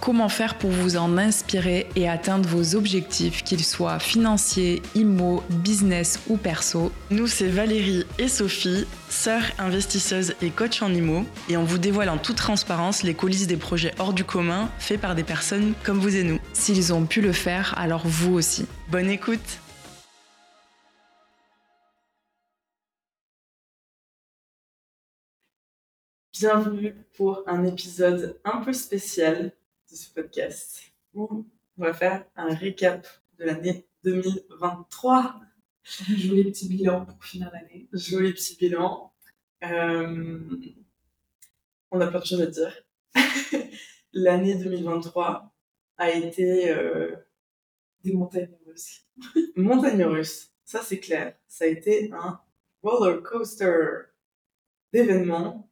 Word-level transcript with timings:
Comment 0.00 0.28
faire 0.28 0.56
pour 0.56 0.70
vous 0.70 0.96
en 0.96 1.18
inspirer 1.18 1.88
et 1.96 2.08
atteindre 2.08 2.48
vos 2.48 2.76
objectifs, 2.76 3.42
qu'ils 3.42 3.64
soient 3.64 3.98
financiers, 3.98 4.80
immo, 4.94 5.42
business 5.50 6.20
ou 6.28 6.36
perso? 6.36 6.92
Nous, 7.10 7.26
c'est 7.26 7.48
Valérie 7.48 8.04
et 8.18 8.28
Sophie, 8.28 8.86
sœurs 9.08 9.42
investisseuses 9.58 10.34
et 10.40 10.50
coach 10.50 10.82
en 10.82 10.94
immo, 10.94 11.24
et 11.48 11.56
on 11.56 11.64
vous 11.64 11.78
dévoile 11.78 12.10
en 12.10 12.16
toute 12.16 12.36
transparence 12.36 13.02
les 13.02 13.14
coulisses 13.14 13.48
des 13.48 13.56
projets 13.56 13.92
hors 13.98 14.12
du 14.12 14.22
commun 14.22 14.70
faits 14.78 15.00
par 15.00 15.16
des 15.16 15.24
personnes 15.24 15.74
comme 15.82 15.98
vous 15.98 16.16
et 16.16 16.22
nous. 16.22 16.38
S'ils 16.52 16.92
ont 16.94 17.04
pu 17.04 17.20
le 17.20 17.32
faire, 17.32 17.74
alors 17.76 18.06
vous 18.06 18.34
aussi. 18.34 18.66
Bonne 18.90 19.10
écoute 19.10 19.58
Bienvenue 26.32 26.94
pour 27.16 27.42
un 27.48 27.64
épisode 27.64 28.38
un 28.44 28.58
peu 28.58 28.72
spécial 28.72 29.50
de 29.90 29.96
ce 29.96 30.10
podcast 30.10 30.92
où 31.14 31.46
on 31.78 31.82
va 31.82 31.94
faire 31.94 32.26
un 32.36 32.54
récap 32.54 33.06
de 33.38 33.44
l'année 33.44 33.86
2023. 34.04 35.40
Joli 35.82 36.44
petit 36.44 36.68
bilan 36.68 37.06
pour 37.06 37.24
finir 37.24 37.50
l'année. 37.52 37.88
Joli 37.92 38.34
petit 38.34 38.56
bilan. 38.56 39.12
Euh, 39.64 40.40
on 41.90 42.00
a 42.00 42.06
plein 42.06 42.20
de 42.20 42.24
choses 42.24 42.42
à 42.42 42.46
dire. 42.46 42.84
l'année 44.12 44.56
2023 44.56 45.54
a 45.96 46.10
été 46.10 46.70
euh, 46.70 47.16
des 48.04 48.12
montagnes 48.12 48.58
russes. 48.66 49.06
montagnes 49.56 50.04
russes, 50.04 50.52
ça 50.64 50.82
c'est 50.82 51.00
clair. 51.00 51.34
Ça 51.46 51.64
a 51.64 51.68
été 51.68 52.12
un 52.12 52.40
roller 52.82 53.22
coaster 53.22 54.02
d'événements. 54.92 55.70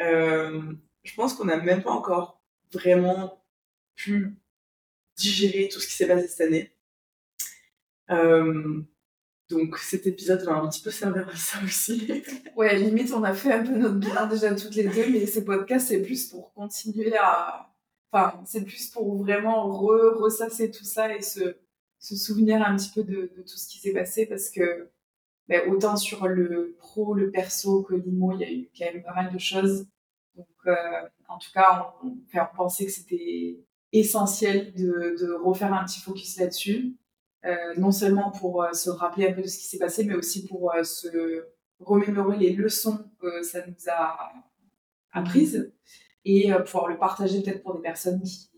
Euh, 0.00 0.72
je 1.02 1.14
pense 1.14 1.34
qu'on 1.34 1.44
n'a 1.44 1.58
même 1.58 1.82
pas 1.82 1.92
encore 1.92 2.42
vraiment 2.72 3.41
pu 3.94 4.34
digérer 5.16 5.68
tout 5.68 5.80
ce 5.80 5.86
qui 5.86 5.94
s'est 5.94 6.06
passé 6.06 6.28
cette 6.28 6.46
année. 6.46 6.72
Euh, 8.10 8.82
donc 9.48 9.78
cet 9.78 10.06
épisode 10.06 10.42
va 10.42 10.54
un 10.54 10.68
petit 10.68 10.82
peu 10.82 10.90
servir 10.90 11.28
à 11.28 11.36
ça 11.36 11.58
aussi. 11.64 12.24
ouais, 12.56 12.78
limite 12.78 13.12
on 13.12 13.22
a 13.22 13.34
fait 13.34 13.52
un 13.52 13.64
peu 13.64 13.76
notre 13.76 13.96
bilan 13.96 14.26
déjà 14.26 14.54
toutes 14.54 14.74
les 14.74 14.88
deux, 14.88 15.10
mais 15.10 15.26
ces 15.26 15.44
podcasts 15.44 15.88
c'est 15.88 16.02
plus 16.02 16.28
pour 16.28 16.52
continuer 16.54 17.14
à... 17.16 17.68
Enfin, 18.10 18.42
c'est 18.44 18.64
plus 18.64 18.88
pour 18.88 19.16
vraiment 19.22 19.70
re 19.70 20.18
ressasser 20.18 20.70
tout 20.70 20.84
ça 20.84 21.14
et 21.14 21.22
se, 21.22 21.56
souvenir 21.98 22.62
un 22.62 22.76
petit 22.76 22.90
peu 22.94 23.04
de, 23.04 23.32
tout 23.36 23.56
ce 23.56 23.68
qui 23.68 23.78
s'est 23.78 23.92
passé 23.92 24.26
parce 24.26 24.50
que 24.50 24.90
ben, 25.48 25.70
autant 25.70 25.96
sur 25.96 26.26
le 26.28 26.76
pro, 26.78 27.14
le 27.14 27.30
perso 27.30 27.82
que 27.82 27.94
l'IMO, 27.94 28.32
il 28.32 28.40
y 28.40 28.44
a 28.44 28.52
eu 28.52 28.70
quand 28.76 28.92
même 28.92 29.02
pas 29.02 29.14
mal 29.14 29.32
de 29.32 29.38
choses. 29.38 29.86
Donc 30.34 30.46
euh, 30.66 30.74
en 31.28 31.38
tout 31.38 31.50
cas, 31.52 31.94
on 32.02 32.56
pensait 32.56 32.86
que 32.86 32.92
c'était 32.92 33.64
essentiel 33.92 34.72
de, 34.74 35.34
refaire 35.42 35.72
un 35.72 35.84
petit 35.84 36.00
focus 36.00 36.38
là-dessus, 36.38 36.96
euh, 37.44 37.74
non 37.76 37.92
seulement 37.92 38.30
pour 38.30 38.62
euh, 38.62 38.72
se 38.72 38.88
rappeler 38.88 39.28
un 39.28 39.32
peu 39.32 39.42
de 39.42 39.46
ce 39.46 39.58
qui 39.58 39.66
s'est 39.66 39.78
passé, 39.78 40.04
mais 40.04 40.14
aussi 40.14 40.46
pour 40.46 40.72
euh, 40.72 40.82
se 40.82 41.44
remémorer 41.80 42.38
les 42.38 42.52
leçons 42.52 43.10
que 43.20 43.42
ça 43.42 43.66
nous 43.66 43.74
a 43.88 44.32
apprises 45.10 45.72
et 46.24 46.52
pouvoir 46.64 46.86
le 46.86 46.96
partager 46.96 47.42
peut-être 47.42 47.62
pour 47.62 47.74
des 47.74 47.82
personnes 47.82 48.22
qui, 48.22 48.48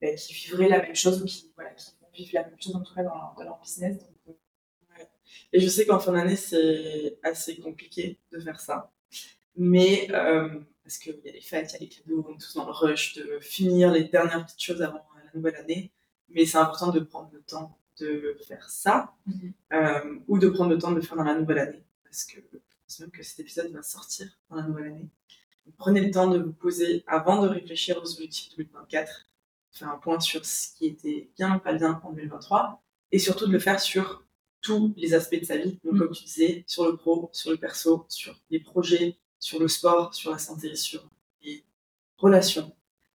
ben, 0.00 0.16
qui 0.16 0.34
vivraient 0.34 0.68
la 0.68 0.82
même 0.82 0.96
chose 0.96 1.22
ou 1.22 1.24
qui, 1.24 1.52
voilà, 1.54 1.70
qui 1.70 1.92
vivre 2.12 2.30
la 2.34 2.44
même 2.44 2.60
chose 2.60 2.74
en 2.74 2.82
tout 2.82 2.92
cas 2.92 3.04
dans 3.04 3.34
leur, 3.42 3.60
business. 3.62 3.96
Et 5.52 5.60
je 5.60 5.68
sais 5.68 5.86
qu'en 5.86 6.00
fin 6.00 6.12
d'année, 6.12 6.34
c'est 6.34 7.16
assez 7.22 7.56
compliqué 7.58 8.18
de 8.32 8.40
faire 8.40 8.60
ça. 8.60 8.92
Mais 9.56 10.08
parce 10.84 10.98
qu'il 10.98 11.18
y 11.24 11.28
a 11.28 11.32
les 11.32 11.40
fêtes, 11.40 11.72
il 11.72 11.74
y 11.74 11.76
a 11.76 11.80
les 11.80 11.88
cadeaux, 11.88 12.26
on 12.28 12.34
est 12.34 12.38
tous 12.38 12.54
dans 12.54 12.66
le 12.66 12.72
rush 12.72 13.14
de 13.14 13.38
finir 13.40 13.90
les 13.90 14.04
dernières 14.04 14.44
petites 14.44 14.62
choses 14.62 14.82
avant 14.82 15.02
la 15.16 15.30
nouvelle 15.34 15.56
année. 15.56 15.90
Mais 16.28 16.46
c'est 16.46 16.58
important 16.58 16.90
de 16.90 17.00
prendre 17.00 17.30
le 17.32 17.40
temps 17.40 17.78
de 18.00 18.36
faire 18.46 18.68
ça, 18.68 19.14
mm-hmm. 19.28 19.52
euh, 19.72 20.18
ou 20.28 20.38
de 20.38 20.48
prendre 20.48 20.70
le 20.70 20.78
temps 20.78 20.90
de 20.90 20.96
le 20.96 21.02
faire 21.02 21.16
dans 21.16 21.24
la 21.24 21.38
nouvelle 21.38 21.58
année, 21.58 21.84
parce 22.02 22.24
que 22.24 22.40
je 22.52 22.58
pense 22.82 23.00
même 23.00 23.10
que 23.10 23.22
cet 23.22 23.40
épisode 23.40 23.70
va 23.72 23.82
sortir 23.82 24.28
dans 24.50 24.56
la 24.56 24.62
nouvelle 24.62 24.86
année. 24.86 25.08
Donc, 25.64 25.76
prenez 25.76 26.00
le 26.00 26.10
temps 26.10 26.28
de 26.28 26.38
vous 26.38 26.52
poser 26.52 27.04
avant 27.06 27.42
de 27.42 27.48
réfléchir 27.48 28.00
aux 28.02 28.12
objectifs 28.14 28.54
2024, 28.56 29.26
faire 29.70 29.90
un 29.90 29.98
point 29.98 30.20
sur 30.20 30.44
ce 30.44 30.74
qui 30.76 30.86
était 30.86 31.30
bien 31.36 31.56
ou 31.56 31.60
pas 31.60 31.72
bien 31.72 32.00
en 32.04 32.12
2023, 32.12 32.82
et 33.12 33.18
surtout 33.18 33.46
de 33.46 33.52
le 33.52 33.58
faire 33.58 33.80
sur 33.80 34.24
tous 34.60 34.92
les 34.96 35.14
aspects 35.14 35.38
de 35.38 35.44
sa 35.44 35.56
vie. 35.56 35.78
Donc, 35.84 35.98
comme 35.98 36.10
tu 36.10 36.24
disais, 36.24 36.64
sur 36.66 36.86
le 36.86 36.96
pro, 36.96 37.30
sur 37.32 37.50
le 37.50 37.56
perso, 37.56 38.06
sur 38.08 38.40
les 38.50 38.60
projets, 38.60 39.18
sur 39.44 39.60
le 39.60 39.68
sport, 39.68 40.14
sur 40.14 40.30
la 40.30 40.38
santé, 40.38 40.74
sur 40.74 41.06
les 41.42 41.66
relations, 42.16 42.74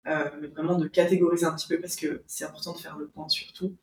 euh, 0.08 0.30
mais 0.42 0.48
vraiment 0.48 0.78
de 0.78 0.86
catégoriser 0.90 1.46
un 1.46 1.56
petit 1.56 1.70
peu 1.70 1.80
parce 1.80 1.96
que 1.96 2.22
c'est 2.28 2.44
important 2.44 2.74
de 2.74 2.80
faire 2.80 2.98
le 2.98 3.08
point 3.08 3.30
sur 3.30 3.54
tout. 3.54 3.78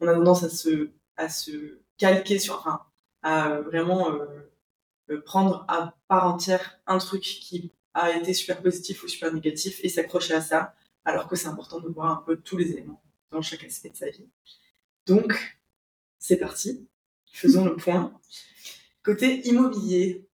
On 0.00 0.08
a 0.08 0.14
tendance 0.14 0.42
à 0.42 0.48
se, 0.48 0.88
à 1.18 1.28
se 1.28 1.78
calquer 1.98 2.38
sur, 2.38 2.54
enfin, 2.54 2.80
à 3.22 3.60
vraiment 3.60 4.10
euh, 4.10 5.20
prendre 5.26 5.66
à 5.68 5.94
part 6.08 6.26
entière 6.26 6.80
un 6.86 6.96
truc 6.96 7.20
qui 7.20 7.70
a 7.92 8.16
été 8.16 8.32
super 8.32 8.62
positif 8.62 9.04
ou 9.04 9.08
super 9.08 9.30
négatif 9.34 9.80
et 9.84 9.90
s'accrocher 9.90 10.32
à 10.32 10.40
ça, 10.40 10.74
alors 11.04 11.28
que 11.28 11.36
c'est 11.36 11.48
important 11.48 11.80
de 11.80 11.88
voir 11.88 12.18
un 12.18 12.22
peu 12.22 12.38
tous 12.38 12.56
les 12.56 12.70
éléments 12.70 13.02
dans 13.30 13.42
chaque 13.42 13.64
aspect 13.64 13.90
de 13.90 13.96
sa 13.96 14.08
vie. 14.08 14.26
Donc, 15.04 15.60
c'est 16.18 16.38
parti, 16.38 16.88
faisons 17.30 17.66
le 17.66 17.76
point. 17.76 18.18
Côté 19.02 19.46
immobilier, 19.46 20.26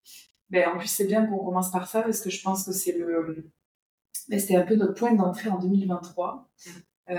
ben, 0.51 0.69
en 0.69 0.79
plus, 0.79 0.89
c'est 0.89 1.07
bien 1.07 1.27
qu'on 1.27 1.39
commence 1.39 1.71
par 1.71 1.89
ça 1.89 2.03
parce 2.03 2.21
que 2.21 2.31
je 2.31 2.43
pense 2.43 2.65
que 2.65 2.73
c'est 2.73 2.93
le. 2.93 3.51
Ben, 4.29 4.39
c'était 4.39 4.57
un 4.57 4.67
peu 4.67 4.77
notre 4.77 4.95
point 4.95 5.13
d'entrée 5.13 5.51
en 5.51 5.59
2023, 5.59 6.49
euh, 7.11 7.17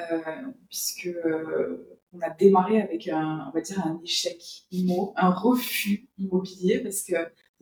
puisque 0.68 1.08
euh, 1.08 2.00
on 2.14 2.20
a 2.22 2.30
démarré 2.30 2.82
avec 2.82 3.08
un, 3.08 3.48
on 3.48 3.52
va 3.52 3.62
dire, 3.62 3.86
un 3.86 4.00
échec 4.04 4.42
immo, 4.72 5.14
un 5.16 5.30
refus 5.30 6.08
immobilier, 6.18 6.80
parce 6.80 7.04
que 7.04 7.16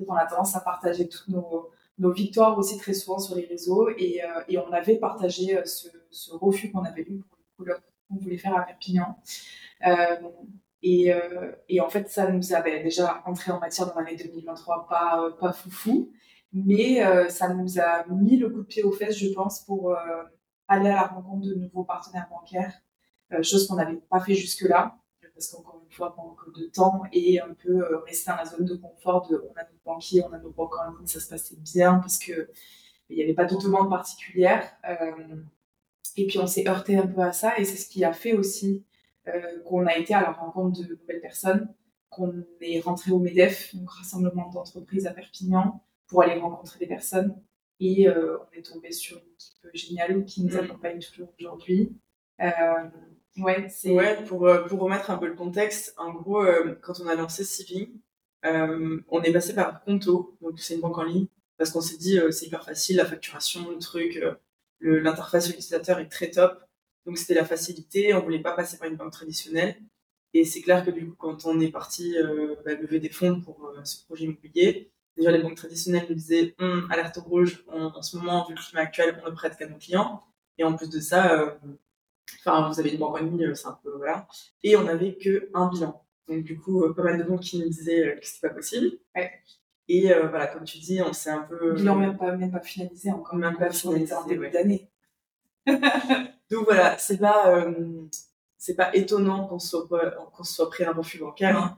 on 0.08 0.14
a 0.14 0.26
tendance 0.26 0.56
à 0.56 0.60
partager 0.62 1.08
toutes 1.08 1.30
nos, 1.30 1.70
nos 2.00 2.12
victoires 2.12 2.58
aussi 2.58 2.78
très 2.78 2.94
souvent 2.94 3.20
sur 3.20 3.36
les 3.36 3.46
réseaux, 3.46 3.90
et, 3.98 4.24
euh, 4.24 4.42
et 4.48 4.58
on 4.58 4.72
avait 4.72 4.98
partagé 4.98 5.58
euh, 5.58 5.66
ce, 5.66 5.88
ce 6.10 6.32
refus 6.32 6.72
qu'on 6.72 6.84
avait 6.84 7.04
eu 7.04 7.22
pour 7.56 7.66
le 7.66 7.76
qu'on 8.08 8.18
voulait 8.18 8.38
faire 8.38 8.56
à 8.56 8.62
Perpignan. 8.62 9.18
Euh, 10.86 11.52
et, 11.68 11.80
euh, 11.80 11.84
en 11.84 11.90
fait, 11.90 12.10
ça 12.10 12.32
nous 12.32 12.54
avait 12.54 12.84
déjà 12.84 13.24
entré 13.26 13.52
en 13.52 13.60
matière 13.60 13.88
dans 13.88 14.00
l'année 14.00 14.16
2023, 14.16 14.88
pas, 14.88 15.32
pas 15.40 15.54
foufou, 15.54 16.12
mais 16.54 17.06
euh, 17.06 17.30
ça 17.30 17.54
nous 17.54 17.80
a 17.80 18.06
mis 18.08 18.38
le 18.38 18.50
coup 18.50 18.60
de 18.62 18.68
pied 18.68 18.84
aux 18.84 18.92
fesses, 18.92 19.18
je 19.18 19.30
pense, 19.34 19.62
pour 19.62 19.92
euh, 19.92 20.24
aller 20.68 20.90
à 20.90 20.96
la 20.96 21.08
rencontre 21.08 21.48
de 21.48 21.56
nouveaux 21.56 21.84
partenaires 21.84 22.28
bancaires, 22.30 22.74
chose 23.42 23.68
qu'on 23.68 23.76
n'avait 23.76 23.96
pas 24.10 24.20
fait 24.20 24.36
jusque-là, 24.36 24.98
parce 25.34 25.50
qu'encore 25.50 25.82
une 25.84 25.92
fois, 25.92 26.14
manque 26.16 26.56
de 26.58 26.66
temps 26.68 27.02
et 27.12 27.42
un 27.42 27.54
peu 27.54 27.98
rester 28.06 28.32
dans 28.32 28.38
la 28.38 28.46
zone 28.46 28.66
de 28.66 28.76
confort 28.76 29.28
de 29.28 29.36
on 29.36 29.60
a 29.60 29.64
nos 29.64 29.80
banquiers, 29.84 30.24
on 30.24 30.32
a 30.32 30.38
nos 30.38 30.52
banques 30.52 30.76
ça 31.06 31.20
se 31.20 31.28
passait 31.28 31.58
bien 31.58 31.96
parce 31.96 32.20
que 32.20 32.50
il 33.10 33.18
n'y 33.18 33.24
avait 33.24 33.34
pas 33.34 33.46
de 33.46 33.56
demande 33.56 33.90
particulière. 33.90 34.72
et 36.16 36.28
puis 36.28 36.40
on 36.40 36.48
s'est 36.48 36.68
heurté 36.70 36.98
un 36.98 37.08
peu 37.08 37.22
à 37.22 37.34
ça 37.34 37.58
et 37.58 37.66
c'est 37.66 37.78
ce 37.78 37.90
qui 37.90 38.06
a 38.06 38.14
fait 38.14 38.34
aussi 38.34 38.86
euh, 38.86 38.95
qu'on 39.66 39.86
a 39.88 39.98
été 39.98 40.14
à 40.14 40.22
la 40.22 40.32
rencontre 40.32 40.82
de 40.82 40.88
nouvelles 40.88 41.22
personnes, 41.22 41.74
qu'on 42.10 42.46
est 42.62 42.80
rentré 42.80 43.12
au 43.12 43.20
MEDEF, 43.20 43.76
donc 43.76 43.90
rassemblement 43.90 44.50
d'entreprises 44.50 45.08
à 45.08 45.12
Perpignan, 45.12 45.84
pour 46.08 46.22
aller 46.22 46.40
rencontrer 46.40 46.80
des 46.80 46.88
personnes. 46.88 47.36
Et 47.80 48.08
euh, 48.08 48.38
on 48.40 48.58
est 48.58 48.62
tombé 48.62 48.92
sur 48.92 49.18
une 49.18 49.34
équipe 49.34 49.70
géniale 49.74 50.26
qui 50.26 50.44
nous 50.44 50.56
mm. 50.56 50.60
accompagne 50.60 51.00
toujours 51.00 51.34
aujourd'hui. 51.40 51.98
Euh, 52.42 52.90
ouais, 53.38 53.68
c'est... 53.70 53.92
ouais 53.92 54.24
pour, 54.24 54.48
pour 54.68 54.80
remettre 54.80 55.12
un 55.12 55.18
peu 55.18 55.28
le 55.28 55.36
contexte, 55.36 55.94
en 55.98 56.14
gros, 56.14 56.46
quand 56.82 57.00
on 57.02 57.08
a 57.08 57.16
lancé 57.16 57.44
Civing, 57.44 57.90
on 58.44 59.22
est 59.24 59.34
passé 59.34 59.54
par 59.56 59.84
Conto, 59.84 60.38
donc 60.42 60.60
c'est 60.60 60.76
une 60.76 60.82
banque 60.82 61.00
en 61.00 61.04
ligne, 61.04 61.28
parce 61.58 61.72
qu'on 61.72 61.82
s'est 61.82 61.98
dit 61.98 62.20
c'est 62.32 62.46
hyper 62.46 62.64
facile, 62.64 62.98
la 62.98 63.06
facturation, 63.06 63.72
le 63.72 63.80
truc, 63.80 64.24
l'interface 64.80 65.50
utilisateur 65.50 66.00
est 66.00 66.10
très 66.10 66.30
top. 66.30 66.65
Donc 67.06 67.18
c'était 67.18 67.36
la 67.36 67.46
facilité, 67.46 68.14
on 68.14 68.22
voulait 68.22 68.42
pas 68.42 68.54
passer 68.54 68.78
par 68.78 68.88
une 68.88 68.96
banque 68.96 69.12
traditionnelle. 69.12 69.76
Et 70.34 70.44
c'est 70.44 70.62
clair 70.62 70.84
que 70.84 70.92
du 70.92 71.08
coup, 71.08 71.16
quand 71.18 71.46
on 71.46 71.60
est 71.62 71.72
parti 71.72 72.18
euh, 72.18 72.56
bah, 72.66 72.74
lever 72.74 73.00
des 73.00 73.10
fonds 73.10 73.40
pour 73.40 73.68
euh, 73.68 73.84
ce 73.86 74.04
projet 74.04 74.26
immobilier, 74.26 74.92
déjà 75.16 75.32
les 75.32 75.42
banques 75.42 75.56
traditionnelles 75.56 76.08
nous 76.10 76.16
disaient 76.16 76.56
hum, 76.60 76.88
alerte 76.92 77.18
rouge, 77.18 77.64
en 77.70 78.02
ce 78.02 78.18
moment, 78.18 78.46
vu 78.46 78.54
le 78.54 78.62
climat 78.62 78.82
actuel, 78.82 79.22
on 79.26 79.30
ne 79.30 79.36
prête 79.36 79.56
qu'à 79.56 79.68
nos 79.68 79.78
clients. 79.78 80.22
Et 80.58 80.66
en 80.66 80.76
plus 80.76 80.90
de 80.90 81.00
ça, 81.00 81.40
euh, 81.40 81.52
vous 82.46 82.80
avez 82.80 82.92
une 82.92 82.98
banque 82.98 83.16
en 83.16 83.24
ligne, 83.24 83.56
c'est 83.56 83.68
un 83.68 83.80
peu 83.82 83.92
voilà. 83.96 84.28
Et 84.64 84.76
on 84.76 84.84
n'avait 84.84 85.16
que 85.16 85.50
un 85.54 85.70
bilan. 85.70 86.04
Donc 86.28 86.44
du 86.44 86.60
coup, 86.60 86.84
pas 86.94 87.04
mal 87.04 87.18
de 87.18 87.24
banques 87.24 87.42
qui 87.42 87.60
nous 87.60 87.70
disaient 87.70 88.18
que 88.20 88.28
c'était 88.28 88.50
pas 88.50 88.54
possible. 88.54 88.98
Ouais. 89.16 89.32
Et 89.88 90.08
voilà, 90.08 90.48
comme 90.48 90.64
tu 90.64 90.80
dis, 90.80 91.02
on 91.02 91.14
s'est 91.14 91.30
un 91.30 91.44
peu. 91.44 91.76
Bilan 91.76 91.96
même 91.96 92.18
pas, 92.18 92.36
même 92.36 92.52
pas 92.52 92.60
finalisé 92.60 93.12
encore. 93.12 93.36
Même 93.36 93.58
pas 93.58 93.70
finalisé 93.70 94.14
en 94.14 94.26
début 94.26 94.50
d'année. 94.50 94.90
Donc 96.52 96.66
voilà, 96.66 96.98
c'est 96.98 97.18
pas, 97.18 97.56
euh, 97.56 98.08
c'est 98.58 98.76
pas 98.76 98.96
étonnant 98.96 99.48
qu'on 99.48 99.60
soit, 99.60 99.88
qu'on 100.34 100.44
soit 100.44 100.70
pris 100.70 100.84
un 100.84 100.94
refus 100.94 101.20
bancaire, 101.20 101.58
hein, 101.58 101.78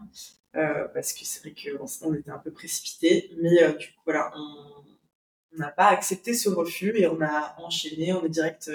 euh, 0.56 0.88
parce 0.94 1.14
que 1.14 1.24
c'est 1.24 1.40
vrai 1.40 1.54
qu'on 1.54 2.14
était 2.14 2.32
un 2.32 2.40
peu 2.40 2.52
précipité, 2.52 3.32
mais 3.42 3.64
euh, 3.64 3.74
du 3.74 3.88
coup 3.88 4.02
voilà, 4.06 4.32
on 4.36 5.58
n'a 5.58 5.70
pas 5.70 5.88
accepté 5.88 6.34
ce 6.34 6.50
refus 6.50 6.98
et 6.98 7.08
on 7.08 7.22
a 7.22 7.56
enchaîné, 7.60 8.14
on 8.14 8.26
est 8.26 8.30
direct 8.30 8.70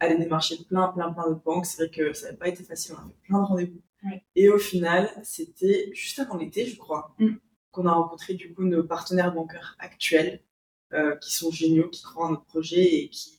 allé 0.00 0.16
démarcher 0.16 0.56
plein, 0.68 0.88
plein, 0.88 1.12
plein 1.12 1.30
de 1.30 1.34
banques. 1.34 1.66
C'est 1.66 1.86
vrai 1.86 1.90
que 1.90 2.12
ça 2.12 2.26
n'avait 2.26 2.36
pas 2.38 2.48
été 2.48 2.62
facile, 2.62 2.94
on 2.94 2.98
a 2.98 3.08
fait 3.08 3.26
plein 3.26 3.38
de 3.40 3.44
rendez-vous. 3.44 3.82
Et 4.36 4.48
au 4.48 4.58
final, 4.58 5.10
c'était 5.24 5.90
juste 5.92 6.18
avant 6.20 6.36
l'été, 6.36 6.66
je 6.66 6.76
crois, 6.76 7.14
mm. 7.18 7.30
qu'on 7.72 7.86
a 7.86 7.92
rencontré 7.92 8.34
du 8.34 8.54
coup 8.54 8.64
nos 8.64 8.84
partenaires 8.84 9.32
bancaires 9.32 9.76
actuels, 9.78 10.42
qui 11.20 11.32
sont 11.32 11.50
géniaux, 11.50 11.88
qui 11.88 12.02
croient 12.02 12.26
en 12.26 12.30
notre 12.30 12.44
projet 12.44 12.82
et 12.82 13.08
qui 13.10 13.37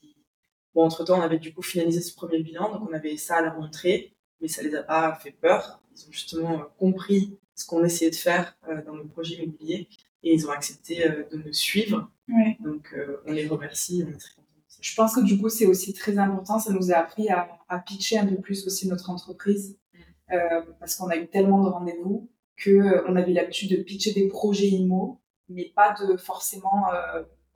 Bon, 0.75 0.83
entre-temps, 0.83 1.18
on 1.18 1.21
avait 1.21 1.39
du 1.39 1.54
coup 1.54 1.62
finalisé 1.62 2.01
ce 2.01 2.13
premier 2.13 2.42
bilan, 2.42 2.71
donc 2.71 2.88
on 2.89 2.94
avait 2.94 3.18
ça 3.18 3.38
à 3.38 3.42
leur 3.42 3.60
montrer, 3.60 4.13
mais 4.42 4.48
ça 4.48 4.62
les 4.62 4.75
a 4.75 4.83
pas 4.83 5.16
fait 5.16 5.31
peur. 5.31 5.81
Ils 5.95 6.07
ont 6.07 6.12
justement 6.12 6.60
euh, 6.60 6.63
compris 6.77 7.38
ce 7.56 7.66
qu'on 7.66 7.83
essayait 7.83 8.12
de 8.12 8.16
faire 8.16 8.56
euh, 8.69 8.83
dans 8.86 8.94
nos 8.94 9.06
projets 9.06 9.36
immobiliers 9.36 9.89
et 10.24 10.33
ils 10.33 10.48
ont 10.48 10.51
accepté 10.51 11.10
euh, 11.10 11.24
de 11.31 11.38
nous 11.38 11.54
suivre. 11.54 12.12
Donc, 12.60 12.95
on 13.25 13.31
les 13.31 13.48
remercie, 13.48 14.04
on 14.06 14.10
est 14.12 14.18
très 14.18 14.36
contents. 14.36 14.48
Je 14.81 14.95
pense 14.95 15.16
que 15.16 15.21
du 15.21 15.39
coup, 15.39 15.50
c'est 15.50 15.66
aussi 15.66 15.94
très 15.94 16.19
important. 16.19 16.60
Ça 16.60 16.72
nous 16.72 16.92
a 16.92 16.95
appris 16.95 17.27
à, 17.30 17.50
pitcher 17.88 18.19
un 18.19 18.27
peu 18.27 18.36
plus 18.36 18.68
aussi 18.68 18.88
notre 18.88 19.10
entreprise 19.10 19.80
mm. 19.94 20.38
parce 20.80 20.95
qu'on 20.95 21.07
a 21.07 21.18
eu 21.18 21.27
tellement 21.27 21.63
de 21.63 21.69
rendez-vous 21.69 22.30
qu'on 22.63 23.15
avait 23.15 23.33
l'habitude 23.33 23.72
de 23.72 23.81
pitcher 23.81 24.13
des 24.13 24.27
projets 24.27 24.68
IMO, 24.68 25.19
mais 25.50 25.72
pas 25.75 25.95
de 26.00 26.18
forcément 26.18 26.86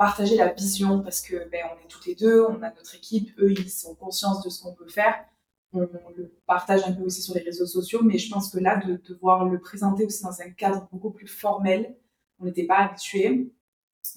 partager 0.04 0.36
la 0.36 0.52
vision 0.52 1.02
parce 1.02 1.22
que 1.22 1.50
ben, 1.50 1.64
on 1.72 1.82
est 1.82 1.88
toutes 1.88 2.06
les 2.06 2.16
deux, 2.16 2.46
on 2.50 2.62
a 2.62 2.70
notre 2.72 2.96
équipe, 2.96 3.30
eux 3.40 3.54
ils 3.54 3.70
sont 3.70 3.96
conscients 3.96 4.42
de 4.42 4.50
ce 4.50 4.62
qu'on 4.62 4.74
peut 4.74 4.90
faire. 4.90 5.16
On, 5.72 5.80
le 5.80 6.30
partage 6.46 6.82
un 6.86 6.92
peu 6.92 7.04
aussi 7.04 7.22
sur 7.22 7.34
les 7.34 7.42
réseaux 7.42 7.66
sociaux, 7.66 8.02
mais 8.04 8.18
je 8.18 8.30
pense 8.30 8.52
que 8.52 8.60
là, 8.60 8.76
de 8.86 9.02
devoir 9.08 9.46
le 9.46 9.60
présenter 9.60 10.06
aussi 10.06 10.22
dans 10.22 10.42
un 10.42 10.50
cadre 10.52 10.88
beaucoup 10.92 11.10
plus 11.10 11.28
formel, 11.28 11.96
on 12.40 12.46
n'était 12.46 12.66
pas 12.66 12.80
habitué. 12.80 13.54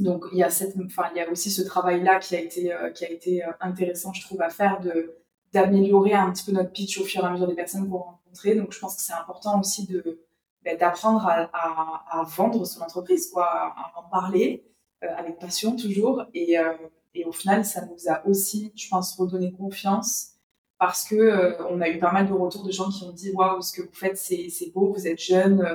Donc 0.01 0.25
il 0.33 0.39
y 0.39 0.43
a 0.43 0.51
cette, 0.51 0.75
enfin 0.85 1.05
il 1.15 1.19
y 1.19 1.21
a 1.21 1.31
aussi 1.31 1.51
ce 1.53 1.63
travail-là 1.63 2.19
qui 2.19 2.35
a 2.35 2.41
été 2.41 2.73
euh, 2.73 2.91
qui 2.91 3.05
a 3.05 3.11
été 3.11 3.45
euh, 3.45 3.53
intéressant, 3.61 4.13
je 4.13 4.23
trouve, 4.27 4.43
à 4.43 4.51
faire 4.51 4.81
de 4.81 5.15
d'améliorer 5.53 6.15
un 6.15 6.33
petit 6.33 6.45
peu 6.45 6.53
notre 6.53 6.73
pitch 6.73 6.99
au 7.01 7.05
fur 7.05 7.23
et 7.23 7.27
à 7.29 7.31
mesure 7.31 7.47
des 7.47 7.55
personnes 7.55 7.89
qu'on 7.89 7.99
rencontrait. 7.99 8.57
Donc 8.57 8.73
je 8.73 8.81
pense 8.81 8.97
que 8.97 9.03
c'est 9.03 9.13
important 9.13 9.61
aussi 9.61 9.87
de 9.87 10.21
ben, 10.65 10.77
d'apprendre 10.77 11.25
à, 11.29 11.49
à, 11.53 12.21
à, 12.21 12.23
vendre 12.25 12.65
son 12.67 12.83
entreprise, 12.83 13.31
quoi, 13.31 13.47
à 13.47 13.93
en 13.97 14.03
parler 14.11 14.65
avec 15.03 15.39
passion 15.39 15.77
toujours. 15.77 16.25
Et, 16.35 16.59
euh, 16.59 16.73
et, 17.15 17.25
au 17.25 17.33
final, 17.33 17.65
ça 17.65 17.87
nous 17.87 18.11
a 18.11 18.27
aussi, 18.27 18.73
je 18.77 18.89
pense, 18.89 19.17
redonné 19.17 19.53
confiance 19.53 20.33
parce 20.79 21.09
que 21.09 21.15
euh, 21.15 21.67
on 21.71 21.81
a 21.81 21.89
eu 21.89 21.99
pas 21.99 22.13
mal 22.13 22.29
de 22.29 22.33
retours 22.33 22.65
de 22.65 22.71
gens 22.71 22.91
qui 22.91 23.05
ont 23.05 23.13
dit 23.13 23.31
waouh, 23.33 23.63
ce 23.63 23.73
que 23.73 23.83
vous 23.83 23.95
faites, 23.95 24.19
c'est 24.19 24.71
beau, 24.75 24.93
vous 24.93 25.07
êtes 25.07 25.21
jeune, 25.21 25.67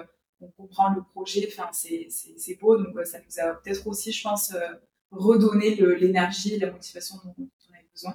on 0.42 0.48
comprend 0.50 0.94
le 0.94 1.02
projet, 1.02 1.48
enfin, 1.48 1.70
c'est 1.72 2.60
beau. 2.60 2.78
Donc, 2.78 3.06
ça 3.06 3.18
nous 3.20 3.44
a 3.44 3.54
peut-être 3.56 3.88
aussi, 3.88 4.12
je 4.12 4.24
pense, 4.24 4.54
redonné 5.12 5.76
l'énergie 5.76 6.60
la 6.60 6.72
motivation 6.72 7.16
dont, 7.24 7.34
on 7.38 7.74
avait 7.74 7.88
besoin. 7.92 8.14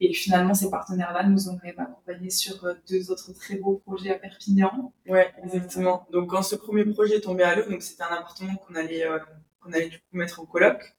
Et 0.00 0.12
finalement, 0.12 0.54
ces 0.54 0.68
partenaires-là 0.68 1.24
nous 1.24 1.48
ont 1.48 1.58
accompagnés 1.78 2.30
sur 2.30 2.66
deux 2.88 3.10
autres 3.10 3.32
très 3.32 3.56
beaux 3.56 3.76
projets 3.86 4.10
à 4.10 4.18
Perpignan. 4.18 4.92
Ouais, 5.06 5.32
exactement. 5.44 6.06
Donc, 6.10 6.30
quand 6.30 6.42
ce 6.42 6.56
premier 6.56 6.84
projet 6.84 7.16
est 7.16 7.20
tombé 7.20 7.44
à 7.44 7.54
l'eau, 7.54 7.70
donc 7.70 7.82
c'était 7.82 8.02
un 8.02 8.14
appartement 8.16 8.56
qu'on 8.56 8.74
allait 8.74 9.06
qu'on 9.62 9.72
allait 9.72 9.88
du 9.88 9.98
coup 9.98 10.16
mettre 10.16 10.40
en 10.40 10.46
coloc. 10.46 10.94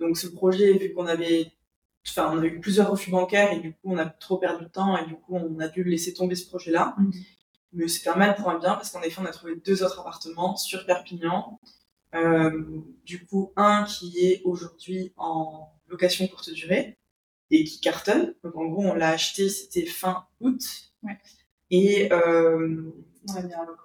Donc 0.00 0.16
ce 0.16 0.26
projet, 0.26 0.72
vu 0.72 0.92
qu'on 0.92 1.06
avait, 1.06 1.52
enfin, 2.06 2.30
on 2.32 2.42
a 2.42 2.46
eu 2.46 2.60
plusieurs 2.60 2.90
refus 2.90 3.10
bancaires 3.10 3.52
et 3.52 3.60
du 3.60 3.72
coup 3.72 3.92
on 3.92 3.98
a 3.98 4.06
trop 4.06 4.38
perdu 4.38 4.64
de 4.64 4.70
temps 4.70 4.96
et 4.96 5.06
du 5.06 5.14
coup 5.14 5.36
on 5.36 5.58
a 5.60 5.68
dû 5.68 5.84
laisser 5.84 6.14
tomber 6.14 6.34
ce 6.34 6.46
projet-là. 6.46 6.94
Mhm. 6.98 7.12
Mais 7.72 7.88
c'était 7.88 8.10
un 8.10 8.16
mal 8.16 8.36
pour 8.36 8.48
un 8.48 8.58
bien 8.58 8.74
parce 8.74 8.90
qu'en 8.90 9.02
effet 9.02 9.20
on 9.20 9.26
a 9.26 9.32
trouvé 9.32 9.56
deux 9.56 9.82
autres 9.82 10.00
appartements 10.00 10.56
sur 10.56 10.86
Perpignan. 10.86 11.58
Euh, 12.14 12.64
du 13.04 13.26
coup 13.26 13.52
un 13.56 13.84
qui 13.84 14.18
est 14.20 14.40
aujourd'hui 14.44 15.12
en 15.16 15.68
location 15.88 16.28
courte 16.28 16.50
durée 16.50 16.96
et 17.50 17.64
qui 17.64 17.80
cartonne. 17.80 18.34
Donc 18.44 18.56
en 18.56 18.66
gros 18.66 18.84
on 18.84 18.94
l'a 18.94 19.10
acheté, 19.10 19.48
c'était 19.48 19.86
fin 19.86 20.26
août. 20.40 20.92
Et 21.70 22.12
euh, 22.12 22.92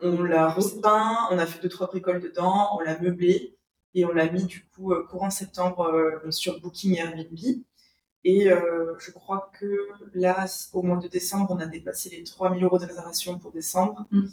on 0.02 0.24
l'a 0.24 0.50
repeint, 0.50 1.28
on 1.32 1.40
a 1.40 1.46
fait 1.46 1.62
deux 1.62 1.70
trois 1.70 1.88
bricoles 1.88 2.22
dedans, 2.22 2.78
on 2.78 2.80
l'a 2.80 3.00
meublé 3.00 3.58
et 3.96 4.06
on 4.06 4.12
l'a 4.12 4.30
mis 4.30 4.44
du 4.44 4.64
coup 4.66 4.94
euh, 4.94 5.06
courant 5.10 5.30
septembre 5.30 5.88
euh, 5.88 6.32
sur 6.32 6.60
Booking 6.62 6.96
et 6.96 7.00
Airbnb. 7.00 7.38
Et 8.26 8.52
euh, 8.52 8.96
je 9.00 9.12
crois 9.12 9.50
que 9.60 9.88
là, 10.14 10.46
au 10.74 10.82
mois 10.82 10.98
de 10.98 11.08
décembre, 11.08 11.48
on 11.52 11.60
a 11.60 11.66
dépassé 11.66 12.10
les 12.10 12.24
3000 12.24 12.64
euros 12.64 12.78
de 12.78 12.86
réservation 12.86 13.40
pour 13.40 13.52
décembre. 13.52 14.06
Mm. 14.12 14.28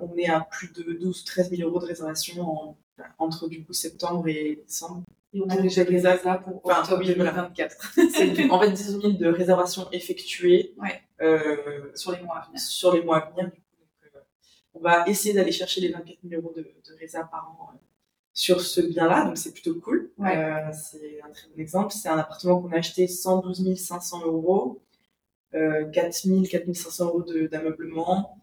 on 0.00 0.16
est 0.16 0.28
à 0.28 0.40
plus 0.40 0.72
de 0.72 0.94
12 0.94 1.24
13 1.24 1.50
000 1.50 1.68
euros 1.68 1.80
de 1.80 1.86
réservation 1.86 2.76
entre 3.18 3.48
du 3.48 3.64
coup 3.64 3.74
septembre 3.74 4.26
et 4.28 4.62
décembre. 4.66 5.04
Et 5.34 5.42
on 5.42 5.48
a 5.50 5.58
déjà 5.58 5.84
des 5.84 6.06
ASA 6.06 6.38
pour 6.38 6.62
enfin, 6.64 6.80
octobre 6.80 7.04
2024. 7.04 7.94
C'est 8.10 8.50
en 8.50 8.60
fait 8.60 8.72
10 8.72 9.00
000 9.00 9.12
de 9.12 9.28
réservations 9.28 9.86
effectuées 9.92 10.74
sur 11.94 12.12
les 12.12 12.22
mois 12.22 12.38
à 12.38 12.46
venir. 12.46 12.58
Sur 12.58 12.94
les 12.94 13.02
mois 13.02 13.18
à 13.18 13.30
venir. 13.30 13.52
on 14.72 14.80
va 14.80 15.06
essayer 15.06 15.34
d'aller 15.34 15.52
chercher 15.52 15.82
les 15.82 15.90
24 15.90 16.18
000 16.26 16.40
euros 16.40 16.54
de, 16.56 16.62
de 16.62 17.30
par 17.30 17.54
an 17.60 17.78
sur 18.38 18.60
ce 18.60 18.80
bien-là, 18.80 19.24
donc 19.24 19.36
c'est 19.36 19.50
plutôt 19.52 19.74
cool. 19.80 20.12
Euh, 20.20 20.70
c'est 20.72 21.20
un 21.24 21.30
très 21.30 21.48
bon 21.48 21.60
exemple. 21.60 21.92
C'est 21.92 22.08
un 22.08 22.18
appartement 22.18 22.62
qu'on 22.62 22.70
a 22.70 22.76
acheté 22.76 23.08
112 23.08 23.74
500 23.74 24.26
euros, 24.26 24.80
euh, 25.54 25.84
4 25.90 26.22
000, 26.22 26.42
4 26.48 26.72
500 26.72 27.06
euros 27.06 27.24
d'ameublement, 27.50 28.38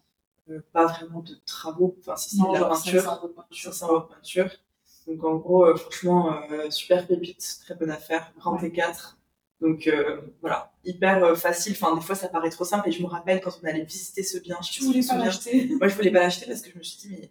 euh, 0.50 0.60
pas 0.74 0.84
vraiment 0.84 1.20
de 1.20 1.32
travaux, 1.46 1.96
enfin 2.00 2.14
si 2.14 2.36
c'est 2.36 2.42
de 2.42 2.52
la 2.52 2.66
peinture, 2.66 3.00
500 3.00 3.16
euros 3.16 4.00
de 4.00 4.12
peinture. 4.12 4.50
Donc 5.06 5.24
en 5.24 5.36
gros, 5.36 5.64
euh, 5.64 5.76
franchement, 5.76 6.42
euh, 6.50 6.70
super 6.70 7.06
pépite, 7.06 7.60
très 7.64 7.74
bonne 7.74 7.90
affaire, 7.90 8.34
grand 8.38 8.58
T4. 8.58 9.16
Donc 9.62 9.90
voilà, 10.42 10.72
hyper 10.84 11.34
facile. 11.38 11.72
Enfin, 11.72 11.96
des 11.96 12.02
fois, 12.02 12.14
ça 12.14 12.28
paraît 12.28 12.50
trop 12.50 12.66
simple. 12.66 12.90
Et 12.90 12.92
je 12.92 13.02
me 13.02 13.06
rappelle 13.06 13.40
quand 13.40 13.58
on 13.62 13.66
allait 13.66 13.84
visiter 13.84 14.22
ce 14.22 14.36
bien, 14.36 14.58
je 14.60 14.84
voulais 14.84 15.00
pas 15.02 15.16
l'acheter. 15.16 15.70
Moi, 15.78 15.88
je 15.88 15.94
voulais 15.94 16.10
pas 16.10 16.20
l'acheter 16.20 16.44
parce 16.44 16.60
que 16.60 16.70
je 16.70 16.76
me 16.76 16.82
suis 16.82 16.98
dit, 16.98 17.16
mais 17.18 17.30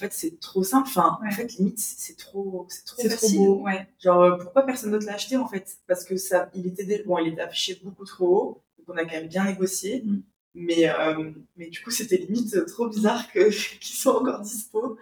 fait 0.00 0.12
c'est 0.12 0.40
trop 0.40 0.62
simple. 0.62 0.88
Enfin 0.88 1.18
en 1.24 1.30
fait 1.30 1.52
limite 1.54 1.78
c'est 1.78 2.16
trop 2.16 2.66
c'est 2.68 2.84
trop 2.84 3.02
facile 3.02 3.36
trop 3.36 3.56
beau, 3.56 3.64
ouais. 3.64 3.86
genre 3.98 4.22
euh, 4.22 4.36
pourquoi 4.36 4.62
personne 4.62 4.90
d'autre 4.90 5.06
l'a 5.06 5.14
acheté 5.14 5.36
en 5.36 5.46
fait? 5.46 5.78
Parce 5.86 6.04
que 6.04 6.16
ça 6.16 6.50
il 6.54 6.66
était 6.66 7.02
bon 7.04 7.18
il 7.18 7.32
était 7.32 7.42
affiché 7.42 7.80
beaucoup 7.82 8.04
trop 8.04 8.26
haut 8.26 8.62
donc 8.78 8.88
on 8.88 8.98
a 8.98 9.04
quand 9.04 9.12
même 9.12 9.28
bien 9.28 9.44
négocié. 9.44 10.02
Mm. 10.04 10.22
mais 10.54 10.88
euh, 10.88 11.30
mais 11.56 11.68
du 11.68 11.82
coup 11.82 11.90
c'était 11.90 12.16
limite 12.16 12.66
trop 12.66 12.88
bizarre 12.88 13.30
que 13.32 13.50
qu'ils 13.78 13.96
soient 13.96 14.20
encore 14.20 14.40
dispo. 14.40 14.96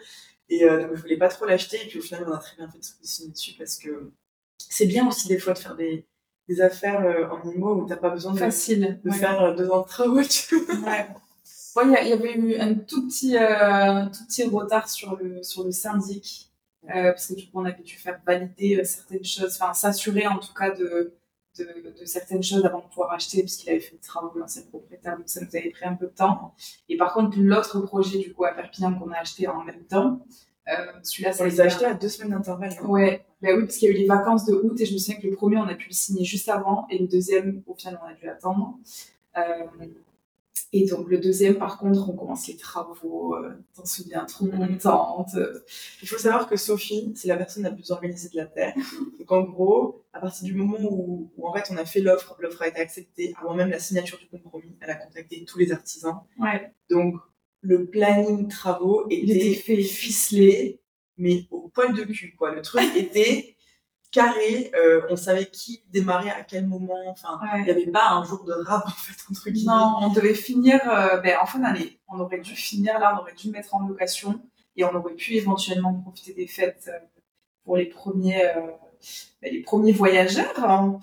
Et 0.50 0.64
euh, 0.64 0.82
donc 0.82 0.96
je 0.96 1.02
voulais 1.02 1.18
pas 1.18 1.28
trop 1.28 1.46
l'acheter. 1.46 1.78
Et 1.82 1.88
puis 1.88 1.98
au 1.98 2.02
final 2.02 2.24
on 2.28 2.32
a 2.32 2.38
très 2.38 2.56
bien 2.56 2.68
fait 2.68 2.78
de 2.78 2.84
se 2.84 2.94
positionner 2.94 3.32
dessus 3.32 3.54
parce 3.56 3.76
que 3.76 4.12
c'est 4.58 4.86
bien 4.86 5.06
aussi 5.08 5.28
des 5.28 5.38
fois 5.38 5.54
de 5.54 5.58
faire 5.58 5.76
des 5.76 6.06
des 6.48 6.62
affaires 6.62 7.30
en 7.30 7.50
IMO 7.50 7.82
où 7.82 7.86
t'as 7.86 7.96
pas 7.96 8.08
besoin 8.08 8.32
de, 8.32 8.38
Facile, 8.38 9.00
de 9.04 9.10
faire 9.10 9.54
deux 9.54 9.70
ans 9.70 9.82
de 9.82 9.86
travaux 9.86 10.22
tu 10.22 10.56
ouais 10.56 11.06
il 11.84 12.08
y, 12.08 12.12
avait 12.12 12.34
eu 12.34 12.56
un 12.56 12.74
tout 12.74 13.06
petit, 13.06 13.36
euh, 13.36 14.06
tout 14.06 14.24
petit 14.26 14.44
retard 14.44 14.88
sur 14.88 15.16
le, 15.16 15.42
sur 15.42 15.64
le 15.64 15.70
syndic, 15.70 16.50
euh, 16.84 17.10
parce 17.12 17.26
que 17.26 17.34
du 17.34 17.44
coup, 17.44 17.60
on 17.60 17.64
avait 17.64 17.82
dû 17.82 17.96
faire 17.96 18.20
valider 18.26 18.76
euh, 18.76 18.84
certaines 18.84 19.24
choses, 19.24 19.58
enfin, 19.60 19.74
s'assurer 19.74 20.26
en 20.26 20.38
tout 20.38 20.54
cas 20.54 20.70
de, 20.70 21.14
de, 21.58 21.64
de, 21.98 22.04
certaines 22.04 22.42
choses 22.42 22.64
avant 22.64 22.80
de 22.80 22.88
pouvoir 22.88 23.12
acheter, 23.12 23.42
parce 23.42 23.56
qu'il 23.56 23.70
avait 23.70 23.80
fait 23.80 23.96
des 23.96 24.00
travaux 24.00 24.38
l'ancien 24.38 24.62
propriétaire, 24.62 25.16
donc 25.16 25.28
ça 25.28 25.40
nous 25.40 25.54
avait 25.54 25.70
pris 25.70 25.84
un 25.84 25.94
peu 25.94 26.06
de 26.06 26.12
temps. 26.12 26.54
Et 26.88 26.96
par 26.96 27.12
contre, 27.12 27.36
l'autre 27.38 27.80
projet, 27.80 28.18
du 28.18 28.32
coup, 28.32 28.44
à 28.44 28.52
Perpignan, 28.52 28.94
qu'on 28.98 29.10
a 29.10 29.18
acheté 29.18 29.48
en 29.48 29.62
même 29.64 29.84
temps, 29.84 30.20
celui-là, 31.02 31.32
ça 31.32 31.44
On 31.44 31.46
les 31.46 31.60
a 31.62 31.64
achetés 31.64 31.86
à 31.86 31.94
deux 31.94 32.10
semaines 32.10 32.32
d'intervalle. 32.32 32.74
Hein. 32.78 32.86
Ouais, 32.86 33.24
bah 33.40 33.48
oui, 33.54 33.64
parce 33.64 33.78
qu'il 33.78 33.88
y 33.88 33.90
a 33.90 33.94
eu 33.94 33.98
les 33.98 34.06
vacances 34.06 34.44
de 34.44 34.52
août, 34.52 34.78
et 34.78 34.84
je 34.84 34.92
me 34.92 34.98
souviens 34.98 35.20
que 35.20 35.26
le 35.26 35.34
premier, 35.34 35.56
on 35.56 35.66
a 35.68 35.74
pu 35.74 35.88
le 35.88 35.94
signer 35.94 36.24
juste 36.24 36.48
avant, 36.48 36.86
et 36.90 36.98
le 36.98 37.06
deuxième, 37.06 37.62
au 37.66 37.74
final, 37.74 37.98
on 38.04 38.06
a 38.06 38.14
dû 38.14 38.28
attendre. 38.28 38.78
Et 40.72 40.84
donc 40.86 41.08
le 41.08 41.18
deuxième, 41.18 41.56
par 41.56 41.78
contre, 41.78 42.10
on 42.10 42.12
commence 42.12 42.46
les 42.46 42.56
travaux, 42.56 43.34
euh, 43.34 43.54
t'en 43.74 43.86
souviens, 43.86 44.26
trop 44.26 44.46
contente. 44.46 45.30
Il 46.02 46.08
faut 46.08 46.18
savoir 46.18 46.46
que 46.46 46.56
Sophie, 46.56 47.12
c'est 47.16 47.28
la 47.28 47.36
personne 47.36 47.62
la 47.62 47.70
plus 47.70 47.90
organisée 47.90 48.28
de 48.28 48.36
la 48.36 48.44
Terre. 48.44 48.74
Donc 49.18 49.32
en 49.32 49.42
gros, 49.42 50.04
à 50.12 50.20
partir 50.20 50.44
du 50.44 50.54
moment 50.54 50.78
où, 50.80 51.30
en 51.42 51.54
fait 51.54 51.72
on 51.72 51.76
a 51.76 51.86
fait 51.86 52.00
l'offre, 52.00 52.36
l'offre 52.38 52.62
a 52.62 52.68
été 52.68 52.80
acceptée, 52.80 53.34
avant 53.40 53.54
même 53.54 53.70
la 53.70 53.78
signature 53.78 54.18
du 54.18 54.26
compromis, 54.28 54.76
elle 54.80 54.90
a 54.90 54.96
contacté 54.96 55.44
tous 55.46 55.58
les 55.58 55.72
artisans. 55.72 56.20
Ouais. 56.38 56.70
Donc 56.90 57.14
le 57.62 57.86
planning 57.86 58.48
travaux 58.48 59.06
était, 59.10 59.54
fait 59.54 59.82
ficelé, 59.82 60.80
mais 61.16 61.46
au 61.50 61.68
poil 61.68 61.94
de 61.94 62.04
cul, 62.04 62.34
quoi. 62.36 62.54
Le 62.54 62.62
truc 62.62 62.84
était 62.96 63.56
carré, 64.10 64.70
euh, 64.74 65.02
on 65.10 65.16
savait 65.16 65.46
qui 65.46 65.82
démarrait 65.92 66.30
à 66.30 66.42
quel 66.42 66.66
moment. 66.66 66.98
Enfin, 67.08 67.38
il 67.56 67.64
n'y 67.64 67.70
avait 67.70 67.86
pas 67.86 68.10
un 68.10 68.24
jour 68.24 68.44
de 68.44 68.52
rap 68.52 68.86
en 68.86 68.90
fait 68.90 69.16
entre 69.30 69.50
guillemets. 69.50 69.72
Non, 69.72 69.96
on 70.00 70.12
devait 70.12 70.34
finir 70.34 70.80
euh, 70.88 71.18
ben, 71.18 71.36
en 71.40 71.46
fin 71.46 71.58
d'année. 71.58 71.98
On 72.08 72.18
aurait 72.20 72.40
dû 72.40 72.54
finir 72.54 72.98
là, 72.98 73.14
on 73.16 73.20
aurait 73.22 73.34
dû 73.34 73.50
mettre 73.50 73.74
en 73.74 73.86
location 73.86 74.40
et 74.76 74.84
on 74.84 74.94
aurait 74.94 75.14
pu 75.14 75.34
éventuellement 75.34 75.94
profiter 75.94 76.32
des 76.32 76.46
fêtes 76.46 76.88
euh, 76.88 76.98
pour 77.64 77.76
les 77.76 77.86
premiers 77.86 78.50
bah, 79.42 79.48
les 79.50 79.60
premiers 79.60 79.92
voyageurs. 79.92 80.64
Hein. 80.64 80.98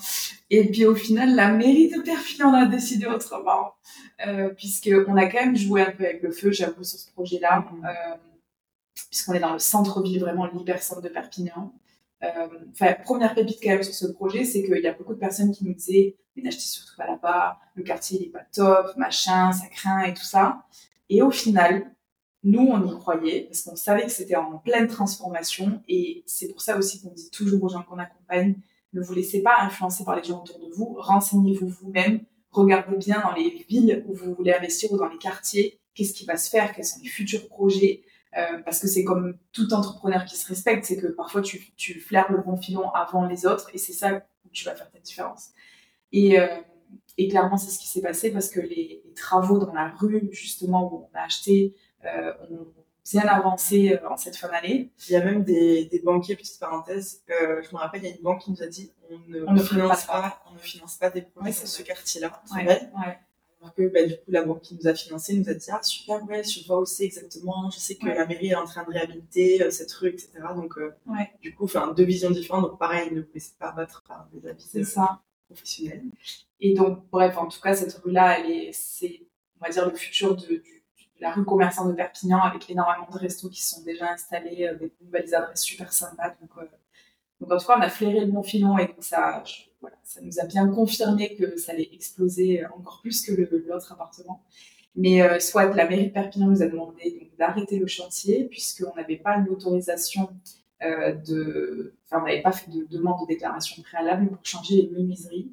Et 0.50 0.70
puis 0.70 0.86
au 0.86 0.96
final, 0.96 1.36
la 1.36 1.52
mairie 1.52 1.90
de 1.90 2.02
Perpignan 2.02 2.54
a 2.54 2.66
décidé 2.66 3.06
autrement, 3.06 3.76
puisqu'on 4.58 5.16
a 5.16 5.26
quand 5.28 5.46
même 5.46 5.56
joué 5.56 5.82
un 5.82 5.92
peu 5.92 6.06
avec 6.06 6.22
le 6.22 6.32
feu, 6.32 6.52
j'avoue, 6.52 6.84
sur 6.84 7.00
ce 7.00 7.12
projet-là, 7.12 7.60
mmh. 7.60 7.86
euh, 7.86 8.16
puisqu'on 9.10 9.34
est 9.34 9.40
dans 9.40 9.54
le 9.54 9.60
centre-ville, 9.60 10.20
vraiment 10.20 10.46
l'hypercentre 10.46 11.02
de 11.02 11.10
Perpignan. 11.10 11.74
Euh, 12.24 12.48
enfin, 12.72 12.94
première 13.04 13.36
pépite 13.36 13.60
quand 13.62 13.70
même 13.70 13.84
sur 13.84 13.94
ce 13.94 14.08
projet, 14.08 14.46
c'est 14.46 14.64
qu'il 14.64 14.82
y 14.82 14.88
a 14.88 14.94
beaucoup 14.94 15.14
de 15.14 15.20
personnes 15.20 15.52
qui 15.52 15.66
nous 15.66 15.74
disaient 15.74 16.16
mais 16.36 16.44
n'achetez 16.44 16.62
surtout 16.62 16.96
pas 16.98 17.08
là-bas, 17.08 17.60
le 17.76 17.84
quartier 17.84 18.20
il 18.20 18.26
est 18.28 18.30
pas 18.30 18.46
top, 18.54 18.96
machin, 18.98 19.52
ça 19.52 19.68
craint 19.68 20.04
et 20.04 20.14
tout 20.14 20.24
ça. 20.24 20.66
Et 21.10 21.22
au 21.22 21.32
final, 21.32 21.96
nous, 22.44 22.60
on 22.60 22.86
y 22.86 22.92
croyait 22.92 23.44
parce 23.44 23.64
qu'on 23.64 23.76
savait 23.76 24.04
que 24.04 24.12
c'était 24.12 24.36
en 24.36 24.58
pleine 24.58 24.88
transformation 24.88 25.82
et 25.88 26.24
c'est 26.26 26.50
pour 26.50 26.62
ça 26.62 26.78
aussi 26.78 27.02
qu'on 27.02 27.12
dit 27.12 27.30
toujours 27.32 27.64
aux 27.64 27.70
gens 27.70 27.84
qu'on 27.84 28.00
accompagne, 28.00 28.56
ne 28.94 29.02
vous 29.02 29.14
laissez 29.14 29.42
pas 29.42 29.56
influencer 29.62 30.04
par 30.04 30.16
les 30.16 30.24
gens 30.24 30.42
autour 30.42 30.60
de 30.60 30.74
vous, 30.74 30.96
renseignez-vous 31.00 31.68
vous-même, 31.68 32.22
regardez 32.52 32.98
bien 32.98 33.22
dans 33.22 33.34
les 33.34 33.66
villes 33.68 34.06
où 34.08 34.14
vous 34.14 34.34
voulez 34.36 34.54
investir 34.54 34.92
ou 34.92 34.98
dans 34.98 35.08
les 35.08 35.18
quartiers, 35.18 35.80
qu'est-ce 35.94 36.14
qui 36.14 36.26
va 36.26 36.38
se 36.38 36.50
faire, 36.50 36.74
quels 36.74 36.86
sont 36.86 37.00
les 37.02 37.10
futurs 37.10 37.48
projets, 37.48 38.04
euh, 38.38 38.60
parce 38.66 38.80
que 38.80 38.88
c'est 38.88 39.04
comme 39.04 39.38
tout 39.54 39.74
entrepreneur 39.74 40.26
qui 40.26 40.36
se 40.36 40.48
respecte, 40.48 40.86
c'est 40.86 40.98
que 40.98 41.08
parfois 41.08 41.42
tu, 41.42 41.74
tu 41.78 42.00
flaires 42.00 42.32
le 42.32 42.40
bon 42.40 42.58
filon 42.58 42.90
avant 42.92 43.26
les 43.26 43.46
autres 43.46 43.70
et 43.74 43.78
c'est 43.78 43.94
ça 43.94 44.26
où 44.46 44.50
tu 44.52 44.66
vas 44.66 44.76
faire 44.76 44.92
ta 44.92 45.00
différence. 45.00 45.52
Et, 46.12 46.40
euh, 46.40 46.48
et 47.18 47.30
clairement, 47.30 47.58
c'est 47.58 47.72
ce 47.72 47.80
qui 47.80 47.88
s'est 47.88 48.02
passé 48.02 48.32
parce 48.32 48.50
que 48.50 48.60
les, 48.60 49.02
les, 49.06 49.14
travaux 49.14 49.58
dans 49.60 49.74
la 49.74 49.88
rue, 49.88 50.28
justement, 50.32 50.94
où 50.94 51.08
on 51.10 51.18
a 51.18 51.24
acheté, 51.24 51.76
euh, 52.04 52.34
ont 52.52 52.68
bien 53.10 53.26
avancé 53.28 53.98
en 54.10 54.18
cette 54.18 54.36
fin 54.36 54.50
d'année. 54.50 54.92
Il 55.08 55.14
y 55.14 55.16
a 55.16 55.24
même 55.24 55.44
des, 55.44 55.86
des 55.86 56.00
banquiers, 56.00 56.36
petite 56.36 56.60
parenthèse, 56.60 57.24
je 57.30 57.74
me 57.74 57.78
rappelle, 57.78 58.02
il 58.04 58.10
y 58.10 58.12
a 58.12 58.16
une 58.16 58.22
banque 58.22 58.42
qui 58.42 58.52
nous 58.52 58.62
a 58.62 58.68
dit 58.68 58.92
on 59.10 59.20
ne, 59.30 59.46
on 59.48 59.58
finance 59.58 60.06
pas, 60.06 60.44
on 60.50 60.56
ne 60.56 60.60
finance 60.60 60.98
pas 60.98 61.10
des 61.10 61.22
projets 61.22 61.48
ouais, 61.48 61.54
ce 61.54 61.84
quartier-là. 61.84 62.42
Ouais, 62.54 62.66
ouais 62.66 63.20
que 63.74 63.88
bah, 63.88 64.04
du 64.04 64.14
coup 64.16 64.30
la 64.30 64.44
banque 64.44 64.62
qui 64.62 64.76
nous 64.76 64.88
a 64.88 64.94
financé 64.94 65.36
nous 65.36 65.50
a 65.50 65.54
dit 65.54 65.66
ah 65.70 65.82
super 65.82 66.24
ouais 66.26 66.44
je 66.44 66.66
vois 66.66 66.78
aussi 66.78 67.06
exactement 67.06 67.70
je 67.70 67.80
sais 67.80 67.96
que 67.96 68.08
la 68.08 68.26
mairie 68.26 68.48
est 68.48 68.56
en 68.56 68.66
train 68.66 68.84
de 68.84 68.92
réhabiliter 68.92 69.64
euh, 69.64 69.72
cette 69.72 69.92
rue 69.94 70.10
etc 70.10 70.32
donc 70.56 70.78
euh, 70.78 70.94
du 71.42 71.54
coup 71.56 71.66
enfin 71.66 71.94
deux 71.94 72.04
visions 72.04 72.32
différentes. 72.32 72.64
Donc 72.64 72.80
pareil 72.80 73.12
ne 73.14 73.22
vous 73.22 73.28
laissez 73.34 73.54
pas 73.58 73.72
battre 73.72 74.04
par 74.08 74.28
des 74.34 74.48
avis 74.48 74.62
c'est 74.62 74.84
ça. 74.84 75.22
professionnels. 75.48 76.04
Et 76.60 76.74
donc 76.74 77.04
bref 77.12 77.38
en 77.38 77.48
tout 77.48 77.62
cas 77.62 77.76
cette 77.76 77.94
rue 78.04 78.12
là 78.12 78.40
elle 78.40 78.52
est 78.52 78.72
c'est 78.74 79.22
on 79.60 79.66
va 79.66 79.72
dire 79.72 79.90
le 79.90 79.96
futur 79.96 80.36
de, 80.36 80.62
la 81.20 81.32
rue 81.32 81.46
commerçante 81.46 81.88
de 81.88 81.94
Perpignan 81.94 82.42
avec 82.42 82.70
énormément 82.70 83.08
de 83.10 83.18
restos 83.18 83.50
qui 83.50 83.64
sont 83.64 83.82
déjà 83.84 84.12
installés 84.12 84.68
euh, 84.68 84.76
des 84.76 84.92
nouvelles 85.02 85.34
adresses 85.34 85.64
super 85.64 85.94
sympas. 85.94 86.36
Donc 86.42 86.52
donc 87.40 87.52
en 87.52 87.58
tout 87.58 87.68
cas 87.68 87.78
on 87.78 87.82
a 87.82 87.90
flairé 87.90 88.22
le 88.22 88.32
bon 88.32 88.44
filon 88.44 88.78
et 88.78 88.88
donc 88.88 89.04
ça 90.04 90.22
nous 90.22 90.40
a 90.40 90.46
bien 90.46 90.68
confirmé 90.68 91.36
que 91.36 91.58
ça 91.58 91.72
allait 91.72 91.90
exploser 91.94 92.66
encore 92.78 93.00
plus 93.02 93.26
que 93.26 93.34
l'autre 93.68 93.92
appartement. 93.92 94.42
Mais 94.96 95.22
euh, 95.22 95.40
soit 95.40 95.74
la 95.74 95.88
mairie 95.88 96.08
de 96.08 96.12
Perpignan 96.12 96.48
nous 96.48 96.62
a 96.62 96.68
demandé 96.68 97.32
d'arrêter 97.38 97.80
le 97.80 97.88
chantier 97.88 98.46
puisqu'on 98.46 98.96
n'avait 98.96 99.18
pas 99.18 99.38
l'autorisation 99.38 100.30
euh, 100.84 101.14
de, 101.14 101.96
enfin 102.06 102.22
on 102.22 102.26
n'avait 102.26 102.42
pas 102.42 102.52
fait 102.52 102.72
de 102.72 102.86
demande 102.90 103.22
de 103.22 103.28
déclaration 103.28 103.82
préalable 103.84 104.30
pour 104.30 104.40
changer 104.44 104.84
les 104.84 104.90
menuiseries. 104.90 105.52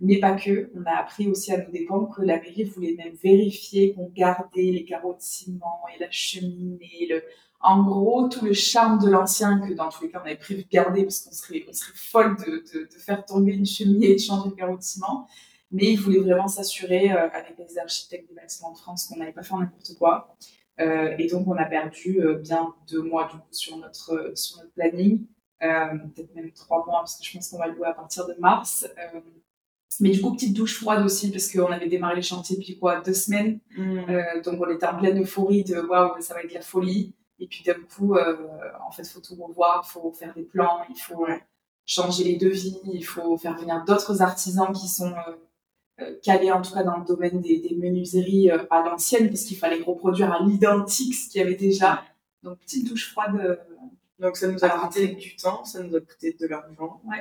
Mais 0.00 0.18
pas 0.18 0.32
que, 0.32 0.70
on 0.74 0.84
a 0.84 0.96
appris 0.96 1.28
aussi 1.28 1.52
à 1.52 1.58
nos 1.64 1.70
dépens 1.70 2.06
que 2.06 2.22
la 2.22 2.40
mairie 2.40 2.64
voulait 2.64 2.94
même 2.94 3.14
vérifier 3.14 3.94
qu'on 3.94 4.10
gardait 4.10 4.70
les 4.72 4.84
carreaux 4.84 5.14
de 5.14 5.20
ciment 5.20 5.80
et 5.94 6.00
la 6.00 6.10
cheminée, 6.10 7.06
le, 7.08 7.22
en 7.64 7.82
gros, 7.82 8.28
tout 8.28 8.44
le 8.44 8.52
charme 8.52 8.98
de 8.98 9.08
l'ancien 9.08 9.58
que 9.58 9.72
dans 9.72 9.88
tous 9.88 10.04
les 10.04 10.10
cas 10.10 10.20
on 10.22 10.26
avait 10.26 10.36
prévu 10.36 10.64
de 10.64 10.68
garder 10.68 11.02
parce 11.02 11.20
qu'on 11.20 11.32
serait, 11.32 11.64
on 11.68 11.72
serait 11.72 11.92
folle 11.94 12.36
de, 12.36 12.64
de, 12.72 12.84
de, 12.84 12.98
faire 12.98 13.24
tomber 13.24 13.52
une 13.52 13.66
cheminée 13.66 14.10
et 14.10 14.14
de 14.14 14.20
changer 14.20 14.50
le 14.50 14.54
carreau 14.54 14.76
de 14.76 14.82
ciment. 14.82 15.26
Mais 15.70 15.92
il 15.92 15.96
voulait 15.96 16.20
vraiment 16.20 16.46
s'assurer 16.46 17.10
euh, 17.10 17.28
avec 17.30 17.56
les 17.58 17.78
architectes 17.78 18.28
des 18.28 18.34
bâtiments 18.34 18.72
de 18.72 18.78
France 18.78 19.06
qu'on 19.06 19.16
n'allait 19.16 19.32
pas 19.32 19.42
faire 19.42 19.58
n'importe 19.58 19.94
quoi. 19.98 20.36
Euh, 20.80 21.14
et 21.18 21.26
donc 21.26 21.48
on 21.48 21.56
a 21.56 21.64
perdu 21.64 22.20
euh, 22.20 22.34
bien 22.38 22.74
deux 22.90 23.02
mois 23.02 23.28
du 23.32 23.38
coup 23.38 23.52
sur 23.52 23.76
notre 23.78 24.32
sur 24.34 24.58
notre 24.58 24.72
planning, 24.72 25.26
peut-être 25.60 26.34
même 26.34 26.52
trois 26.52 26.84
mois 26.84 27.00
parce 27.00 27.16
que 27.18 27.24
je 27.24 27.32
pense 27.32 27.48
qu'on 27.48 27.58
va 27.58 27.68
le 27.68 27.74
louer 27.74 27.88
à 27.88 27.94
partir 27.94 28.26
de 28.26 28.34
mars. 28.38 28.86
Mais 30.00 30.10
du 30.10 30.20
coup, 30.20 30.32
petite 30.32 30.54
douche 30.54 30.78
froide 30.78 31.04
aussi, 31.04 31.30
parce 31.30 31.50
qu'on 31.50 31.70
avait 31.70 31.88
démarré 31.88 32.16
les 32.16 32.22
chantiers 32.22 32.56
depuis 32.56 32.78
quoi, 32.78 33.00
deux 33.00 33.14
semaines. 33.14 33.60
Euh, 33.78 34.42
donc 34.42 34.60
on 34.60 34.70
était 34.70 34.86
en 34.86 34.98
pleine 34.98 35.20
euphorie 35.22 35.64
de 35.64 35.80
waouh, 35.80 36.20
ça 36.20 36.34
va 36.34 36.42
être 36.42 36.52
la 36.52 36.62
folie. 36.62 37.14
Et 37.38 37.46
puis 37.46 37.64
d'un 37.64 37.74
coup, 37.74 38.14
euh, 38.14 38.36
en 38.86 38.90
fait, 38.90 39.04
faut 39.04 39.20
tout 39.20 39.34
revoir, 39.34 39.84
il 39.86 39.90
faut 39.90 40.12
faire 40.12 40.34
des 40.34 40.44
plans, 40.44 40.84
il 40.88 40.96
faut 40.96 41.26
changer 41.86 42.24
les 42.24 42.36
devis, 42.36 42.78
il 42.84 43.04
faut 43.04 43.36
faire 43.36 43.56
venir 43.58 43.84
d'autres 43.84 44.22
artisans 44.22 44.72
qui 44.72 44.88
sont 44.88 45.12
euh, 45.12 45.34
euh, 46.00 46.18
calés 46.22 46.52
en 46.52 46.62
tout 46.62 46.72
cas 46.72 46.82
dans 46.82 46.98
le 46.98 47.04
domaine 47.04 47.40
des, 47.40 47.58
des 47.58 47.74
menuiseries 47.74 48.50
à 48.50 48.82
l'ancienne, 48.84 49.28
parce 49.28 49.42
qu'il 49.42 49.56
fallait 49.56 49.82
reproduire 49.82 50.32
à 50.32 50.44
l'identique 50.44 51.14
ce 51.14 51.28
qu'il 51.28 51.40
y 51.40 51.44
avait 51.44 51.56
déjà. 51.56 52.04
Donc 52.42 52.58
petite 52.60 52.88
douche 52.88 53.10
froide. 53.10 53.66
Donc 54.18 54.36
ça 54.36 54.46
nous 54.48 54.64
a 54.64 54.68
coûté 54.68 55.08
du 55.08 55.36
temps, 55.36 55.64
ça 55.64 55.82
nous 55.82 55.94
a 55.96 56.00
coûté 56.00 56.36
de 56.38 56.46
l'argent. 56.46 57.00
Ouais. 57.04 57.20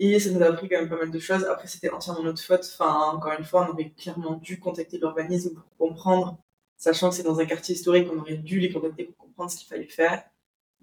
Et 0.00 0.18
ça 0.20 0.30
nous 0.30 0.42
a 0.42 0.46
appris 0.46 0.68
quand 0.68 0.78
même 0.78 0.88
pas 0.88 0.96
mal 0.96 1.10
de 1.10 1.18
choses. 1.18 1.44
Après, 1.44 1.66
c'était 1.66 1.90
entièrement 1.90 2.22
notre 2.22 2.42
faute. 2.42 2.64
Enfin, 2.72 3.12
encore 3.14 3.32
une 3.36 3.44
fois, 3.44 3.66
on 3.68 3.72
aurait 3.72 3.90
clairement 3.90 4.34
dû 4.34 4.60
contacter 4.60 4.98
l'urbanisme 4.98 5.54
pour 5.54 5.88
comprendre 5.88 6.38
sachant 6.78 7.10
que 7.10 7.16
c'est 7.16 7.22
dans 7.24 7.38
un 7.38 7.44
quartier 7.44 7.74
historique, 7.74 8.08
on 8.10 8.18
aurait 8.18 8.36
dû 8.38 8.60
les 8.60 8.72
contacter 8.72 9.04
pour 9.04 9.16
comprendre 9.18 9.50
ce 9.50 9.58
qu'il 9.58 9.68
fallait 9.68 9.88
faire. 9.88 10.24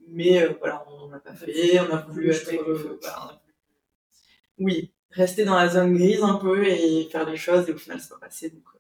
Mais 0.08 0.44
euh, 0.44 0.54
voilà, 0.60 0.86
on 0.92 1.08
n'a 1.08 1.20
pas 1.20 1.34
fait, 1.34 1.80
on 1.80 1.92
a 1.92 2.02
voulu 2.02 2.30
être. 2.30 2.54
Euh, 2.54 3.00
voilà, 3.02 3.42
Oui, 4.60 4.94
rester 5.10 5.46
dans 5.46 5.56
la 5.56 5.68
zone 5.70 5.96
grise 5.96 6.22
un 6.22 6.36
peu 6.36 6.68
et 6.68 7.06
faire 7.12 7.28
les 7.28 7.38
choses, 7.38 7.68
et 7.68 7.74
au 7.74 7.78
final, 7.78 8.00
ça 8.00 8.14
va 8.16 8.20
passer. 8.20 8.52
Donc, 8.52 8.64
euh. 8.76 8.80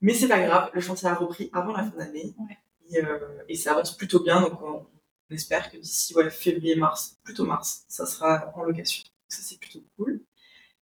Mais 0.00 0.14
c'est 0.14 0.28
pas 0.28 0.40
grave, 0.40 0.70
le 0.72 0.80
chantier 0.80 1.08
a 1.08 1.14
repris 1.14 1.50
avant 1.52 1.72
la 1.72 1.84
fin 1.84 1.96
d'année. 1.98 2.34
Ouais. 2.38 2.58
Et, 2.90 3.04
euh, 3.04 3.42
et, 3.48 3.56
ça 3.56 3.72
avance 3.72 3.96
plutôt 3.96 4.20
bien, 4.20 4.40
donc 4.40 4.60
on, 4.62 4.86
on 5.30 5.34
espère 5.34 5.70
que 5.70 5.76
d'ici 5.76 6.14
ouais, 6.14 6.30
février-mars, 6.30 7.18
plutôt 7.24 7.44
mars, 7.44 7.84
ça 7.88 8.06
sera 8.06 8.52
en 8.54 8.62
location. 8.62 9.04
Ça, 9.28 9.40
c'est 9.42 9.58
plutôt 9.58 9.82
cool. 9.96 10.22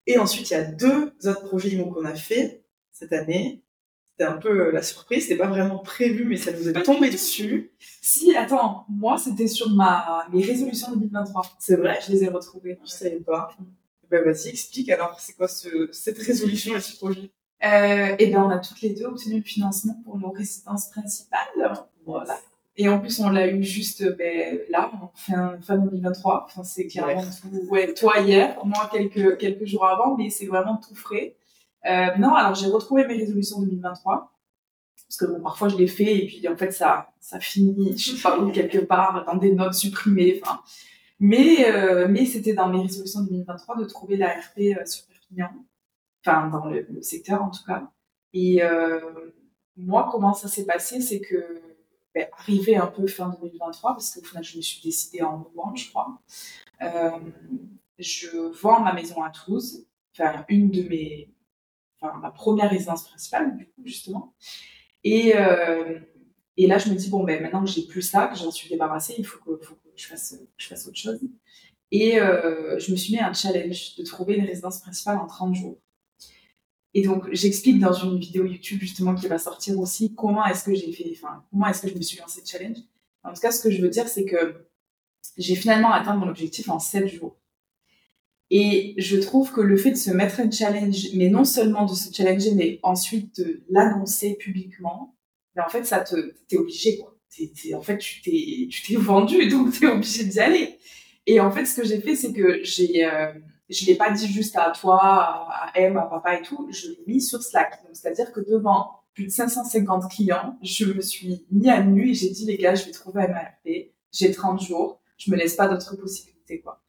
Et 0.06 0.18
ensuite, 0.18 0.50
il 0.50 0.54
y 0.54 0.58
a 0.58 0.64
deux 0.64 1.14
autres 1.24 1.48
projets 1.48 1.78
qu'on 1.78 2.06
a 2.06 2.16
fait 2.16 2.64
cette 2.92 3.14
année 3.14 3.64
c'était 4.20 4.32
un 4.32 4.38
peu 4.38 4.68
euh, 4.68 4.72
la 4.72 4.82
surprise, 4.82 5.24
c'était 5.24 5.38
pas 5.38 5.48
vraiment 5.48 5.80
prévu, 5.80 6.26
mais 6.26 6.36
ça 6.36 6.52
nous 6.52 6.68
est 6.68 6.84
tombé 6.84 7.10
dessus. 7.10 7.72
Si, 8.02 8.36
attends, 8.36 8.86
moi 8.90 9.18
c'était 9.18 9.48
sur 9.48 9.70
ma 9.70 10.26
mes 10.34 10.44
résolutions 10.44 10.92
2023. 10.92 11.44
C'est 11.58 11.78
vrai, 11.78 12.00
je 12.06 12.12
les 12.12 12.26
ai 12.26 12.28
retrouvées. 12.28 12.78
Je 12.84 12.90
savais 12.90 13.20
pas. 13.20 13.50
Ben 14.12 14.24
vas-y, 14.26 14.50
explique 14.50 14.90
alors, 14.90 15.18
c'est 15.20 15.34
quoi 15.38 15.48
ce, 15.48 15.88
cette 15.94 16.18
résolution 16.18 16.76
et 16.76 16.82
ce 16.82 16.98
projet? 16.98 17.32
Euh, 17.64 18.16
Et 18.20 18.28
ben 18.28 18.44
on 18.44 18.50
a 18.50 18.60
toutes 18.60 18.82
les 18.82 18.90
deux 18.90 19.06
obtenu 19.06 19.38
le 19.38 19.44
financement 19.44 19.96
pour 20.04 20.18
nos 20.18 20.32
résidences 20.32 20.90
principales. 20.90 21.80
Voilà. 22.06 22.38
Et 22.76 22.90
en 22.90 23.00
plus, 23.00 23.20
on 23.20 23.30
l'a 23.30 23.48
eu 23.48 23.64
juste 23.64 24.04
ben, 24.18 24.60
là, 24.70 24.92
fin, 25.16 25.58
fin 25.62 25.78
2023. 25.78 26.46
Enfin, 26.46 26.64
c'est 26.64 26.88
clairement 26.88 27.22
tout. 27.22 27.68
Ouais, 27.70 27.94
toi 27.94 28.20
hier, 28.20 28.58
moi 28.66 28.90
quelques, 28.92 29.38
quelques 29.38 29.66
jours 29.66 29.86
avant, 29.86 30.18
mais 30.18 30.30
c'est 30.30 30.46
vraiment 30.46 30.78
tout 30.78 30.96
frais. 30.96 31.36
Euh, 31.86 32.16
non, 32.18 32.34
alors 32.36 32.56
j'ai 32.56 32.68
retrouvé 32.68 33.06
mes 33.08 33.16
résolutions 33.16 33.62
2023 33.62 34.34
parce 35.08 35.18
que 35.18 35.26
bon, 35.26 35.42
parfois 35.42 35.70
je 35.70 35.78
les 35.78 35.88
fais 35.88 36.18
et 36.18 36.28
puis 36.28 36.46
en 36.48 36.58
fait 36.58 36.72
ça 36.72 37.14
ça 37.20 37.40
finit 37.40 37.98
je 37.98 38.16
sais 38.16 38.22
pas 38.22 38.38
quelque 38.52 38.80
part 38.80 39.26
dans 39.26 39.36
des 39.36 39.54
notes 39.54 39.74
supprimées 39.74 40.40
enfin. 40.42 40.62
Mais 41.20 41.70
euh, 41.70 42.08
mais 42.10 42.26
c'était 42.26 42.54
dans 42.54 42.70
mes 42.70 42.82
résolutions 42.82 43.22
2023 43.24 43.78
de 43.78 43.86
trouver 43.86 44.18
l'ARP 44.18 44.58
euh, 44.60 44.86
sur 44.86 45.06
enfin 46.26 46.48
dans 46.50 46.66
le, 46.66 46.86
secteur 47.02 47.42
en 47.42 47.50
tout 47.50 47.64
cas. 47.66 47.90
Et 48.34 48.62
moi 49.78 50.10
comment 50.12 50.34
ça 50.34 50.48
s'est 50.50 50.66
passé 50.66 51.02
c'est 51.02 51.22
que 51.22 51.62
ben, 52.14 52.28
arrivé 52.38 52.76
un 52.76 52.88
peu 52.88 53.08
fin 53.08 53.30
2023 53.30 53.94
parce 53.94 54.14
qu'au 54.14 54.22
final 54.22 54.44
je 54.44 54.58
me 54.58 54.62
suis 54.62 54.82
décidée 54.82 55.22
en 55.22 55.38
novembre 55.40 55.78
je 55.78 55.90
crois. 55.90 56.22
Je 58.00 58.62
vends 58.62 58.82
ma 58.82 58.94
maison 58.94 59.24
à 59.24 59.30
Toulouse. 59.30 59.86
Enfin 60.14 60.46
une 60.50 60.72
de 60.72 60.84
mes 60.84 61.30
ma 62.02 62.32
première 62.32 62.70
résidence 62.70 63.08
principale, 63.08 63.58
du 63.58 63.66
coup, 63.66 63.82
justement. 63.86 64.34
Et, 65.04 65.36
euh, 65.36 66.00
et 66.58 66.68
là, 66.68 66.78
je 66.78 66.90
me 66.90 66.96
dis, 66.96 67.10
bon, 67.10 67.24
ben, 67.24 67.42
maintenant 67.42 67.64
que 67.64 67.70
j'ai 67.70 67.84
plus 67.84 68.02
ça, 68.02 68.28
que 68.28 68.38
j'en 68.38 68.52
suis 68.52 68.70
débarrassée, 68.70 69.16
il 69.18 69.26
faut 69.26 69.40
que, 69.40 69.62
je, 69.96 70.08
fasse, 70.08 70.88
autre 70.88 70.98
chose. 70.98 71.20
Et 71.92 72.20
euh, 72.20 72.78
je 72.80 72.92
me 72.92 72.98
suis 72.98 73.14
mis 73.14 73.20
un 73.20 73.34
challenge 73.34 73.96
de 73.96 74.04
trouver 74.04 74.36
une 74.36 74.46
résidence 74.46 74.82
principale 74.82 75.18
en 75.18 75.28
30 75.28 75.56
jours. 75.56 75.78
Et 76.94 77.04
donc, 77.04 77.28
j'explique 77.32 77.80
dans 77.80 77.94
une 77.94 78.20
vidéo 78.20 78.46
YouTube, 78.46 78.80
justement, 78.82 79.16
qui 79.16 79.28
va 79.28 79.38
sortir 79.38 79.80
aussi, 79.80 80.16
comment 80.16 80.46
est-ce 80.46 80.64
que 80.64 80.74
j'ai 80.74 80.92
fait, 80.92 81.12
enfin, 81.16 81.46
comment 81.50 81.68
est-ce 81.68 81.84
que 81.84 81.90
je 81.90 81.96
me 81.96 82.02
suis 82.02 82.20
lancé 82.20 82.42
challenge. 82.46 82.78
En 83.24 83.34
tout 83.34 83.42
cas, 83.42 83.52
ce 83.52 83.62
que 83.62 83.70
je 83.70 83.82
veux 83.82 83.90
dire, 83.90 84.08
c'est 84.08 84.26
que 84.26 84.66
j'ai 85.38 85.56
finalement 85.56 85.92
atteint 85.92 86.16
mon 86.16 86.28
objectif 86.28 86.70
en 86.70 86.80
7 86.80 87.08
jours. 87.08 87.38
Et 88.52 88.96
je 88.98 89.18
trouve 89.18 89.52
que 89.52 89.62
le 89.62 89.78
fait 89.78 89.92
de 89.92 89.96
se 89.96 90.10
mettre 90.12 90.40
un 90.40 90.50
challenge, 90.50 91.10
mais 91.16 91.30
non 91.30 91.44
seulement 91.44 91.86
de 91.86 91.94
se 91.94 92.12
challenger, 92.12 92.54
mais 92.56 92.80
ensuite 92.82 93.40
de 93.40 93.62
l'annoncer 93.70 94.36
publiquement, 94.36 95.16
ben 95.56 95.64
en 95.66 95.70
fait, 95.70 95.84
ça 95.84 96.00
te, 96.00 96.34
t'es 96.48 96.58
obligé, 96.58 96.98
quoi. 96.98 97.16
T'es, 97.36 97.52
t'es, 97.56 97.76
en 97.76 97.82
fait, 97.82 98.00
tu 98.00 98.22
t'es, 98.22 98.68
tu 98.72 98.82
t'es 98.82 98.96
vendu, 98.96 99.48
donc 99.50 99.78
t'es 99.78 99.86
obligé 99.86 100.24
d'y 100.24 100.40
aller. 100.40 100.80
Et 101.28 101.40
en 101.40 101.52
fait, 101.52 101.66
ce 101.66 101.80
que 101.80 101.86
j'ai 101.86 102.02
fait, 102.02 102.16
c'est 102.16 102.34
que 102.34 102.64
j'ai, 102.64 103.06
euh, 103.06 103.32
je 103.70 103.86
l'ai 103.86 103.96
pas 103.96 104.10
dit 104.10 104.28
juste 104.28 104.56
à 104.56 104.72
toi, 104.72 105.00
à 105.00 105.72
M, 105.76 105.98
à 105.98 106.04
papa 106.04 106.40
et 106.40 106.42
tout, 106.42 106.68
je 106.72 106.88
l'ai 106.88 107.04
mis 107.06 107.22
sur 107.22 107.44
Slack. 107.44 107.84
Donc, 107.84 107.92
c'est-à-dire 107.94 108.32
que 108.32 108.40
devant 108.40 109.04
plus 109.14 109.26
de 109.26 109.32
550 109.32 110.10
clients, 110.10 110.58
je 110.64 110.86
me 110.86 111.02
suis 111.02 111.46
mis 111.52 111.70
à 111.70 111.84
nu 111.84 112.10
et 112.10 112.14
j'ai 112.16 112.30
dit, 112.30 112.46
les 112.46 112.58
gars, 112.58 112.74
je 112.74 112.86
vais 112.86 112.92
trouver 112.92 113.24
un 113.24 113.28
MARP, 113.28 113.92
j'ai 114.12 114.32
30 114.32 114.60
jours, 114.62 115.02
je 115.18 115.30
me 115.30 115.38
laisse 115.38 115.56
pas 115.56 115.68
d'autres 115.68 115.96
possibilités, 115.98 116.62
quoi. 116.62 116.82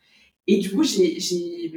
Et 0.50 0.58
du 0.58 0.68
coup, 0.68 0.82
j'ai, 0.82 1.20
j'ai, 1.20 1.72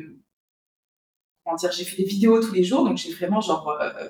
comment 1.43 1.55
dire, 1.55 1.71
j'ai 1.71 1.85
fait 1.85 1.97
des 1.97 2.09
vidéos 2.09 2.41
tous 2.41 2.53
les 2.53 2.63
jours, 2.63 2.83
donc 2.83 2.97
j'ai 2.97 3.13
vraiment 3.13 3.39
genre 3.39 3.69
euh, 3.69 4.09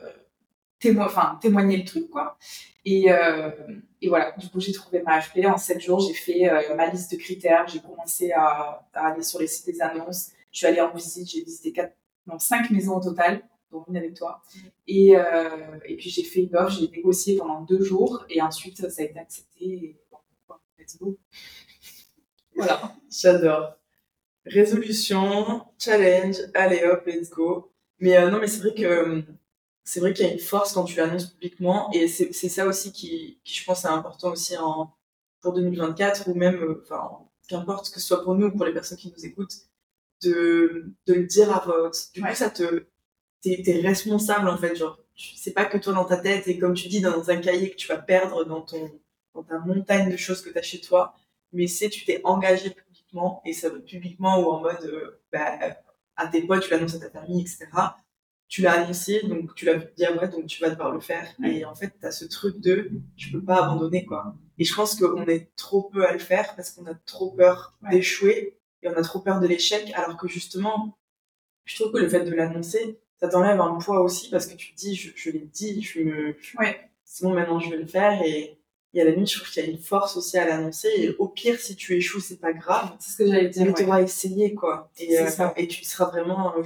témoigné 0.79 1.75
le 1.75 1.83
truc, 1.83 2.09
quoi. 2.09 2.37
Et, 2.85 3.11
euh, 3.11 3.51
et 4.01 4.07
voilà, 4.07 4.31
du 4.37 4.47
coup, 4.47 4.61
j'ai 4.61 4.71
trouvé 4.71 5.01
ma 5.01 5.19
FP. 5.19 5.39
En 5.45 5.57
7 5.57 5.81
jours, 5.81 5.99
j'ai 5.99 6.13
fait 6.13 6.49
euh, 6.49 6.75
ma 6.77 6.87
liste 6.89 7.11
de 7.11 7.17
critères. 7.17 7.67
J'ai 7.67 7.81
commencé 7.81 8.31
à, 8.31 8.87
aller 8.93 9.21
sur 9.21 9.41
les 9.41 9.47
sites 9.47 9.65
des 9.65 9.81
annonces. 9.81 10.31
Je 10.53 10.59
suis 10.59 10.67
allée 10.67 10.79
en 10.79 10.93
visite. 10.93 11.29
J'ai 11.29 11.43
visité 11.43 11.73
quatre, 11.73 11.97
non, 12.25 12.39
5 12.39 12.71
maisons 12.71 12.95
au 12.95 13.03
total, 13.03 13.43
dont 13.69 13.83
une 13.89 13.97
avec 13.97 14.13
toi. 14.13 14.41
Et, 14.87 15.09
et 15.09 15.95
puis, 15.97 16.09
j'ai 16.09 16.23
fait 16.23 16.43
une 16.43 16.55
offre. 16.55 16.79
J'ai 16.79 16.87
négocié 16.87 17.35
pendant 17.35 17.59
deux 17.63 17.83
jours. 17.83 18.25
Et 18.29 18.41
ensuite, 18.41 18.77
ça 18.77 19.01
a 19.01 19.05
été 19.05 19.19
accepté. 19.19 19.99
Let's 20.79 20.97
go. 21.01 21.17
Voilà. 22.55 22.95
J'adore. 23.11 23.82
Résolution, 24.45 25.65
challenge, 25.79 26.35
allez 26.53 26.83
hop, 26.83 27.05
let's 27.05 27.29
go. 27.29 27.71
Mais 27.99 28.17
euh, 28.17 28.29
non, 28.29 28.39
mais 28.39 28.47
c'est 28.47 28.59
vrai 28.59 28.73
que 28.73 29.23
c'est 29.83 29.99
vrai 29.99 30.13
qu'il 30.13 30.25
y 30.25 30.29
a 30.29 30.33
une 30.33 30.39
force 30.39 30.73
quand 30.73 30.83
tu 30.85 30.97
l'annonces 30.97 31.27
publiquement 31.27 31.89
et 31.93 32.07
c'est 32.07 32.33
ça 32.49 32.65
aussi 32.67 32.91
qui, 32.93 33.39
qui, 33.43 33.55
je 33.59 33.65
pense, 33.65 33.85
est 33.85 33.87
important 33.89 34.31
aussi 34.31 34.57
en, 34.57 34.93
pour 35.41 35.53
2024 35.53 36.29
ou 36.29 36.35
même, 36.35 36.55
euh, 36.63 36.81
enfin, 36.83 37.19
qu'importe 37.47 37.89
que 37.93 37.99
ce 37.99 38.07
soit 38.07 38.23
pour 38.23 38.35
nous 38.35 38.47
ou 38.47 38.51
pour 38.51 38.65
les 38.65 38.73
personnes 38.73 38.97
qui 38.97 39.13
nous 39.15 39.25
écoutent, 39.25 39.55
de, 40.23 40.93
de 41.07 41.13
le 41.13 41.25
dire 41.25 41.51
à 41.55 41.65
vote. 41.65 41.97
Du 42.13 42.21
coup, 42.21 42.33
ça 42.33 42.49
te, 42.49 42.87
t'es 43.41 43.61
es 43.65 43.81
responsable 43.81 44.49
en 44.49 44.57
fait, 44.57 44.75
genre, 44.75 44.99
c'est 45.15 45.53
pas 45.53 45.65
que 45.65 45.77
toi 45.77 45.93
dans 45.93 46.05
ta 46.05 46.17
tête 46.17 46.47
et 46.47 46.57
comme 46.59 46.73
tu 46.73 46.87
dis 46.89 47.01
dans 47.01 47.29
un 47.29 47.37
cahier 47.37 47.71
que 47.71 47.75
tu 47.75 47.87
vas 47.87 47.97
perdre 47.97 48.45
dans 48.45 48.61
ton, 48.61 48.91
dans 49.35 49.43
ta 49.43 49.59
montagne 49.59 50.11
de 50.11 50.17
choses 50.17 50.41
que 50.41 50.49
tu 50.49 50.57
as 50.57 50.61
chez 50.61 50.81
toi, 50.81 51.15
mais 51.53 51.67
c'est 51.67 51.89
tu 51.89 52.05
t'es 52.05 52.21
engagé 52.23 52.71
publiquement 53.13 53.41
et 53.45 53.53
ça 53.53 53.69
veut 53.69 53.81
publiquement 53.81 54.39
ou 54.39 54.51
en 54.51 54.61
mode, 54.61 54.83
euh, 54.85 55.21
bah, 55.31 55.59
à 56.15 56.27
tes 56.27 56.43
potes, 56.43 56.63
tu 56.63 56.71
l'annonces 56.71 56.95
à 56.95 56.99
ta 56.99 57.09
famille, 57.09 57.41
etc 57.41 57.67
tu 58.53 58.61
l'as 58.61 58.83
annoncé, 58.83 59.21
donc 59.23 59.55
tu 59.55 59.65
l'as 59.65 59.77
dit 59.77 60.05
à 60.05 60.13
moi, 60.13 60.27
donc 60.27 60.45
tu 60.45 60.61
vas 60.61 60.69
devoir 60.69 60.91
le 60.91 60.99
faire. 60.99 61.27
Et 61.43 61.65
en 61.65 61.73
fait, 61.73 61.91
tu 61.99 62.05
as 62.05 62.11
ce 62.11 62.25
truc 62.25 62.59
de 62.59 62.91
tu 63.17 63.31
peux 63.31 63.43
pas 63.43 63.65
abandonner, 63.65 64.05
quoi. 64.05 64.35
Et 64.59 64.63
je 64.63 64.75
pense 64.75 64.93
qu'on 64.93 65.25
est 65.25 65.55
trop 65.55 65.89
peu 65.89 66.05
à 66.05 66.13
le 66.13 66.19
faire 66.19 66.55
parce 66.55 66.69
qu'on 66.69 66.85
a 66.85 66.93
trop 66.93 67.31
peur 67.31 67.75
d'échouer 67.89 68.59
et 68.83 68.89
on 68.89 68.93
a 68.93 69.01
trop 69.01 69.21
peur 69.21 69.39
de 69.39 69.47
l'échec, 69.47 69.91
alors 69.95 70.17
que 70.17 70.27
justement, 70.27 70.99
je 71.65 71.81
trouve 71.81 71.93
que 71.93 71.97
le 71.97 72.07
fait 72.07 72.25
de 72.25 72.31
l'annoncer, 72.35 72.99
ça 73.19 73.27
t'enlève 73.27 73.59
un 73.59 73.75
poids 73.79 74.01
aussi 74.01 74.29
parce 74.29 74.45
que 74.45 74.55
tu 74.55 74.75
te 74.75 74.79
dis, 74.79 74.93
je, 74.93 75.31
l'ai 75.31 75.49
dit, 75.51 75.81
je 75.81 76.01
me. 76.01 76.35
Ouais. 76.59 76.91
Bon, 77.23 77.33
maintenant 77.33 77.59
je 77.59 77.71
vais 77.71 77.77
le 77.77 77.87
faire 77.87 78.21
et. 78.21 78.59
Et 78.93 79.01
à 79.01 79.05
la 79.05 79.11
limite, 79.11 79.31
je 79.31 79.39
trouve 79.39 79.49
qu'il 79.49 79.63
y 79.63 79.67
a 79.67 79.69
une 79.69 79.79
force 79.79 80.15
aussi 80.17 80.37
à 80.37 80.45
l'annoncer. 80.45 80.89
Et 80.97 81.15
au 81.17 81.27
pire, 81.27 81.59
si 81.59 81.75
tu 81.75 81.95
échoues, 81.95 82.19
c'est 82.19 82.39
pas 82.39 82.53
grave. 82.53 82.91
C'est 82.99 83.11
ce 83.11 83.17
que 83.17 83.27
j'allais 83.27 83.49
dire. 83.49 83.65
Mais 83.65 83.73
tu 83.73 83.83
auras 83.83 84.01
essayé, 84.01 84.53
quoi. 84.53 84.91
Et, 84.99 85.19
euh, 85.19 85.29
et 85.57 85.67
tu 85.67 85.83
seras 85.83 86.05
vraiment. 86.05 86.53
Euh, 86.57 86.61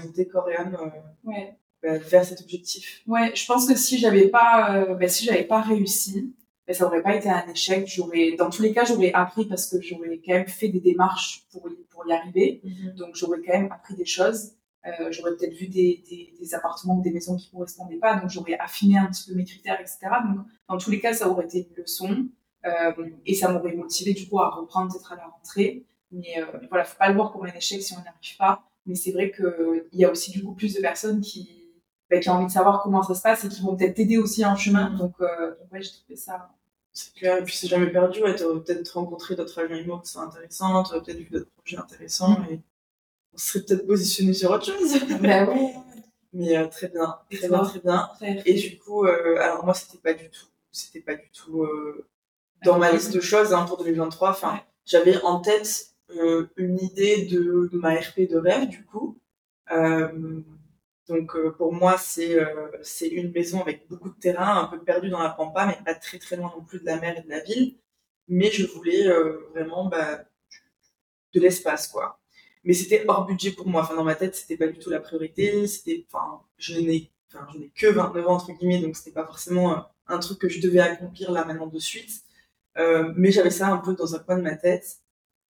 ouais 1.23 1.57
bah, 1.81 1.97
vers 1.97 2.25
cet 2.25 2.41
objectif. 2.41 3.01
Ouais, 3.07 3.31
je 3.35 3.45
pense 3.45 3.67
que 3.67 3.75
si 3.75 3.97
j'avais 3.97 4.27
pas, 4.27 4.75
euh, 4.75 4.95
bah, 4.95 5.07
si 5.07 5.25
j'avais 5.25 5.43
pas 5.43 5.61
réussi, 5.61 6.33
bah, 6.67 6.73
ça 6.73 6.85
aurait 6.85 7.01
pas 7.01 7.15
été 7.15 7.29
un 7.29 7.47
échec. 7.47 7.87
J'aurais, 7.87 8.33
dans 8.37 8.49
tous 8.49 8.61
les 8.61 8.73
cas, 8.73 8.83
j'aurais 8.85 9.13
appris 9.13 9.45
parce 9.45 9.69
que 9.69 9.81
j'aurais 9.81 10.19
quand 10.25 10.33
même 10.33 10.47
fait 10.47 10.69
des 10.69 10.79
démarches 10.79 11.43
pour 11.51 11.69
y, 11.69 11.75
pour 11.89 12.07
y 12.07 12.13
arriver. 12.13 12.61
Mhm. 12.63 12.95
Donc 12.95 13.15
j'aurais 13.15 13.39
quand 13.45 13.53
même 13.53 13.71
appris 13.71 13.95
des 13.95 14.05
choses. 14.05 14.51
Euh, 14.87 15.11
j'aurais 15.11 15.35
peut-être 15.35 15.53
vu 15.53 15.67
des, 15.67 16.03
des, 16.09 16.33
des, 16.39 16.55
appartements 16.55 16.97
ou 16.97 17.01
des 17.01 17.11
maisons 17.11 17.35
qui 17.35 17.49
correspondaient 17.51 17.97
pas, 17.97 18.15
donc 18.15 18.29
j'aurais 18.29 18.57
affiné 18.57 18.97
un 18.97 19.07
petit 19.07 19.29
peu 19.29 19.35
mes 19.35 19.43
critères, 19.43 19.79
etc. 19.81 19.97
Donc 20.25 20.45
dans 20.69 20.77
tous 20.77 20.91
les 20.91 20.99
cas, 20.99 21.13
ça 21.13 21.27
aurait 21.27 21.45
été 21.45 21.67
une 21.69 21.83
leçon 21.83 22.27
euh, 22.65 23.09
et 23.25 23.33
ça 23.33 23.51
m'aurait 23.51 23.73
motivé 23.73 24.13
du 24.13 24.27
coup 24.29 24.39
à 24.39 24.49
reprendre 24.49 24.91
peut-être 24.91 25.11
à 25.11 25.15
la 25.17 25.25
rentrée. 25.27 25.83
Mais 26.11 26.39
euh, 26.39 26.45
voilà, 26.69 26.85
faut 26.85 26.97
pas 26.97 27.09
le 27.09 27.15
voir 27.15 27.33
comme 27.33 27.45
un 27.45 27.53
échec 27.53 27.81
si 27.81 27.93
on 27.93 28.01
n'y 28.01 28.07
arrive 28.07 28.37
pas. 28.37 28.63
Mais 28.85 28.95
c'est 28.95 29.11
vrai 29.11 29.31
qu'il 29.31 29.99
y 29.99 30.05
a 30.05 30.11
aussi 30.11 30.31
du 30.31 30.41
coup 30.43 30.53
plus 30.53 30.73
de 30.73 30.79
personnes 30.79 31.19
qui 31.19 31.57
bah, 32.09 32.19
qui 32.19 32.29
a 32.29 32.33
envie 32.33 32.45
de 32.45 32.51
savoir 32.51 32.81
comment 32.81 33.03
ça 33.03 33.15
se 33.15 33.21
passe 33.21 33.43
et 33.43 33.49
qui 33.49 33.61
vont 33.61 33.75
peut-être 33.75 33.95
t'aider 33.95 34.17
aussi 34.17 34.45
en 34.45 34.55
chemin. 34.55 34.91
Donc, 34.91 35.15
euh, 35.19 35.49
donc 35.59 35.71
ouais, 35.73 35.81
j'ai 35.81 35.91
trouvé 35.91 36.15
ça. 36.15 36.49
C'est 36.93 37.13
clair. 37.13 37.37
Et 37.39 37.43
puis, 37.43 37.55
c'est 37.55 37.67
jamais 37.67 37.91
perdu. 37.91 38.23
Ouais, 38.23 38.35
t'aurais 38.35 38.61
peut-être 38.61 38.89
rencontré 38.93 39.35
d'autres 39.35 39.59
agents 39.59 39.99
qui 39.99 40.09
sont 40.09 40.21
intéressants, 40.21 40.83
t'aurais 40.83 41.01
peut-être 41.03 41.17
vu 41.17 41.29
d'autres 41.29 41.51
projets 41.57 41.77
intéressants 41.77 42.37
et 42.49 42.61
on 43.37 43.39
serait 43.39 43.63
peut-être 43.63 43.85
positionné 43.85 44.33
sur 44.33 44.49
autre 44.49 44.65
chose. 44.65 44.99
bah 45.21 45.47
oui. 45.49 45.69
Mais 46.33 46.57
euh, 46.57 46.67
très 46.67 46.89
bien, 46.89 47.17
très 47.31 47.47
bien, 47.47 47.63
très 47.63 47.79
bien. 47.79 48.09
Et 48.45 48.53
du 48.55 48.77
coup, 48.79 49.05
euh, 49.05 49.37
alors 49.39 49.63
moi, 49.63 49.73
c'était 49.73 49.97
pas 49.97 50.13
du 50.13 50.29
tout, 50.29 50.47
c'était 50.71 50.99
pas 50.99 51.15
du 51.15 51.29
tout 51.31 51.63
euh, 51.63 52.05
dans 52.65 52.77
ma 52.77 52.91
liste 52.91 53.13
de 53.13 53.21
choses 53.21 53.53
hein, 53.53 53.65
pour 53.65 53.77
2023. 53.77 54.31
Enfin, 54.31 54.61
j'avais 54.85 55.17
en 55.21 55.39
tête 55.39 55.93
une 56.57 56.79
idée 56.79 57.25
de, 57.25 57.69
de, 57.71 57.77
ma 57.77 57.95
RP 57.95 58.29
de 58.29 58.37
rêve, 58.37 58.67
du 58.67 58.85
coup. 58.85 59.17
Donc 61.07 61.37
pour 61.57 61.73
moi, 61.73 61.97
c'est 61.97 62.37
c'est 62.81 63.07
une 63.07 63.31
maison 63.31 63.61
avec 63.61 63.87
beaucoup 63.87 64.09
de 64.09 64.19
terrain, 64.19 64.63
un 64.63 64.65
peu 64.65 64.79
perdu 64.83 65.09
dans 65.09 65.23
la 65.23 65.29
pampa, 65.29 65.65
mais 65.65 65.77
pas 65.85 65.95
très 65.95 66.19
très 66.19 66.35
loin 66.35 66.51
non 66.55 66.63
plus 66.63 66.79
de 66.81 66.85
la 66.85 66.97
mer 66.99 67.17
et 67.17 67.21
de 67.21 67.29
la 67.29 67.39
ville. 67.39 67.77
Mais 68.27 68.51
je 68.51 68.67
voulais 68.67 69.07
vraiment 69.53 69.85
bah, 69.85 70.23
de 71.33 71.39
l'espace, 71.39 71.87
quoi. 71.87 72.19
Mais 72.67 72.73
c'était 72.73 73.03
hors 73.07 73.25
budget 73.25 73.51
pour 73.51 73.67
moi. 73.67 73.81
Enfin, 73.81 73.95
dans 73.95 74.03
ma 74.03 74.13
tête, 74.13 74.35
c'était 74.35 74.57
pas 74.57 74.67
du 74.67 74.77
tout 74.77 74.91
la 74.91 74.99
priorité. 74.99 75.65
C'était, 75.65 76.05
enfin, 76.11 76.41
je 76.57 76.79
n'ai, 76.79 77.09
enfin, 77.33 77.47
je 77.51 77.57
n'ai 77.57 77.71
que 77.75 77.87
29 77.87 78.27
ans 78.27 78.35
entre 78.35 78.51
guillemets, 78.51 78.79
donc 78.79 78.95
c'était 78.95 79.11
pas 79.11 79.25
forcément 79.25 79.87
un 80.07 80.19
truc 80.19 80.37
que 80.37 80.49
je 80.49 80.61
devais 80.61 80.79
accomplir 80.79 81.31
là 81.31 81.43
maintenant 81.45 81.67
de 81.67 81.79
suite. 81.79 82.21
mais 83.15 83.31
j'avais 83.31 83.49
ça 83.49 83.69
un 83.69 83.77
peu 83.77 83.95
dans 83.95 84.13
un 84.13 84.19
coin 84.19 84.37
de 84.37 84.43
ma 84.43 84.55
tête. 84.55 84.99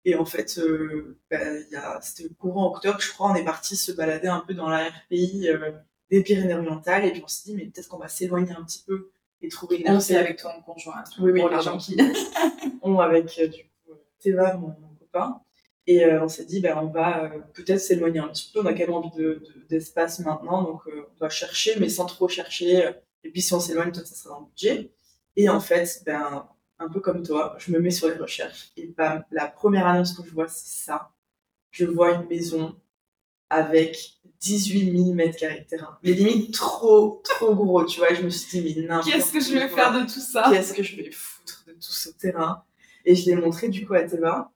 Et 0.08 0.16
en 0.16 0.24
fait, 0.24 0.58
euh, 0.58 1.20
bah, 1.30 2.00
c'était 2.02 2.30
le 2.30 2.36
courant 2.36 2.74
octobre, 2.74 3.02
je 3.02 3.12
crois, 3.12 3.30
on 3.30 3.36
est 3.36 3.44
parti 3.44 3.76
se 3.76 3.92
balader 3.92 4.30
un 4.30 4.40
peu 4.40 4.54
dans 4.54 4.70
la 4.70 4.88
RPI 4.88 5.50
euh, 5.50 5.74
des 6.10 6.24
Pyrénées-Orientales 6.24 7.04
et 7.04 7.12
puis 7.12 7.22
on 7.22 7.28
s'est 7.28 7.50
dit, 7.50 7.56
mais 7.58 7.66
peut-être 7.66 7.90
qu'on 7.90 7.98
va 7.98 8.08
s'éloigner 8.08 8.54
un 8.54 8.64
petit 8.64 8.86
peu 8.88 9.12
et 9.42 9.50
trouver 9.50 9.80
une 9.80 9.98
RPI. 9.98 10.16
avec 10.16 10.42
ton 10.42 10.62
conjoint. 10.66 11.04
Oui, 11.20 11.32
oui, 11.32 11.42
pour 11.42 11.50
les 11.50 11.62
gens 11.62 11.78
qui 11.78 11.98
ont 12.84 13.00
avec 13.02 13.38
euh, 13.38 13.48
du 13.50 13.64
coup 13.64 13.96
Théva, 14.22 14.56
mon, 14.56 14.74
copain. 14.98 15.42
Et 15.90 16.06
on 16.06 16.28
s'est 16.28 16.46
dit, 16.46 16.60
ben, 16.60 16.78
on 16.78 16.88
va 16.88 17.32
peut-être 17.54 17.80
s'éloigner 17.80 18.20
un 18.20 18.28
petit 18.28 18.52
peu. 18.54 18.60
On 18.60 18.66
a 18.66 18.74
quand 18.74 18.80
même 18.80 18.94
envie 18.94 19.10
d'espace 19.70 20.20
de, 20.20 20.26
maintenant, 20.26 20.64
donc 20.64 20.82
on 20.86 21.18
doit 21.18 21.30
chercher, 21.30 21.80
mais 21.80 21.88
sans 21.88 22.06
trop 22.06 22.28
chercher. 22.28 22.92
Et 23.24 23.32
puis 23.32 23.42
si 23.42 23.54
on 23.54 23.60
s'éloigne, 23.60 23.92
peut-être 23.92 24.08
ça 24.08 24.16
sera 24.16 24.36
dans 24.36 24.42
le 24.42 24.48
budget. 24.48 24.92
Et 25.38 25.48
en 25.48 25.62
fait, 25.62 26.04
ben, 26.06 26.46
un 26.80 26.90
peu 26.90 27.00
comme 27.00 27.24
toi, 27.24 27.56
je 27.60 27.72
me 27.72 27.80
mets 27.80 27.92
sur 27.92 28.08
les 28.08 28.16
recherches 28.16 28.72
et 28.78 28.88
bam, 28.88 29.24
la 29.32 29.48
première 29.48 29.88
annonce 29.88 30.14
que 30.14 30.28
je 30.28 30.34
vois, 30.34 30.48
c'est 30.48 30.86
ça. 30.86 31.12
Je 31.72 31.86
vois 31.86 32.12
une 32.12 32.28
maison 32.28 32.76
avec 33.50 34.20
18 34.40 34.98
000 34.98 35.14
mètres 35.14 35.38
carrés 35.38 35.62
de 35.62 35.66
terrain. 35.66 35.98
Mais 36.04 36.12
limite 36.12 36.54
trop, 36.54 37.22
trop 37.24 37.56
gros, 37.56 37.86
tu 37.86 38.00
vois. 38.00 38.14
je 38.14 38.22
me 38.22 38.30
suis 38.30 38.62
dit, 38.62 38.76
mais 38.76 38.88
n'importe 38.88 39.12
Qu'est-ce 39.12 39.32
que 39.32 39.40
je 39.40 39.54
vais 39.54 39.68
faire 39.70 39.94
de 39.94 40.06
tout 40.06 40.20
ça? 40.20 40.50
Qu'est-ce 40.52 40.74
que 40.74 40.84
je 40.84 40.96
vais 40.96 41.12
foutre 41.12 41.64
de 41.68 41.74
tout 41.74 41.82
ce 41.82 42.10
terrain? 42.10 42.64
Et 43.06 43.16
je 43.16 43.26
l'ai 43.26 43.36
montré 43.36 43.70
du 43.70 43.88
coup 43.88 43.94
à 43.94 44.04
Théba. 44.04 44.52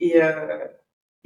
Et, 0.00 0.22
euh, 0.22 0.66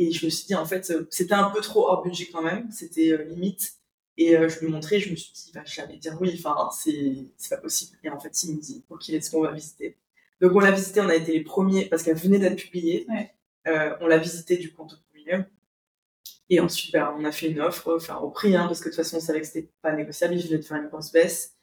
et 0.01 0.13
je 0.13 0.25
me 0.25 0.31
suis 0.31 0.47
dit, 0.47 0.55
en 0.55 0.65
fait, 0.65 0.93
c'était 1.11 1.35
un 1.35 1.51
peu 1.51 1.61
trop 1.61 1.87
hors 1.87 2.03
budget 2.03 2.29
quand 2.33 2.43
même. 2.43 2.71
C'était 2.73 3.13
euh, 3.13 3.25
limite. 3.25 3.75
Et 4.17 4.37
euh, 4.37 4.49
je 4.49 4.59
lui 4.59 4.67
ai 4.67 4.71
montré, 4.71 4.99
je 4.99 5.11
me 5.11 5.17
suis 5.17 5.33
dit, 5.33 5.53
bah, 5.55 5.63
j'allais 5.67 5.99
dire 5.99 6.17
oui, 6.21 6.35
enfin, 6.43 6.71
c'est 6.73 7.51
pas 7.51 7.59
possible. 7.59 7.99
Et 8.03 8.11
en 8.11 8.19
fait, 8.19 8.43
il 8.43 8.57
me 8.57 8.61
dit, 8.61 8.85
ok, 8.91 9.11
est-ce 9.11 9.31
qu'on 9.31 9.43
va 9.43 9.53
visiter 9.53 9.97
donc 10.41 10.53
on 10.55 10.61
l'a 10.61 10.71
visité, 10.71 11.01
on 11.03 11.09
a 11.09 11.15
été 11.15 11.33
les 11.33 11.43
premiers, 11.43 11.85
parce 11.87 12.03
qu'elle 12.03 12.17
venait 12.17 12.39
d'être 12.39 12.57
publiée. 12.57 13.07
Euh, 13.67 13.95
on 14.01 14.07
l'a 14.07 14.17
visité 14.17 14.57
du 14.57 14.73
coup 14.73 14.83
en 14.83 14.87
tout 14.87 14.97
premier. 15.13 15.45
Et 16.49 16.61
ensuite, 16.61 16.93
ben, 16.93 17.15
on 17.19 17.25
a 17.25 17.33
fait 17.33 17.51
une 17.51 17.61
offre, 17.61 17.95
enfin 17.95 18.17
au 18.19 18.31
prix, 18.31 18.57
hein, 18.57 18.67
parce 18.67 18.81
que 18.81 18.87
de 18.87 18.95
toute 18.95 19.05
façon, 19.05 19.19
on 19.19 19.21
savait 19.21 19.41
que 19.41 19.47
c'était 19.47 19.71
pas 19.83 19.93
négociable, 19.93 20.35
il 20.35 20.43
venait 20.43 20.59
de 20.59 20.65
faire 20.65 20.79
une 20.79 20.89
grosse 20.89 21.13
baisse. 21.13 21.57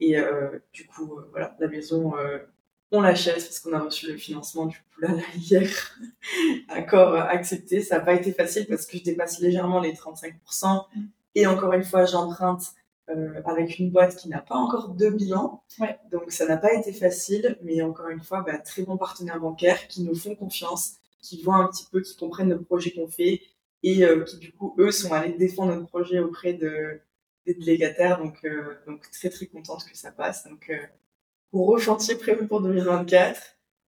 Et 0.00 0.18
euh, 0.18 0.58
du 0.72 0.86
coup, 0.86 1.18
euh, 1.18 1.28
voilà, 1.30 1.56
la 1.58 1.68
maison, 1.68 2.16
euh, 2.18 2.38
on 2.90 3.00
l'achète 3.00 3.36
parce 3.36 3.60
qu'on 3.60 3.72
a 3.72 3.80
reçu 3.80 4.10
le 4.10 4.16
financement 4.16 4.66
du 4.66 4.76
coup 4.76 5.00
là, 5.00 5.12
là 5.12 5.22
hier. 5.36 5.68
Accord 6.68 7.14
accepté. 7.14 7.82
Ça 7.82 7.98
n'a 7.98 8.04
pas 8.04 8.14
été 8.14 8.32
facile 8.32 8.66
parce 8.66 8.86
que 8.86 8.98
je 8.98 9.04
dépasse 9.04 9.40
légèrement 9.40 9.80
les 9.80 9.92
35%. 9.92 10.86
Mm. 10.94 11.00
Et 11.34 11.46
encore 11.46 11.72
une 11.72 11.84
fois, 11.84 12.04
j'emprunte 12.06 12.62
euh, 13.10 13.40
avec 13.44 13.78
une 13.78 13.90
boîte 13.90 14.16
qui 14.16 14.28
n'a 14.28 14.40
pas 14.40 14.56
encore 14.56 14.90
de 14.90 15.10
bilan. 15.10 15.62
Ouais. 15.78 15.98
Donc 16.10 16.30
ça 16.30 16.46
n'a 16.46 16.56
pas 16.56 16.74
été 16.74 16.92
facile, 16.92 17.58
mais 17.62 17.82
encore 17.82 18.08
une 18.08 18.22
fois, 18.22 18.42
bah, 18.42 18.58
très 18.58 18.82
bons 18.82 18.96
partenaires 18.96 19.40
bancaires 19.40 19.88
qui 19.88 20.02
nous 20.02 20.14
font 20.14 20.34
confiance, 20.34 20.96
qui 21.20 21.42
voient 21.42 21.56
un 21.56 21.68
petit 21.68 21.86
peu, 21.90 22.00
qui 22.00 22.16
comprennent 22.16 22.50
le 22.50 22.62
projet 22.62 22.90
qu'on 22.90 23.08
fait 23.08 23.42
et 23.82 24.04
euh, 24.04 24.24
qui 24.24 24.38
du 24.38 24.52
coup, 24.52 24.74
eux, 24.78 24.90
sont 24.90 25.12
allés 25.12 25.32
défendre 25.34 25.74
notre 25.74 25.86
projet 25.86 26.18
auprès 26.18 26.54
de, 26.54 27.00
des 27.46 27.54
délégataires. 27.54 28.18
Donc, 28.18 28.44
euh, 28.44 28.74
donc 28.86 29.10
très 29.10 29.30
très 29.30 29.46
contente 29.46 29.84
que 29.84 29.96
ça 29.96 30.10
passe. 30.10 30.46
Donc 30.46 30.70
gros 31.52 31.78
chantier 31.78 32.16
prévu 32.16 32.46
pour 32.46 32.60
2024. 32.60 33.40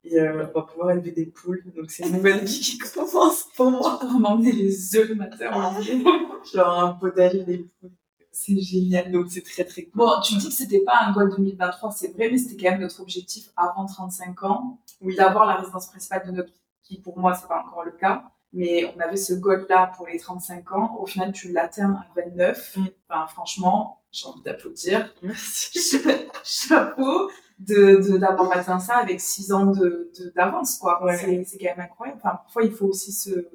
Et 0.05 0.17
euh, 0.17 0.47
on 0.49 0.53
va 0.53 0.61
pouvoir 0.63 0.91
élever 0.91 1.11
des 1.11 1.25
poules. 1.25 1.61
Donc 1.75 1.91
c'est 1.91 2.07
une 2.07 2.15
nouvelle 2.15 2.45
vie 2.45 2.59
qui 2.59 2.77
commence 2.77 3.47
pour 3.55 3.71
moi. 3.71 3.99
On 4.03 4.19
m'emmener 4.19 4.51
les 4.51 4.95
œufs 4.95 5.09
le 5.09 5.15
matin. 5.15 5.51
Genre 6.53 6.79
un 6.79 6.93
potager 6.93 7.43
des 7.43 7.57
poules. 7.57 7.91
C'est 8.31 8.59
génial. 8.59 9.11
Donc 9.11 9.27
c'est 9.29 9.43
très 9.43 9.65
très 9.65 9.83
cool. 9.83 9.93
Bon, 9.95 10.21
tu 10.23 10.35
dis 10.35 10.47
que 10.47 10.53
c'était 10.53 10.79
pas 10.81 10.99
un 11.01 11.11
goal 11.11 11.29
2023, 11.35 11.91
c'est 11.91 12.13
vrai, 12.13 12.29
mais 12.31 12.37
c'était 12.37 12.63
quand 12.63 12.71
même 12.71 12.81
notre 12.81 13.01
objectif 13.01 13.49
avant 13.57 13.85
35 13.85 14.43
ans. 14.43 14.79
Oui. 15.01 15.15
D'avoir 15.15 15.45
la 15.45 15.55
résidence 15.55 15.87
principale 15.87 16.25
de 16.25 16.31
notre 16.31 16.53
qui 16.83 16.99
pour 16.99 17.19
moi 17.19 17.33
c'est 17.33 17.47
pas 17.47 17.63
encore 17.67 17.83
le 17.83 17.91
cas. 17.91 18.23
Mais 18.51 18.91
on 18.95 18.99
avait 18.99 19.17
ce 19.17 19.33
goal 19.33 19.65
là 19.69 19.91
pour 19.95 20.07
les 20.07 20.19
35 20.19 20.71
ans. 20.71 20.97
Au 20.99 21.05
final, 21.05 21.31
tu 21.31 21.51
l'atteins 21.51 21.91
à 21.91 22.21
29. 22.21 22.77
Mm. 22.77 22.85
Enfin, 23.09 23.27
franchement, 23.27 24.01
j'ai 24.11 24.25
envie 24.25 24.41
d'applaudir. 24.41 25.13
Merci. 25.21 26.01
chapeau 26.43 27.29
de 27.59 27.97
de- 28.11 28.17
d'avoir 28.17 28.51
atteint 28.55 28.79
ça 28.79 28.95
avec 28.97 29.19
six 29.21 29.51
ans 29.51 29.67
de 29.67 30.09
de- 30.17 30.31
d'avance 30.35 30.77
quoi 30.77 31.03
Ouais. 31.03 31.17
c'est 31.45 31.57
quand 31.57 31.65
même 31.75 31.79
incroyable 31.85 32.19
enfin 32.23 32.35
parfois 32.37 32.63
il 32.63 32.71
faut 32.71 32.87
aussi 32.87 33.11
se 33.11 33.47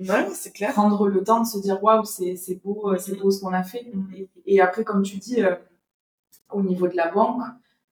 Ouais, 0.00 0.28
c'est 0.32 0.52
clair. 0.52 0.72
prendre 0.74 1.08
le 1.08 1.24
temps 1.24 1.40
de 1.40 1.46
se 1.46 1.58
dire 1.58 1.82
waouh 1.82 2.04
c'est 2.04 2.36
c'est 2.36 2.54
beau 2.54 2.92
euh, 2.92 2.98
c'est 2.98 3.16
beau 3.16 3.32
ce 3.32 3.40
qu'on 3.40 3.52
a 3.52 3.64
fait 3.64 3.90
Mhm. 3.92 4.14
et, 4.16 4.28
et 4.46 4.60
après 4.60 4.84
comme 4.84 5.02
tu 5.02 5.16
dis 5.16 5.42
euh, 5.42 5.56
au 6.52 6.62
niveau 6.62 6.86
de 6.88 6.96
la 6.96 7.10
banque 7.10 7.42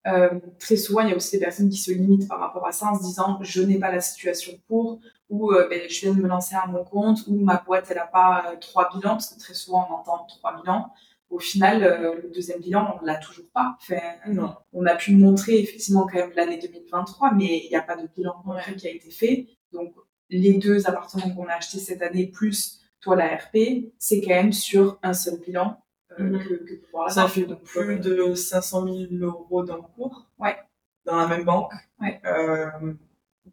euh, 0.07 0.39
très 0.61 0.77
souvent 0.77 1.01
il 1.01 1.09
y 1.11 1.13
a 1.13 1.17
aussi 1.17 1.33
des 1.37 1.45
personnes 1.45 1.69
qui 1.69 1.79
se 1.79 1.91
limitent 1.91 2.29
par 2.29 2.39
rapport 2.39 2.65
à 2.65 2.71
ça 2.71 2.87
en 2.87 2.97
se 2.97 3.03
disant 3.03 3.39
je 3.43 3.61
n'ai 3.63 3.79
pas 3.81 3.91
la 3.91 4.01
situation 4.01 4.53
pour 4.69 5.01
ou 5.31 5.51
euh, 5.53 5.67
ben, 5.69 5.81
je 5.91 6.01
viens 6.03 6.15
de 6.15 6.21
me 6.23 6.29
lancer 6.29 6.55
à 6.55 6.67
mon 6.69 6.85
compte 6.85 7.27
ou 7.27 7.35
ma 7.41 7.57
boîte 7.67 7.87
elle 7.91 7.99
a 7.99 8.07
pas 8.07 8.55
trois 8.61 8.89
bilans 8.95 9.15
parce 9.15 9.31
que 9.35 9.41
très 9.41 9.55
souvent 9.55 9.85
on 9.91 9.95
entend 9.95 10.25
trois 10.29 10.55
bilans 10.61 10.93
au 11.31 11.39
final 11.39 11.83
euh, 11.85 12.15
le 12.23 12.31
deuxième 12.31 12.61
bilan 12.61 12.99
on 13.01 13.05
l'a 13.05 13.17
toujours 13.17 13.47
pas 13.53 13.77
enfin, 13.81 14.01
Non. 14.29 14.55
on 14.73 14.87
a 14.87 14.95
pu 14.95 15.15
montrer 15.15 15.59
effectivement 15.61 16.07
quand 16.07 16.19
même 16.19 16.33
l'année 16.37 16.59
2023, 16.59 17.33
mais 17.35 17.63
il 17.65 17.69
n'y 17.69 17.77
a 17.77 17.83
pas 17.83 17.97
de 17.97 18.09
bilan 18.17 18.35
concret 18.45 18.71
Ouais. 18.73 18.77
qui 18.77 18.87
a 18.89 18.91
été 18.91 19.11
fait. 19.11 19.47
Donc, 19.73 19.95
les 20.31 20.55
deux 20.55 20.89
appartements 20.89 21.31
qu'on 21.35 21.47
a 21.49 21.55
achetés 21.55 21.79
cette 21.79 22.03
année, 22.03 22.27
plus 22.29 22.81
toi 23.01 23.17
la 23.17 23.37
RP, 23.37 23.93
c'est 23.99 24.21
quand 24.21 24.31
même 24.31 24.53
sur 24.53 24.99
un 25.03 25.13
seul 25.13 25.39
bilan 25.41 25.81
euh, 26.19 26.25
Mhm. 26.25 26.39
que, 26.45 26.55
que 26.55 26.75
la 27.05 27.09
Ça 27.11 27.29
fait 27.29 27.43
Donc, 27.43 27.63
plus 27.63 27.81
euh, 27.81 27.99
de 27.99 28.35
500 28.35 28.87
000 28.87 28.97
euros 29.21 29.63
d'encours. 29.65 30.27
Ouais. 30.39 30.57
Dans 31.05 31.17
la 31.17 31.27
même 31.29 31.45
banque. 31.45 31.73
Ouais. 32.01 32.21
Euh, 32.25 32.71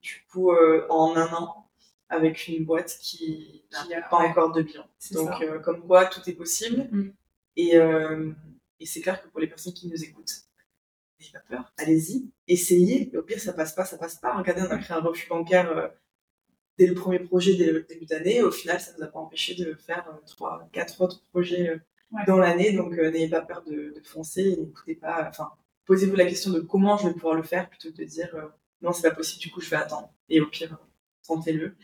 du 0.01 0.25
coup, 0.31 0.51
en 0.89 1.15
un 1.15 1.27
an, 1.33 1.67
avec 2.09 2.47
une 2.47 2.63
boîte 2.65 2.95
qui 3.01 3.65
Qui 3.69 3.89
n'a 3.89 3.97
a- 4.05 4.09
pas 4.09 4.19
ouais. 4.21 4.29
encore 4.29 4.51
de 4.51 4.61
bilan. 4.61 4.83
Donc, 5.11 5.29
euh, 5.41 5.59
comme 5.59 5.81
quoi, 5.85 6.05
tout 6.05 6.21
est 6.29 6.33
possible. 6.33 6.87
Mm. 6.91 7.09
Et, 7.55 7.77
euh, 7.77 8.31
et 8.79 8.85
c'est 8.85 9.01
clair 9.01 9.21
que 9.21 9.27
pour 9.29 9.39
les 9.39 9.47
personnes 9.47 9.73
qui 9.73 9.87
nous 9.87 10.03
écoutent, 10.03 10.33
n'ayez 11.19 11.31
pas 11.31 11.39
peur, 11.47 11.73
allez-y, 11.77 12.31
essayez. 12.47 13.15
Au 13.17 13.21
pire, 13.23 13.39
ça 13.39 13.53
passe 13.53 13.73
pas, 13.73 13.85
ça 13.85 13.97
passe 13.97 14.15
pas. 14.15 14.35
Regardez, 14.37 14.61
on 14.63 14.71
a 14.71 14.77
créé 14.77 14.97
un 14.97 15.01
refus 15.01 15.27
bancaire 15.29 15.69
euh, 15.77 15.87
dès 16.77 16.87
le 16.87 16.95
premier 16.95 17.19
projet, 17.19 17.55
dès 17.55 17.71
le 17.71 17.83
début 17.83 18.05
d'année. 18.05 18.41
Au 18.41 18.51
final, 18.51 18.79
ça 18.79 18.91
nous 18.97 19.03
a 19.03 19.07
pas 19.07 19.19
empêché 19.19 19.55
de 19.55 19.73
faire 19.75 20.07
euh, 20.09 20.17
trois, 20.27 20.67
quatre 20.71 21.01
autres 21.01 21.23
projets 21.31 21.79
Ouais. 22.11 22.21
dans 22.27 22.37
l'année. 22.37 22.73
Donc, 22.73 22.93
euh, 22.93 23.09
n'ayez 23.09 23.27
pas 23.27 23.41
peur 23.41 23.63
de, 23.63 23.91
de 23.95 24.01
foncer. 24.05 24.55
N'écoutez 24.57 24.93
pas. 24.93 25.27
Enfin, 25.29 25.49
posez-vous 25.85 26.15
la 26.15 26.25
question 26.27 26.51
de 26.51 26.59
comment 26.59 26.95
je 26.95 27.07
vais 27.07 27.13
pouvoir 27.13 27.33
le 27.33 27.41
faire 27.41 27.67
plutôt 27.69 27.91
que 27.91 27.97
de 27.97 28.03
dire 28.03 28.29
euh, 28.35 28.47
non, 28.83 28.93
c'est 28.93 29.09
pas 29.09 29.15
possible. 29.15 29.41
Du 29.41 29.49
coup, 29.49 29.61
je 29.61 29.69
vais 29.71 29.77
attendre. 29.77 30.13
Et 30.29 30.39
au 30.39 30.45
pire, 30.45 30.77
tentez-le. 31.25 31.75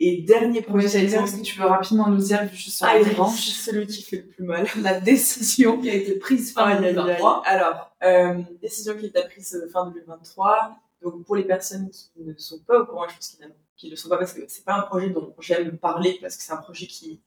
Et 0.00 0.22
dernier 0.22 0.60
Oui, 0.60 0.64
projet, 0.64 0.88
j'allais 0.88 1.06
dire, 1.06 1.22
est-ce 1.22 1.36
que 1.36 1.42
tu 1.42 1.58
veux 1.58 1.66
rapidement 1.66 2.08
nous 2.08 2.18
dire, 2.18 2.48
juste 2.52 2.76
sur 2.76 2.86
ah, 2.86 2.98
branches, 3.14 3.48
celui 3.48 3.86
qui 3.86 4.02
fait 4.02 4.18
le 4.18 4.26
plus 4.26 4.44
mal. 4.44 4.66
la 4.80 5.00
décision 5.00 5.80
qui 5.80 5.90
a 5.90 5.94
été 5.94 6.14
prise 6.18 6.52
fin 6.52 6.66
aïe. 6.66 6.94
2023 6.94 7.42
Alors, 7.46 7.90
euh, 8.04 8.40
décision 8.62 8.96
qui 8.96 9.06
a 9.06 9.08
été 9.08 9.22
prise 9.28 9.54
euh, 9.54 9.68
fin 9.68 9.86
2023. 9.86 10.76
Donc, 11.02 11.24
pour 11.24 11.36
les 11.36 11.44
personnes 11.44 11.90
qui 11.90 12.10
ne 12.16 12.34
sont 12.36 12.60
pas 12.60 12.80
au 12.80 12.86
courant, 12.86 13.08
je 13.08 13.14
pense 13.14 13.38
qu'ils 13.76 13.88
ne 13.88 13.90
le 13.92 13.96
sont 13.96 14.08
pas 14.08 14.18
parce 14.18 14.32
que 14.32 14.42
c'est 14.48 14.64
pas 14.64 14.74
un 14.74 14.82
projet 14.82 15.10
dont 15.10 15.34
j'aime 15.40 15.76
parler 15.78 16.18
parce 16.20 16.36
que 16.36 16.42
c'est 16.42 16.52
un 16.52 16.58
projet 16.58 16.86
qui. 16.86 17.20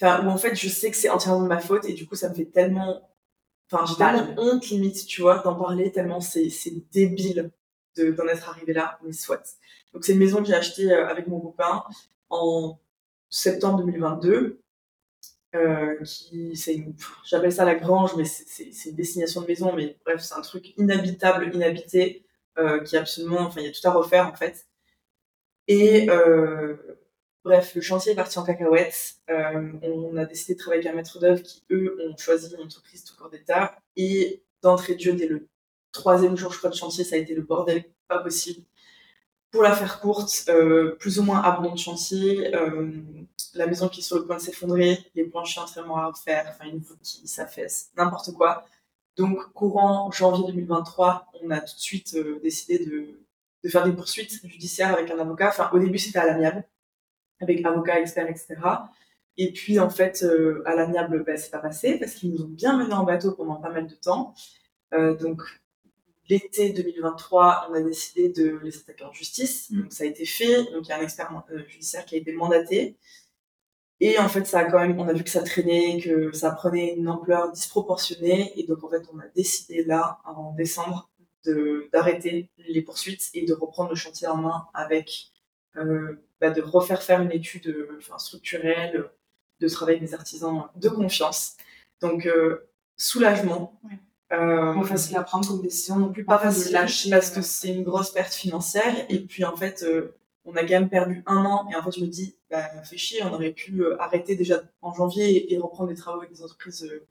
Enfin, 0.00 0.24
où 0.24 0.30
en 0.30 0.38
fait, 0.38 0.54
je 0.54 0.68
sais 0.68 0.90
que 0.90 0.96
c'est 0.96 1.10
entièrement 1.10 1.42
de 1.42 1.48
ma 1.48 1.58
faute 1.58 1.84
et 1.84 1.92
du 1.92 2.06
coup, 2.06 2.14
ça 2.14 2.28
me 2.28 2.34
fait 2.34 2.46
tellement. 2.46 3.08
Enfin, 3.70 3.84
j'ai 3.86 3.96
tellement 3.96 4.34
honte 4.38 4.68
limite, 4.68 5.06
tu 5.06 5.20
vois, 5.20 5.38
d'en 5.38 5.54
parler 5.54 5.92
tellement 5.92 6.20
c'est 6.20 6.48
c'est 6.48 6.72
débile 6.90 7.50
de- 7.98 8.12
d'en 8.12 8.26
être 8.28 8.48
arrivé 8.48 8.72
là, 8.72 8.98
mais 9.04 9.12
soit. 9.12 9.42
Donc, 9.92 10.04
c'est 10.04 10.12
une 10.12 10.18
maison 10.20 10.38
que 10.42 10.48
j'ai 10.48 10.54
achetée 10.54 10.92
euh, 10.92 11.08
avec 11.08 11.26
mon 11.28 11.40
copain 11.40 11.84
en 12.30 12.78
septembre 13.30 13.78
2022 13.78 14.60
euh, 15.54 15.96
qui 16.04 16.56
c'est 16.56 16.84
j'appelle 17.24 17.52
ça 17.52 17.64
la 17.64 17.74
grange 17.74 18.14
mais 18.16 18.24
c'est- 18.26 18.70
une 18.90 18.96
destination 18.96 19.40
de 19.42 19.46
maison 19.46 19.72
mais 19.74 19.96
bref 20.04 20.20
c'est 20.22 20.34
un 20.34 20.42
truc 20.42 20.74
inhabitable 20.76 21.50
inhabité 21.54 22.24
euh, 22.58 22.80
qui 22.84 22.96
est 22.96 22.98
absolument 22.98 23.40
enfin 23.40 23.60
il 23.62 23.66
y 23.66 23.70
a 23.70 23.72
tout 23.72 23.86
à 23.88 23.92
refaire 23.92 24.26
en 24.28 24.34
fait 24.34 24.66
et 25.68 26.08
bref 27.44 27.74
le 27.74 27.80
chantier 27.80 28.12
est 28.12 28.16
parti 28.16 28.38
en 28.38 28.44
cacahuète 28.44 29.16
Euh, 29.30 29.72
on 29.82 30.16
a 30.16 30.24
décidé 30.24 30.54
de 30.54 30.58
travailler 30.58 30.82
avec 30.82 30.92
un 30.92 30.96
maître 30.96 31.18
d'œuvre 31.20 31.42
qui 31.42 31.62
eux 31.70 31.96
ont 32.08 32.16
choisi 32.16 32.54
une 32.54 32.62
entreprise 32.62 33.04
tout 33.04 33.14
corps 33.16 33.30
d'état 33.30 33.76
et 33.96 34.42
d'entrée 34.62 34.94
de 34.94 35.00
jeu 35.00 35.12
dès 35.14 35.26
le 35.26 35.48
troisième 35.98 36.36
jour 36.36 36.52
je 36.52 36.58
crois 36.58 36.70
de 36.70 36.76
chantier 36.76 37.04
ça 37.04 37.16
a 37.16 37.18
été 37.18 37.34
le 37.34 37.42
bordel 37.42 37.84
pas 38.08 38.18
possible 38.18 38.62
pour 39.50 39.62
la 39.62 39.74
faire 39.74 40.00
courte, 40.00 40.44
euh, 40.48 40.96
plus 40.96 41.18
ou 41.18 41.22
moins 41.22 41.40
abandon 41.40 41.72
de 41.72 41.78
chantier, 41.78 42.54
euh, 42.54 42.90
la 43.54 43.66
maison 43.66 43.88
qui 43.88 44.00
est 44.00 44.02
sur 44.02 44.16
le 44.18 44.26
point 44.26 44.36
de 44.36 44.42
s'effondrer, 44.42 44.98
les 45.14 45.24
planchers 45.24 45.62
entièrement 45.64 45.96
à 45.96 46.06
refaire, 46.06 46.46
enfin 46.48 46.66
une 46.66 46.78
voûte 46.78 47.00
qui 47.02 47.26
s'affaisse, 47.28 47.90
n'importe 47.96 48.32
quoi. 48.34 48.64
Donc 49.16 49.52
courant 49.52 50.10
janvier 50.10 50.46
2023, 50.46 51.26
on 51.42 51.50
a 51.50 51.60
tout 51.60 51.74
de 51.74 51.80
suite 51.80 52.14
euh, 52.14 52.38
décidé 52.42 52.84
de, 52.84 53.20
de 53.64 53.68
faire 53.68 53.84
des 53.84 53.92
poursuites 53.92 54.46
judiciaires 54.46 54.92
avec 54.92 55.10
un 55.10 55.18
avocat. 55.18 55.48
Enfin 55.48 55.70
au 55.72 55.78
début 55.78 55.98
c'était 55.98 56.18
à 56.18 56.26
l'amiable, 56.26 56.64
avec 57.40 57.64
avocat, 57.64 58.00
expert, 58.00 58.28
etc. 58.28 58.56
Et 59.38 59.52
puis 59.52 59.78
en 59.80 59.90
fait 59.90 60.24
à 60.66 60.74
l'amiable, 60.74 61.24
bah, 61.24 61.36
c'est 61.36 61.50
pas 61.50 61.58
passé 61.58 61.98
parce 61.98 62.14
qu'ils 62.14 62.32
nous 62.32 62.42
ont 62.42 62.48
bien 62.48 62.76
mené 62.76 62.92
en 62.92 63.04
bateau 63.04 63.32
pendant 63.32 63.56
pas 63.56 63.70
mal 63.70 63.86
de 63.86 63.94
temps. 63.94 64.34
Donc 64.92 65.42
l'été 66.28 66.70
2023, 66.70 67.68
on 67.70 67.74
a 67.74 67.80
décidé 67.80 68.28
de 68.28 68.58
les 68.62 68.76
attaquer 68.76 69.04
en 69.04 69.12
justice. 69.12 69.70
Mm. 69.70 69.82
Donc 69.82 69.92
ça 69.92 70.04
a 70.04 70.06
été 70.06 70.24
fait. 70.24 70.64
Donc 70.72 70.86
il 70.86 70.88
y 70.88 70.92
a 70.92 70.98
un 70.98 71.02
expert 71.02 71.30
euh, 71.50 71.62
judiciaire 71.68 72.04
qui 72.04 72.14
a 72.16 72.18
été 72.18 72.32
mandaté. 72.32 72.96
Et 74.00 74.18
en 74.18 74.28
fait, 74.28 74.46
ça 74.46 74.60
a 74.60 74.64
quand 74.64 74.78
même, 74.78 74.98
on 75.00 75.08
a 75.08 75.12
vu 75.12 75.24
que 75.24 75.30
ça 75.30 75.42
traînait, 75.42 76.00
que 76.00 76.30
ça 76.32 76.52
prenait 76.52 76.94
une 76.94 77.08
ampleur 77.08 77.50
disproportionnée. 77.50 78.52
Et 78.58 78.64
donc 78.64 78.84
en 78.84 78.88
fait, 78.88 79.02
on 79.12 79.18
a 79.18 79.26
décidé 79.34 79.84
là, 79.84 80.20
en 80.24 80.52
décembre, 80.52 81.10
d'arrêter 81.92 82.50
les 82.58 82.82
poursuites 82.82 83.30
et 83.34 83.44
de 83.44 83.54
reprendre 83.54 83.90
le 83.90 83.96
chantier 83.96 84.28
en 84.28 84.36
main 84.36 84.66
avec, 84.74 85.30
euh, 85.76 86.22
bah, 86.40 86.50
de 86.50 86.60
refaire 86.60 87.02
faire 87.02 87.22
une 87.22 87.32
étude 87.32 87.88
enfin, 87.98 88.18
structurelle, 88.18 89.10
de 89.60 89.68
travailler 89.68 89.98
avec 89.98 90.08
des 90.08 90.14
artisans 90.14 90.68
de 90.76 90.88
confiance. 90.88 91.56
Donc 92.00 92.26
euh, 92.26 92.68
soulagement. 92.96 93.80
Ouais. 93.84 93.98
Euh, 94.32 94.74
pas 94.74 94.84
facile 94.84 95.16
à 95.16 95.22
prendre 95.22 95.48
comme 95.48 95.62
décision 95.62 95.96
non 95.96 96.12
plus 96.12 96.22
pas 96.24 96.36
de 96.36 96.42
facile 96.42 96.72
lâcher 96.72 97.08
parce 97.10 97.30
que 97.30 97.38
euh, 97.38 97.42
c'est 97.42 97.68
une 97.68 97.82
grosse 97.82 98.10
perte 98.10 98.34
financière. 98.34 98.94
Et 99.08 99.20
puis 99.20 99.44
en 99.44 99.56
fait 99.56 99.82
euh, 99.82 100.14
on 100.44 100.54
a 100.54 100.60
quand 100.60 100.68
même 100.70 100.88
perdu 100.90 101.22
un 101.26 101.44
an. 101.46 101.66
Et 101.70 101.76
en 101.76 101.82
fait 101.82 101.92
je 101.96 102.00
me 102.02 102.06
dis 102.06 102.36
bah 102.50 102.68
fait 102.84 102.98
chier 102.98 103.22
on 103.24 103.32
aurait 103.32 103.52
pu 103.52 103.82
euh, 103.82 103.96
arrêter 104.00 104.36
déjà 104.36 104.60
en 104.82 104.92
janvier 104.92 105.30
et, 105.30 105.54
et 105.54 105.58
reprendre 105.58 105.88
des 105.88 105.94
travaux 105.96 106.18
avec 106.18 106.30
des 106.32 106.42
entreprises 106.42 106.84
euh, 106.84 107.06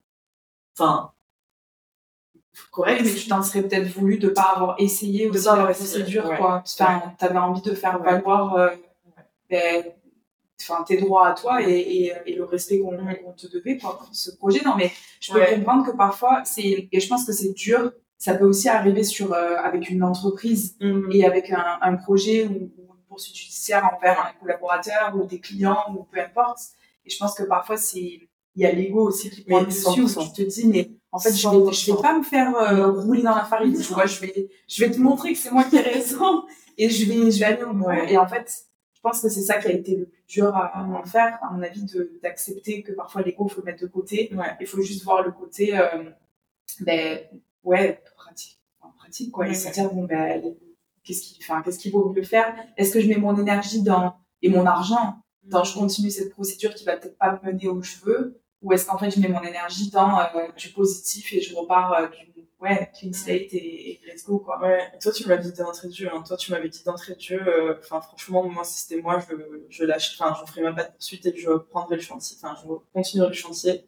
enfin 0.78 1.12
correctes. 2.70 3.02
Mais 3.04 3.14
tu 3.14 3.28
t'en 3.28 3.42
serais 3.42 3.62
peut-être 3.62 3.88
voulu 3.88 4.18
de 4.18 4.28
pas 4.28 4.52
avoir 4.54 4.76
essayé 4.78 5.26
De 5.26 5.30
aussi 5.36 5.44
pas 5.44 5.52
avoir 5.52 5.70
essayé, 5.70 5.88
procédure 6.02 6.26
ouais. 6.26 6.36
quoi. 6.36 6.62
Enfin, 6.64 7.02
t'avais 7.18 7.38
envie 7.38 7.62
de 7.62 7.74
faire 7.74 8.00
Ouais. 8.00 8.12
valoir 8.12 8.54
euh, 8.54 8.70
ben, 9.50 9.84
enfin 10.60 10.82
tes 10.84 10.96
droits 10.96 11.28
à 11.28 11.34
toi 11.34 11.62
et, 11.62 11.70
et, 11.78 12.12
et 12.26 12.34
le 12.34 12.44
respect 12.44 12.80
qu'on 12.80 12.96
qu'on 12.96 13.32
te 13.32 13.46
devait 13.46 13.76
pour 13.76 14.08
ce 14.12 14.30
projet 14.36 14.60
non 14.64 14.74
mais 14.76 14.90
je 15.20 15.32
peux 15.32 15.38
Ouais. 15.38 15.54
comprendre 15.54 15.86
que 15.86 15.96
parfois 15.96 16.42
c'est 16.44 16.88
et 16.90 17.00
je 17.00 17.08
pense 17.08 17.24
que 17.24 17.32
c'est 17.32 17.52
dur 17.52 17.92
ça 18.16 18.34
peut 18.34 18.44
aussi 18.46 18.68
arriver 18.68 19.04
sur 19.04 19.32
euh, 19.32 19.56
avec 19.62 19.88
une 19.90 20.02
entreprise 20.02 20.76
Mhm. 20.80 21.10
et 21.12 21.24
avec 21.24 21.50
un, 21.50 21.78
un 21.80 21.94
projet 21.96 22.44
ou, 22.46 22.54
ou 22.78 22.94
une 22.94 23.04
poursuite 23.08 23.36
judiciaire 23.36 23.88
envers 23.96 24.18
un 24.20 24.32
collaborateur 24.40 25.14
ou 25.16 25.24
des 25.24 25.40
clients 25.40 25.84
ou 25.96 26.02
peu 26.10 26.20
importe 26.20 26.60
et 27.04 27.10
je 27.10 27.16
pense 27.18 27.34
que 27.34 27.44
parfois 27.44 27.76
c'est 27.76 28.00
il 28.56 28.62
y 28.62 28.66
a 28.66 28.72
l'ego 28.72 29.06
aussi 29.06 29.30
qui 29.30 29.42
prend 29.42 29.62
dessus 29.62 30.00
où 30.02 30.06
100%. 30.08 30.34
tu 30.34 30.42
te 30.44 30.48
dis 30.50 30.66
mais 30.66 30.90
en 31.12 31.20
fait 31.20 31.32
je 31.36 31.48
vais 31.48 31.72
je 31.72 31.92
vais 31.92 32.02
pas 32.02 32.18
me 32.18 32.24
faire 32.24 32.56
euh, 32.56 32.90
rouler 32.90 33.22
dans 33.22 33.36
la 33.36 33.44
farine 33.44 33.74
tu 33.80 33.92
vois 33.92 34.06
je 34.06 34.18
vais 34.20 34.48
je 34.66 34.84
vais 34.84 34.90
te 34.90 34.98
montrer 34.98 35.32
que 35.34 35.38
c'est 35.38 35.52
moi 35.52 35.62
qui 35.62 35.76
ai 35.76 35.80
raison 35.82 36.42
et 36.76 36.90
je 36.90 37.04
vais 37.08 37.30
je 37.30 37.38
vais 37.38 37.44
aller 37.44 37.62
au 37.62 37.72
bout 37.72 37.86
Ouais. 37.86 38.12
et 38.12 38.18
en 38.18 38.26
fait 38.26 38.52
pense 39.08 39.22
que 39.22 39.28
c'est 39.28 39.42
ça 39.42 39.58
qui 39.58 39.68
a 39.68 39.72
été 39.72 39.96
le 39.96 40.06
plus 40.06 40.22
dur 40.28 40.54
à, 40.54 40.84
en 40.84 41.04
faire 41.04 41.38
à 41.42 41.52
mon 41.52 41.62
avis 41.62 41.84
d'accepter 42.22 42.82
que 42.82 42.92
parfois 42.92 43.22
l'ego 43.22 43.48
faut 43.48 43.60
le 43.60 43.66
mettre 43.66 43.82
de 43.82 43.86
côté. 43.88 44.30
Ouais. 44.34 44.56
Il 44.60 44.66
faut 44.66 44.82
juste 44.82 45.04
voir 45.04 45.22
le 45.22 45.32
côté 45.32 45.78
euh, 45.78 46.10
ben 46.80 47.20
ouais 47.64 48.02
pratique 48.16 48.60
en 48.80 48.90
pratique 48.90 49.32
quoi. 49.32 49.48
Et 49.48 49.54
se 49.54 49.72
dire 49.72 49.92
bon 49.92 50.04
ben 50.04 50.42
qu'est-ce 51.04 51.22
qui 51.22 51.38
enfin 51.42 51.62
qu'est-ce 51.62 51.78
qu'il 51.78 51.92
vaut 51.92 52.12
mieux 52.12 52.22
faire? 52.22 52.54
Est-ce 52.76 52.92
que 52.92 53.00
je 53.00 53.08
mets 53.08 53.16
mon 53.16 53.38
énergie 53.38 53.82
dans 53.82 54.16
et 54.42 54.50
mon 54.50 54.66
argent 54.66 55.16
dans 55.44 55.64
je 55.64 55.74
continue 55.74 56.10
cette 56.10 56.30
procédure 56.30 56.74
qui 56.74 56.84
va 56.84 56.96
peut-être 56.96 57.16
pas 57.16 57.40
me 57.42 57.52
mener 57.52 57.68
où 57.68 57.82
je 57.82 57.96
veux 58.04 58.40
ou 58.62 58.72
est-ce 58.72 58.86
qu'en 58.86 58.98
fait 58.98 59.10
je 59.10 59.20
mets 59.20 59.28
mon 59.28 59.42
énergie 59.42 59.90
dans 59.90 60.18
euh, 60.20 60.48
du 60.56 60.70
positif 60.70 61.32
et 61.32 61.40
je 61.40 61.54
repars 61.54 61.92
euh, 61.92 62.08
d'une 62.08 62.44
ouais, 62.60 62.90
clean 62.98 63.12
slate 63.12 63.52
et, 63.54 64.00
let's 64.06 64.24
go, 64.24 64.38
quoi. 64.38 64.60
Ouais, 64.60 64.90
toi, 65.00 65.12
tu 65.12 65.26
m'avais 65.28 65.42
dit 65.42 65.52
d'entrée 65.52 65.88
de 65.88 65.92
jeu, 65.92 66.08
hein. 66.12 66.22
Toi, 66.26 66.36
tu 66.36 66.50
m'avais 66.50 66.68
dit 66.68 66.82
d'entrée 66.84 67.14
de 67.14 67.20
jeu, 67.20 67.40
euh, 67.46 67.74
enfin, 67.78 68.00
franchement, 68.00 68.48
moi, 68.48 68.64
si 68.64 68.80
c'était 68.80 69.00
moi, 69.00 69.20
je, 69.20 69.34
je 69.68 69.84
lâche, 69.84 70.18
enfin, 70.18 70.36
je 70.40 70.50
ferais 70.50 70.62
ma 70.62 70.72
pas 70.72 70.84
de 70.84 70.92
poursuite 70.92 71.26
et 71.26 71.36
je 71.36 71.50
prendrais 71.50 71.96
le 71.96 72.02
chantier, 72.02 72.36
enfin, 72.40 72.56
je 72.62 72.68
continuerais 72.92 73.28
le 73.28 73.34
chantier. 73.34 73.84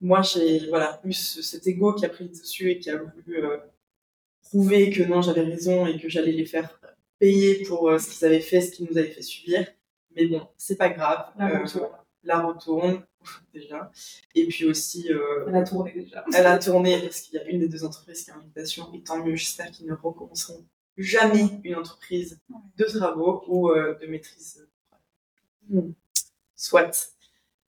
Moi, 0.00 0.22
j'ai, 0.22 0.68
voilà, 0.68 1.00
eu 1.04 1.12
cet 1.12 1.66
ego 1.66 1.92
qui 1.94 2.04
a 2.04 2.08
pris 2.08 2.28
dessus 2.28 2.70
et 2.70 2.78
qui 2.78 2.90
a 2.90 2.96
voulu 2.98 3.44
euh, 3.44 3.58
prouver 4.42 4.90
que 4.90 5.02
non, 5.02 5.22
j'avais 5.22 5.42
raison 5.42 5.86
et 5.86 5.98
que 5.98 6.08
j'allais 6.08 6.32
les 6.32 6.46
faire 6.46 6.80
payer 7.18 7.64
pour 7.64 7.90
ce 8.00 8.08
qu'ils 8.10 8.26
avaient 8.26 8.40
fait, 8.40 8.60
ce 8.60 8.72
qu'ils 8.72 8.86
nous 8.88 8.96
avaient 8.96 9.10
fait 9.10 9.22
subir. 9.22 9.66
Mais 10.14 10.26
bon, 10.26 10.46
c'est 10.56 10.76
pas 10.76 10.88
grave. 10.88 11.26
Retourne. 11.38 11.90
La 12.24 12.40
retourne, 12.40 13.02
déjà. 13.54 13.90
Et 14.34 14.46
puis 14.46 14.66
aussi. 14.66 15.08
elle 15.46 15.54
a 15.54 15.62
tourné 15.62 15.92
déjà. 15.92 16.24
Elle 16.34 16.46
a 16.46 16.58
tourné 16.58 17.00
parce 17.00 17.20
qu'il 17.20 17.34
y 17.34 17.38
a 17.38 17.44
une 17.44 17.60
des 17.60 17.68
deux 17.68 17.84
entreprises 17.84 18.24
qui 18.24 18.30
a 18.30 18.36
invitation. 18.36 18.92
Et 18.94 19.02
tant 19.02 19.24
mieux, 19.24 19.36
j'espère 19.36 19.70
qu'ils 19.70 19.86
ne 19.86 19.94
recommenceront 19.94 20.64
jamais 20.96 21.60
une 21.64 21.76
entreprise 21.76 22.40
de 22.76 22.84
travaux 22.84 23.44
ou 23.46 23.70
de 23.70 24.06
maîtrise. 24.06 24.68
Hmm. 25.68 25.92
Soit. 26.56 27.12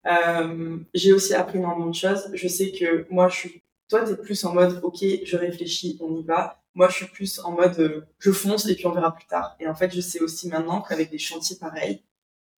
Euh, 0.05 0.77
j'ai 0.93 1.13
aussi 1.13 1.33
appris 1.33 1.57
énormément 1.59 1.89
de 1.89 1.95
choses. 1.95 2.29
Je 2.33 2.47
sais 2.47 2.71
que 2.71 3.05
moi, 3.09 3.27
je 3.29 3.35
suis. 3.35 3.63
Toi, 3.89 4.03
t'es 4.03 4.15
plus 4.15 4.43
en 4.45 4.53
mode, 4.53 4.79
ok, 4.83 4.99
je 5.23 5.37
réfléchis, 5.37 5.97
on 5.99 6.15
y 6.15 6.23
va. 6.23 6.61
Moi, 6.75 6.89
je 6.89 6.95
suis 6.95 7.05
plus 7.07 7.39
en 7.39 7.51
mode, 7.51 7.79
euh, 7.79 8.05
je 8.19 8.31
fonce 8.31 8.67
et 8.67 8.75
puis 8.75 8.85
on 8.85 8.91
verra 8.91 9.13
plus 9.13 9.25
tard. 9.25 9.55
Et 9.59 9.67
en 9.67 9.73
fait, 9.73 9.93
je 9.93 9.99
sais 9.99 10.21
aussi 10.21 10.47
maintenant 10.47 10.81
qu'avec 10.81 11.09
des 11.09 11.17
chantiers 11.17 11.57
pareils, 11.57 11.95
euh, 11.95 12.08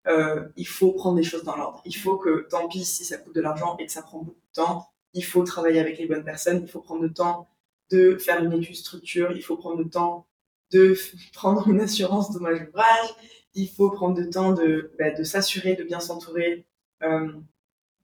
il 0.06 0.68
faut 0.68 0.92
prendre 0.94 1.18
des 1.18 1.24
choses 1.24 1.44
dans 1.44 1.56
l'ordre. 1.56 1.82
Il 1.86 1.96
faut 1.96 2.18
que, 2.18 2.48
tant 2.50 2.68
pis 2.68 2.86
si 2.86 3.06
ça 3.06 3.18
coûte 3.18 3.36
de 3.36 3.42
l'argent 3.42 3.76
et 3.80 3.86
que 3.86 3.92
ça 3.92 4.02
prend 4.02 4.20
beaucoup 4.20 4.40
de 4.40 4.54
temps, 4.54 4.88
il 5.14 5.24
faut 5.24 5.44
travailler 5.44 5.80
avec 5.80 5.98
les 5.98 6.06
bonnes 6.06 6.24
personnes. 6.24 6.62
Il 6.64 6.70
faut 6.70 6.82
prendre 6.82 7.02
le 7.02 7.14
temps 7.14 7.48
de 7.92 8.18
faire 8.18 8.44
une 8.44 8.54
étude 8.54 8.76
structure. 8.76 9.32
Il 9.32 9.42
faut 9.42 9.58
prendre 9.58 9.78
le 9.78 9.90
temps 9.90 10.28
de 10.72 10.96
prendre 11.34 11.68
une 11.68 11.82
assurance 11.82 12.32
dommage 12.32 12.68
ouvrage. 12.68 13.10
Il 13.56 13.68
faut 13.70 13.90
prendre 13.90 14.20
le 14.20 14.30
temps 14.30 14.54
de, 14.54 14.92
bah, 15.00 15.12
de 15.12 15.24
s'assurer 15.24 15.76
de 15.76 15.84
bien 15.84 16.00
s'entourer 16.00 16.66
euh, 17.04 17.32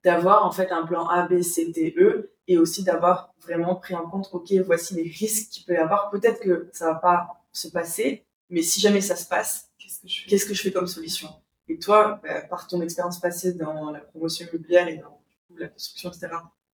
d'avoir 0.03 0.45
en 0.45 0.51
fait 0.51 0.71
un 0.71 0.85
plan 0.85 1.07
A, 1.07 1.27
B, 1.27 1.41
C, 1.41 1.71
D, 1.71 1.93
E 1.97 2.31
et 2.47 2.57
aussi 2.57 2.83
d'avoir 2.83 3.33
vraiment 3.41 3.75
pris 3.75 3.95
en 3.95 4.07
compte, 4.07 4.29
ok, 4.31 4.51
voici 4.65 4.95
les 4.95 5.09
risques 5.09 5.49
qu'il 5.49 5.65
peut 5.65 5.73
y 5.73 5.77
avoir. 5.77 6.09
Peut-être 6.09 6.39
que 6.39 6.69
ça 6.73 6.93
va 6.93 6.95
pas 6.95 7.45
se 7.51 7.67
passer, 7.67 8.25
mais 8.49 8.61
si 8.61 8.79
jamais 8.79 9.01
ça 9.01 9.15
se 9.15 9.27
passe, 9.27 9.71
qu'est-ce 9.77 10.01
que 10.01 10.07
je 10.07 10.21
fais, 10.21 10.29
qu'est-ce 10.29 10.45
que 10.45 10.53
je 10.53 10.61
fais 10.61 10.71
comme 10.71 10.87
solution? 10.87 11.29
Et 11.67 11.79
toi, 11.79 12.19
bah, 12.23 12.41
par 12.41 12.67
ton 12.67 12.81
expérience 12.81 13.19
passée 13.19 13.53
dans 13.53 13.91
la 13.91 14.01
promotion 14.01 14.47
immobilière 14.47 14.87
et 14.87 14.97
dans 14.97 15.21
la 15.57 15.67
construction, 15.67 16.09
etc., 16.09 16.27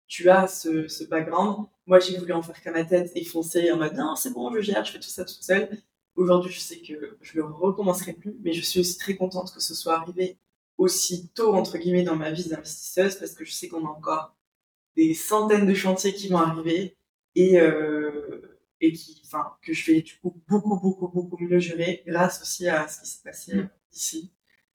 tu 0.08 0.30
as 0.30 0.47
ce, 0.47 0.88
ce 0.88 1.04
background. 1.04 1.67
Moi, 1.86 1.99
j'ai 1.99 2.17
voulu 2.17 2.34
en 2.34 2.41
faire 2.41 2.60
qu'à 2.62 2.71
ma 2.71 2.84
tête 2.84 3.12
et 3.15 3.23
foncer 3.23 3.71
en 3.71 3.78
mode 3.78 3.93
non, 3.93 4.15
c'est 4.15 4.34
bon, 4.34 4.52
je 4.56 4.62
gère, 4.62 4.84
je 4.84 4.93
fais 4.93 4.99
tout 4.99 5.10
ça 5.10 5.23
toute 5.23 5.43
seule. 5.43 5.69
Aujourd'hui, 6.15 6.52
je 6.52 6.60
sais 6.60 6.80
que 6.80 7.17
je 7.21 7.38
le 7.38 7.45
recommencerai 7.45 8.13
plus, 8.13 8.36
mais 8.43 8.52
je 8.52 8.62
suis 8.62 8.80
aussi 8.80 8.97
très 8.97 9.15
contente 9.15 9.54
que 9.54 9.62
ce 9.62 9.75
soit 9.75 9.95
arrivé 9.95 10.38
aussi 10.80 11.30
tôt, 11.30 11.54
entre 11.54 11.78
guillemets, 11.78 12.04
dans 12.04 12.15
ma 12.15 12.32
vie 12.32 12.49
d'investisseuse, 12.49 13.15
parce 13.15 13.34
que 13.34 13.45
je 13.45 13.52
sais 13.52 13.67
qu'on 13.67 13.86
a 13.86 13.89
encore 13.89 14.36
des 14.95 15.13
centaines 15.13 15.67
de 15.67 15.73
chantiers 15.73 16.13
qui 16.13 16.30
vont 16.30 16.38
arriver 16.38 16.97
et, 17.36 17.60
euh, 17.60 18.60
et 18.82 18.93
qui, 18.93 19.21
enfin, 19.25 19.54
que 19.62 19.73
je 19.73 19.91
vais 19.91 20.02
du 20.02 20.17
coup 20.17 20.41
beaucoup, 20.47 20.80
beaucoup, 20.80 21.08
beaucoup 21.08 21.38
mieux 21.38 21.60
gérer 21.60 22.04
grâce 22.08 22.41
aussi 22.41 22.67
à 22.67 22.88
ce 22.88 23.02
qui 23.02 23.08
s'est 23.08 23.23
passé 23.23 23.56
mm. 23.56 23.69
ici. 23.93 24.32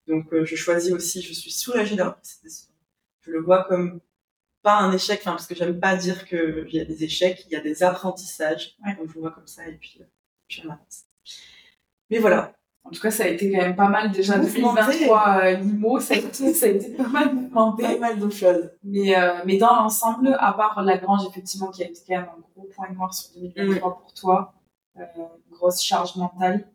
Donc, 0.06 0.32
euh, 0.32 0.44
je 0.44 0.56
choisis 0.56 0.92
aussi, 0.92 1.22
je 1.22 1.32
suis 1.32 1.50
soulagée 1.50 1.96
d'avoir 1.96 2.16
pris 2.16 2.26
cette 2.26 2.42
décision. 2.42 2.74
Je 3.20 3.30
le 3.30 3.40
vois 3.40 3.64
comme 3.64 4.00
pas 4.62 4.78
un 4.78 4.92
échec, 4.92 5.20
enfin, 5.20 5.32
parce 5.32 5.46
que 5.46 5.54
j'aime 5.54 5.78
pas 5.80 5.96
dire 5.96 6.26
qu'il 6.26 6.68
y 6.72 6.80
a 6.80 6.84
des 6.84 7.04
échecs, 7.04 7.44
il 7.46 7.52
y 7.52 7.56
a 7.56 7.60
des 7.60 7.82
apprentissages. 7.82 8.76
Donc, 8.98 9.08
je 9.08 9.14
le 9.14 9.20
vois 9.20 9.30
comme 9.30 9.46
ça 9.46 9.66
et 9.66 9.74
puis, 9.74 9.98
euh, 10.00 10.04
puis 10.48 10.62
on 10.64 10.70
avance. 10.70 11.04
Mais 12.10 12.18
voilà, 12.18 12.54
en 12.84 12.90
tout 12.90 13.00
cas, 13.00 13.10
ça 13.10 13.24
a 13.24 13.28
été 13.28 13.50
quand 13.50 13.58
même 13.58 13.76
pas 13.76 13.88
mal 13.88 14.12
déjà 14.12 14.38
2023 14.38 15.38
euh, 15.42 15.50
Limo, 15.54 15.98
ça 16.00 16.14
a, 16.14 16.18
été, 16.18 16.52
ça 16.52 16.66
a 16.66 16.68
été 16.68 16.90
pas 16.90 17.08
mal 17.08 17.34
mouvementé. 17.34 17.82
Pas 17.82 17.98
mal 17.98 18.20
de 18.20 18.28
choses. 18.28 18.70
Mais, 18.82 19.16
euh, 19.16 19.38
mais 19.46 19.56
dans 19.56 19.74
l'ensemble, 19.74 20.36
à 20.38 20.52
part 20.52 20.82
la 20.82 20.98
grange, 20.98 21.22
effectivement, 21.26 21.70
qui 21.70 21.82
a 21.82 21.86
été 21.86 22.00
quand 22.06 22.16
même 22.16 22.28
un 22.28 22.40
gros 22.54 22.68
point 22.74 22.90
noir 22.92 23.14
sur 23.14 23.30
2023 23.40 23.88
mm. 23.88 23.94
pour 24.02 24.12
toi, 24.12 24.54
euh, 24.98 25.02
grosse 25.50 25.82
charge 25.82 26.14
mentale. 26.16 26.68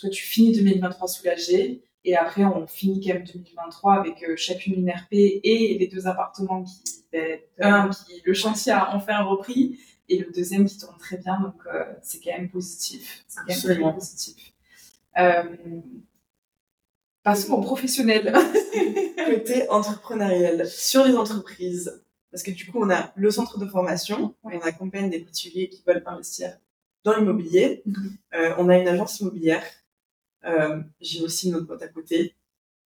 Cas, 0.00 0.08
tu 0.08 0.24
finis 0.24 0.52
2023 0.52 1.08
soulagé. 1.08 1.82
Et 2.06 2.16
après, 2.16 2.44
on 2.44 2.68
finit 2.68 3.04
quand 3.04 3.14
même 3.14 3.24
2023 3.24 3.94
avec 3.94 4.22
euh, 4.22 4.36
chacune 4.36 4.74
une 4.74 4.90
RP 4.90 5.12
et 5.12 5.76
les 5.78 5.88
deux 5.88 6.06
appartements 6.06 6.62
qui, 6.62 7.04
ben, 7.12 7.40
un, 7.60 7.90
qui, 7.90 8.22
le 8.24 8.32
chantier 8.32 8.70
a 8.70 8.94
enfin 8.94 9.22
repris 9.24 9.80
et 10.08 10.18
le 10.20 10.30
deuxième 10.30 10.66
qui 10.66 10.78
tourne 10.78 10.96
très 10.98 11.16
bien, 11.16 11.40
donc 11.40 11.56
euh, 11.66 11.84
c'est 12.02 12.20
quand 12.22 12.30
même 12.30 12.48
positif. 12.48 13.24
C'est 13.26 13.40
quand 13.44 13.68
même 13.68 13.92
positif. 13.92 14.52
Euh, 15.18 15.42
passons 17.24 17.54
au 17.54 17.60
professionnel. 17.60 18.32
Côté 19.26 19.68
entrepreneurial, 19.68 20.68
sur 20.68 21.04
les 21.04 21.16
entreprises, 21.16 22.04
parce 22.30 22.44
que 22.44 22.52
du 22.52 22.70
coup, 22.70 22.78
on 22.80 22.90
a 22.90 23.12
le 23.16 23.30
centre 23.32 23.58
de 23.58 23.66
formation, 23.66 24.36
on 24.44 24.60
accompagne 24.60 25.10
des 25.10 25.18
particuliers 25.18 25.68
qui 25.68 25.82
veulent 25.84 26.04
investir 26.06 26.56
dans 27.02 27.16
l'immobilier. 27.16 27.82
Mhm. 27.84 28.18
On 28.58 28.68
a 28.68 28.78
une 28.78 28.86
agence 28.86 29.18
immobilière. 29.18 29.64
Euh, 30.46 30.80
j'ai 31.00 31.22
aussi 31.22 31.48
une 31.48 31.56
autre 31.56 31.66
boîte 31.66 31.82
à 31.82 31.88
côté. 31.88 32.34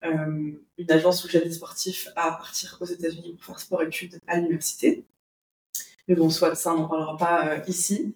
Euh, 0.04 0.52
une 0.78 0.90
agence 0.90 1.24
où 1.24 1.28
j'aide 1.28 1.44
des 1.44 1.52
sportifs 1.52 2.08
à 2.16 2.32
partir 2.32 2.78
aux 2.80 2.86
États-Unis 2.86 3.34
pour 3.34 3.44
faire 3.44 3.60
sport-études 3.60 4.18
à 4.26 4.36
l'université. 4.36 5.04
Mais 6.08 6.14
bon, 6.14 6.30
soit 6.30 6.54
ça, 6.54 6.74
on 6.74 6.78
n'en 6.78 6.88
parlera 6.88 7.16
pas 7.16 7.48
euh, 7.48 7.60
ici. 7.68 8.14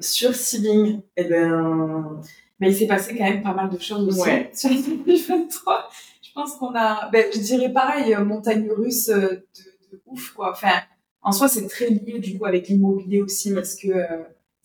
Sur 0.00 0.34
Sealing, 0.34 1.02
eh 1.16 1.24
ben, 1.24 2.20
mais 2.58 2.70
il 2.70 2.76
s'est 2.76 2.86
passé 2.86 3.16
quand 3.16 3.24
même 3.24 3.42
pas 3.42 3.52
mal 3.52 3.68
de 3.68 3.78
choses 3.78 4.08
aussi 4.08 4.28
ouais. 4.28 4.50
sur 4.54 4.70
2023. 4.70 5.90
Je 6.22 6.32
pense 6.32 6.56
qu'on 6.56 6.74
a, 6.74 7.10
ben, 7.10 7.26
je 7.32 7.38
dirais 7.40 7.72
pareil, 7.72 8.16
montagne 8.24 8.70
russe 8.70 9.08
de, 9.08 9.46
de 9.92 10.02
ouf, 10.06 10.32
quoi. 10.32 10.52
Enfin, 10.52 10.80
en 11.20 11.32
soi, 11.32 11.48
c'est 11.48 11.66
très 11.66 11.90
lié 11.90 12.18
du 12.18 12.38
coup 12.38 12.46
avec 12.46 12.68
l'immobilier 12.68 13.20
aussi 13.20 13.52
parce 13.52 13.74
que 13.74 13.88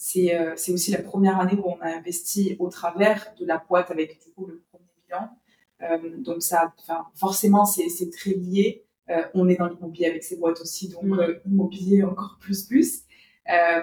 c'est 0.03 0.35
c'est 0.55 0.71
aussi 0.71 0.91
la 0.91 1.01
première 1.01 1.39
année 1.39 1.53
où 1.53 1.67
on 1.67 1.79
a 1.81 1.87
investi 1.87 2.55
au 2.59 2.69
travers 2.69 3.33
de 3.39 3.45
la 3.45 3.63
boîte 3.69 3.91
avec 3.91 4.19
du 4.23 4.31
coup 4.33 4.47
le 4.47 4.63
premier 4.71 4.89
bilan. 5.05 6.23
donc 6.23 6.41
ça, 6.41 6.73
forcément, 7.15 7.65
c'est 7.65 8.09
très 8.09 8.31
lié. 8.31 8.85
Euh, 9.11 9.23
on 9.33 9.49
est 9.49 9.55
dans 9.55 9.67
l'immobilier 9.67 10.07
avec 10.07 10.23
ces 10.23 10.37
boîtes 10.37 10.61
aussi, 10.61 10.89
donc 10.89 11.03
mm. 11.03 11.19
euh, 11.19 11.39
immobilier 11.45 12.03
encore 12.03 12.37
plus 12.39 12.63
plus. 12.63 13.01
Euh, 13.49 13.81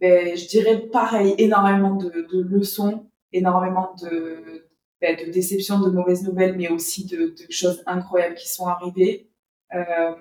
ben, 0.00 0.36
je 0.36 0.46
dirais 0.46 0.78
pareil, 0.88 1.34
énormément 1.38 1.94
de, 1.96 2.10
de 2.10 2.42
leçons, 2.42 3.08
énormément 3.32 3.94
de, 4.02 4.68
ben, 5.00 5.16
de 5.16 5.30
déceptions, 5.30 5.80
de 5.80 5.90
mauvaises 5.90 6.22
nouvelles, 6.24 6.56
mais 6.56 6.68
aussi 6.68 7.06
de, 7.06 7.28
de 7.28 7.50
choses 7.50 7.82
incroyables 7.86 8.34
qui 8.34 8.48
sont 8.48 8.66
arrivées. 8.66 9.30
Euh, 9.74 10.14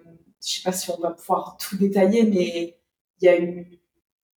je 0.45 0.55
sais 0.55 0.61
pas 0.63 0.71
si 0.71 0.89
on 0.91 0.97
va 0.97 1.11
pouvoir 1.11 1.57
tout 1.57 1.77
détailler, 1.77 2.23
mais 2.23 2.77
il 3.19 3.25
y 3.25 3.27
a 3.27 3.39
eu 3.39 3.74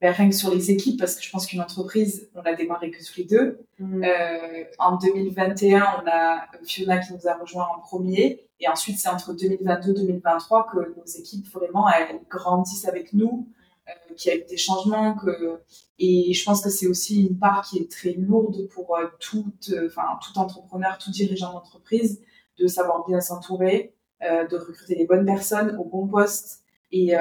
ben, 0.00 0.12
rien 0.12 0.28
que 0.28 0.34
sur 0.34 0.54
les 0.54 0.70
équipes, 0.70 0.98
parce 0.98 1.16
que 1.16 1.22
je 1.22 1.30
pense 1.30 1.46
qu'une 1.46 1.60
entreprise, 1.60 2.30
on 2.34 2.40
a 2.42 2.54
démarré 2.54 2.90
que 2.90 2.98
tous 2.98 3.16
les 3.16 3.24
deux. 3.24 3.60
Mm. 3.78 4.04
Euh, 4.04 4.64
en 4.78 4.96
2021, 4.96 6.02
on 6.02 6.08
a 6.08 6.46
Fiona 6.64 6.98
qui 6.98 7.12
nous 7.12 7.26
a 7.26 7.34
rejoint 7.34 7.66
en 7.76 7.80
premier. 7.80 8.48
Et 8.60 8.68
ensuite, 8.68 8.98
c'est 8.98 9.08
entre 9.08 9.34
2022-2023 9.34 10.70
que 10.70 10.96
nos 10.96 11.04
équipes 11.04 11.46
vraiment 11.52 11.88
elles 11.88 12.20
grandissent 12.28 12.86
avec 12.86 13.12
nous, 13.12 13.48
euh, 13.88 14.14
qu'il 14.14 14.32
y 14.32 14.34
a 14.34 14.38
eu 14.38 14.44
des 14.44 14.56
changements. 14.56 15.14
Que... 15.14 15.60
Et 15.98 16.32
je 16.32 16.44
pense 16.44 16.62
que 16.62 16.70
c'est 16.70 16.86
aussi 16.86 17.26
une 17.26 17.38
part 17.38 17.66
qui 17.68 17.78
est 17.78 17.90
très 17.90 18.12
lourde 18.12 18.68
pour 18.68 18.96
euh, 18.96 19.06
tout, 19.18 19.52
enfin, 19.86 20.18
tout 20.22 20.38
entrepreneur, 20.38 20.98
tout 20.98 21.10
dirigeant 21.10 21.52
d'entreprise, 21.52 22.20
de 22.58 22.66
savoir 22.66 23.04
bien 23.06 23.20
s'entourer, 23.20 23.94
euh, 24.22 24.46
de 24.46 24.56
recruter 24.56 24.94
les 24.94 25.06
bonnes 25.06 25.26
personnes 25.26 25.76
au 25.78 25.84
bon 25.84 26.06
poste. 26.06 26.62
Et, 26.90 27.14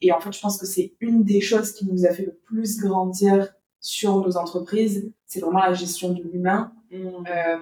et 0.00 0.12
en 0.12 0.20
fait, 0.20 0.32
je 0.32 0.40
pense 0.40 0.58
que 0.58 0.66
c'est 0.66 0.94
une 1.00 1.24
des 1.24 1.40
choses 1.40 1.72
qui 1.72 1.86
nous 1.86 2.04
a 2.04 2.12
fait 2.12 2.26
le 2.26 2.34
plus 2.34 2.78
grandir 2.80 3.54
sur 3.80 4.20
nos 4.20 4.36
entreprises. 4.36 5.12
C'est 5.26 5.40
vraiment 5.40 5.60
la 5.60 5.74
gestion 5.74 6.12
de 6.12 6.22
l'humain. 6.22 6.72
Mmh. 6.90 6.96
Euh, 7.28 7.58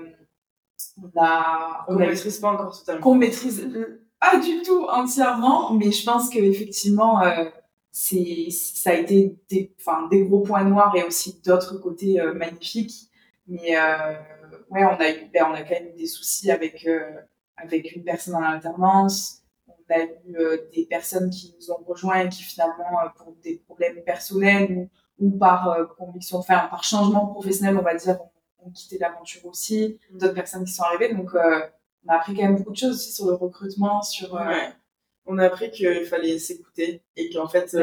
on 1.02 1.20
a, 1.20 1.84
on, 1.88 1.94
maîtrise 1.94 2.38
pas 2.38 2.52
encore 2.52 2.78
totalement. 2.78 3.00
Qu'on 3.00 3.14
maîtrise 3.14 3.68
pas 4.20 4.38
du 4.38 4.62
tout 4.62 4.86
entièrement, 4.88 5.72
mais 5.72 5.90
je 5.90 6.04
pense 6.04 6.30
que 6.30 6.38
effectivement, 6.38 7.22
euh, 7.22 7.44
c'est, 7.90 8.48
ça 8.50 8.90
a 8.90 8.94
été 8.94 9.36
des, 9.48 9.74
enfin, 9.80 10.06
des 10.08 10.24
gros 10.24 10.40
points 10.40 10.64
noirs 10.64 10.94
et 10.96 11.02
aussi 11.02 11.40
d'autres 11.44 11.78
côtés 11.78 12.20
euh, 12.20 12.34
magnifiques. 12.34 13.08
Mais 13.48 13.76
ouais, 14.70 14.84
on 14.84 15.00
a 15.00 15.10
eu, 15.10 15.30
ben, 15.32 15.46
on 15.50 15.54
a 15.54 15.62
quand 15.62 15.74
même 15.74 15.88
eu 15.88 15.98
des 15.98 16.06
soucis 16.06 16.50
avec 16.50 16.86
avec 17.56 17.94
une 17.94 18.04
personne 18.04 18.36
en 18.36 18.42
alternance 18.42 19.41
on 19.92 20.00
a 20.00 20.04
eu 20.04 20.36
euh, 20.36 20.68
des 20.74 20.86
personnes 20.86 21.30
qui 21.30 21.54
nous 21.58 21.70
ont 21.70 21.82
rejoints 21.86 22.20
et 22.20 22.28
qui 22.28 22.42
finalement, 22.42 23.00
euh, 23.04 23.08
pour 23.16 23.34
des 23.42 23.56
problèmes 23.56 24.02
personnels 24.04 24.88
ou, 25.18 25.30
par 25.30 25.70
euh, 25.70 25.84
conviction, 25.84 26.38
enfin 26.38 26.66
par 26.70 26.84
changement 26.84 27.26
professionnel, 27.26 27.76
on 27.76 27.82
va 27.82 27.94
dire, 27.94 28.18
ont, 28.64 28.70
quitté 28.70 28.98
l'aventure 28.98 29.44
aussi. 29.46 29.98
Mm. 30.10 30.18
D'autres 30.18 30.34
personnes 30.34 30.64
qui 30.64 30.72
sont 30.72 30.84
arrivées. 30.84 31.12
Donc, 31.14 31.34
on 31.34 32.08
a 32.08 32.16
appris 32.16 32.34
quand 32.34 32.42
même 32.42 32.56
beaucoup 32.56 32.72
de 32.72 32.76
choses 32.76 32.96
aussi 32.96 33.12
sur 33.12 33.26
le 33.26 33.34
recrutement, 33.34 34.02
sur... 34.02 34.40
On 35.24 35.38
a 35.38 35.46
appris 35.46 35.70
qu'il 35.70 36.04
fallait 36.04 36.36
s'écouter 36.40 37.00
et 37.14 37.30
qu'en 37.30 37.46
fait, 37.46 37.76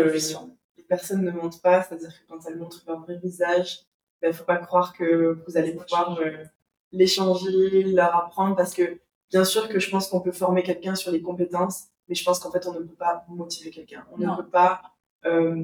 personnes 0.89 1.24
ne 1.24 1.32
mentent 1.32 1.62
pas, 1.62 1.84
c'est-à-dire 1.84 2.10
que 2.10 2.28
quand 2.28 2.39
elles 2.45 2.58
montrent 2.58 2.84
leur 2.86 3.00
vrai 3.00 3.17
visage, 3.24 3.86
il 4.17 4.24
ben, 4.24 4.28
ne 4.30 4.34
faut 4.34 4.43
pas 4.43 4.58
croire 4.58 4.93
que 4.93 5.39
vous 5.48 5.56
allez 5.56 5.74
pouvoir 5.74 6.19
euh, 6.19 6.43
l'échanger, 6.91 7.84
leur 7.84 8.13
apprendre, 8.15 8.58
parce 8.58 8.74
que 8.74 9.00
bien 9.30 9.45
sûr 9.45 9.69
que 9.69 9.80
je 9.80 9.89
pense 9.89 10.10
qu'on 10.10 10.19
peut 10.19 10.34
former 10.34 10.63
quelqu'un 10.63 10.95
sur 10.95 11.12
les 11.12 11.22
compétences, 11.22 11.86
mais 12.10 12.15
je 12.15 12.24
pense 12.24 12.39
qu'en 12.39 12.52
fait, 12.52 12.65
on 12.67 12.74
ne 12.74 12.80
peut 12.80 12.95
pas 12.95 13.24
motiver 13.30 13.69
quelqu'un. 13.69 14.06
On 14.12 14.17
ne 14.17 14.36
peut 14.36 14.50
pas, 14.50 14.82
euh, 15.26 15.63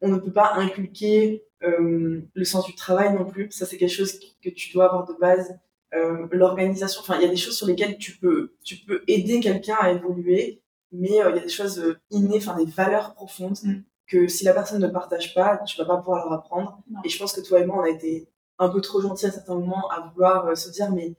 on 0.00 0.08
ne 0.08 0.18
peut 0.18 0.32
pas 0.32 0.54
inculquer 0.54 1.44
euh, 1.62 2.22
le 2.32 2.44
sens 2.44 2.66
du 2.66 2.74
travail 2.74 3.14
non 3.14 3.26
plus. 3.26 3.50
Ça, 3.52 3.66
c'est 3.66 3.76
quelque 3.76 3.92
chose 3.92 4.18
que 4.42 4.48
tu 4.48 4.72
dois 4.72 4.86
avoir 4.86 5.06
de 5.06 5.12
base. 5.14 5.58
Euh, 5.94 6.26
l'organisation, 6.32 7.02
enfin, 7.02 7.16
il 7.16 7.22
y 7.22 7.26
a 7.26 7.28
des 7.28 7.36
choses 7.36 7.56
sur 7.56 7.66
lesquelles 7.66 7.98
tu 7.98 8.16
peux, 8.16 8.54
tu 8.64 8.76
peux 8.76 9.02
aider 9.06 9.38
quelqu'un 9.40 9.76
à 9.78 9.92
évoluer, 9.92 10.62
mais 10.92 11.08
il 11.08 11.14
y 11.14 11.20
a 11.20 11.30
des 11.30 11.48
choses 11.48 11.96
innées, 12.10 12.38
enfin, 12.38 12.56
des 12.56 12.70
valeurs 12.70 13.14
profondes 13.14 13.58
mm. 13.62 13.82
que 14.06 14.28
si 14.28 14.44
la 14.44 14.54
personne 14.54 14.80
ne 14.80 14.88
partage 14.88 15.34
pas, 15.34 15.58
tu 15.58 15.76
vas 15.78 15.84
pas 15.84 15.98
pouvoir 15.98 16.24
leur 16.24 16.32
apprendre. 16.32 16.82
Et 17.04 17.08
je 17.10 17.18
pense 17.18 17.34
que 17.34 17.40
toi 17.42 17.60
et 17.60 17.66
moi, 17.66 17.78
on 17.78 17.82
a 17.82 17.90
été 17.90 18.28
un 18.58 18.70
peu 18.70 18.80
trop 18.80 19.02
gentils 19.02 19.26
à 19.26 19.30
certains 19.30 19.54
moments 19.54 19.88
à 19.90 20.00
vouloir 20.08 20.56
se 20.56 20.70
dire, 20.70 20.90
mais 20.90 21.14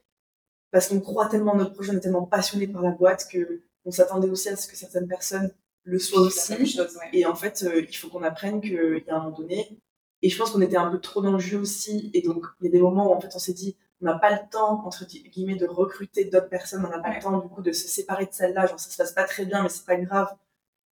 parce 0.71 0.89
qu'on 0.89 0.99
croit 0.99 1.27
tellement 1.27 1.53
en 1.53 1.57
notre 1.57 1.73
projet, 1.73 1.91
on 1.93 1.97
est 1.97 2.01
tellement 2.01 2.25
passionné 2.25 2.67
par 2.67 2.81
la 2.81 2.91
boîte 2.91 3.27
que 3.31 3.61
on 3.87 3.91
s'attendait 3.91 4.29
aussi 4.29 4.49
à 4.49 4.55
ce 4.57 4.67
que 4.67 4.75
certaines 4.75 5.07
personnes 5.07 5.49
le 5.83 5.97
soient 5.97 6.21
aussi. 6.21 6.77
Et 7.13 7.25
en 7.25 7.35
fait, 7.35 7.63
euh, 7.63 7.81
il 7.87 7.95
faut 7.95 8.09
qu'on 8.09 8.21
apprenne 8.21 8.59
qu'il 8.59 8.73
y 8.73 9.09
a 9.09 9.15
un 9.15 9.23
moment 9.23 9.37
donné. 9.37 9.79
Et 10.21 10.29
je 10.29 10.37
pense 10.37 10.51
qu'on 10.51 10.61
était 10.61 10.75
un 10.75 10.91
peu 10.91 10.99
trop 10.99 11.21
dans 11.21 11.31
le 11.31 11.39
jeu 11.39 11.57
aussi. 11.57 12.11
Et 12.13 12.21
donc, 12.21 12.45
il 12.59 12.65
y 12.65 12.67
a 12.67 12.71
des 12.71 12.81
moments 12.81 13.09
où 13.09 13.13
en 13.15 13.21
fait, 13.21 13.29
on 13.33 13.39
s'est 13.39 13.53
dit, 13.53 13.77
on 14.01 14.05
n'a 14.05 14.19
pas 14.19 14.31
le 14.31 14.39
temps, 14.51 14.85
entre 14.85 15.05
guillemets, 15.05 15.55
de 15.55 15.65
recruter 15.65 16.25
d'autres 16.25 16.49
personnes. 16.49 16.85
On 16.85 16.89
n'a 16.89 16.99
pas 16.99 17.15
le 17.15 17.21
temps, 17.21 17.39
du 17.39 17.47
coup, 17.47 17.61
de 17.61 17.71
se 17.71 17.87
séparer 17.87 18.25
de 18.25 18.33
celle-là. 18.33 18.67
Genre, 18.67 18.77
ça 18.77 18.89
se 18.89 18.97
passe 18.97 19.13
pas 19.13 19.23
très 19.23 19.45
bien, 19.45 19.63
mais 19.63 19.69
c'est 19.69 19.85
pas 19.85 19.95
grave. 19.95 20.35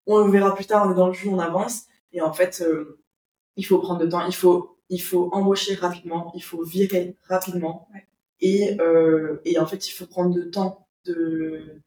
On 0.06 0.24
le 0.24 0.32
verra 0.32 0.54
plus 0.54 0.66
tard, 0.66 0.86
on 0.88 0.92
est 0.92 0.96
dans 0.96 1.08
le 1.08 1.14
jeu, 1.14 1.30
on 1.30 1.40
avance. 1.40 1.86
Et 2.12 2.22
en 2.22 2.32
fait, 2.32 2.62
euh, 2.62 3.00
il 3.56 3.66
faut 3.66 3.80
prendre 3.80 4.04
le 4.04 4.10
temps. 4.10 4.24
Il 4.28 4.36
faut, 4.36 4.78
il 4.90 5.02
faut 5.02 5.30
embaucher 5.34 5.74
rapidement. 5.74 6.32
Il 6.36 6.44
faut 6.44 6.64
virer 6.64 7.18
rapidement. 7.28 7.88
Et, 8.40 8.80
euh, 8.80 9.42
et 9.46 9.58
en 9.58 9.66
fait, 9.66 9.88
il 9.88 9.92
faut 9.92 10.06
prendre 10.06 10.36
le 10.36 10.52
temps 10.52 10.84
de, 11.06 11.82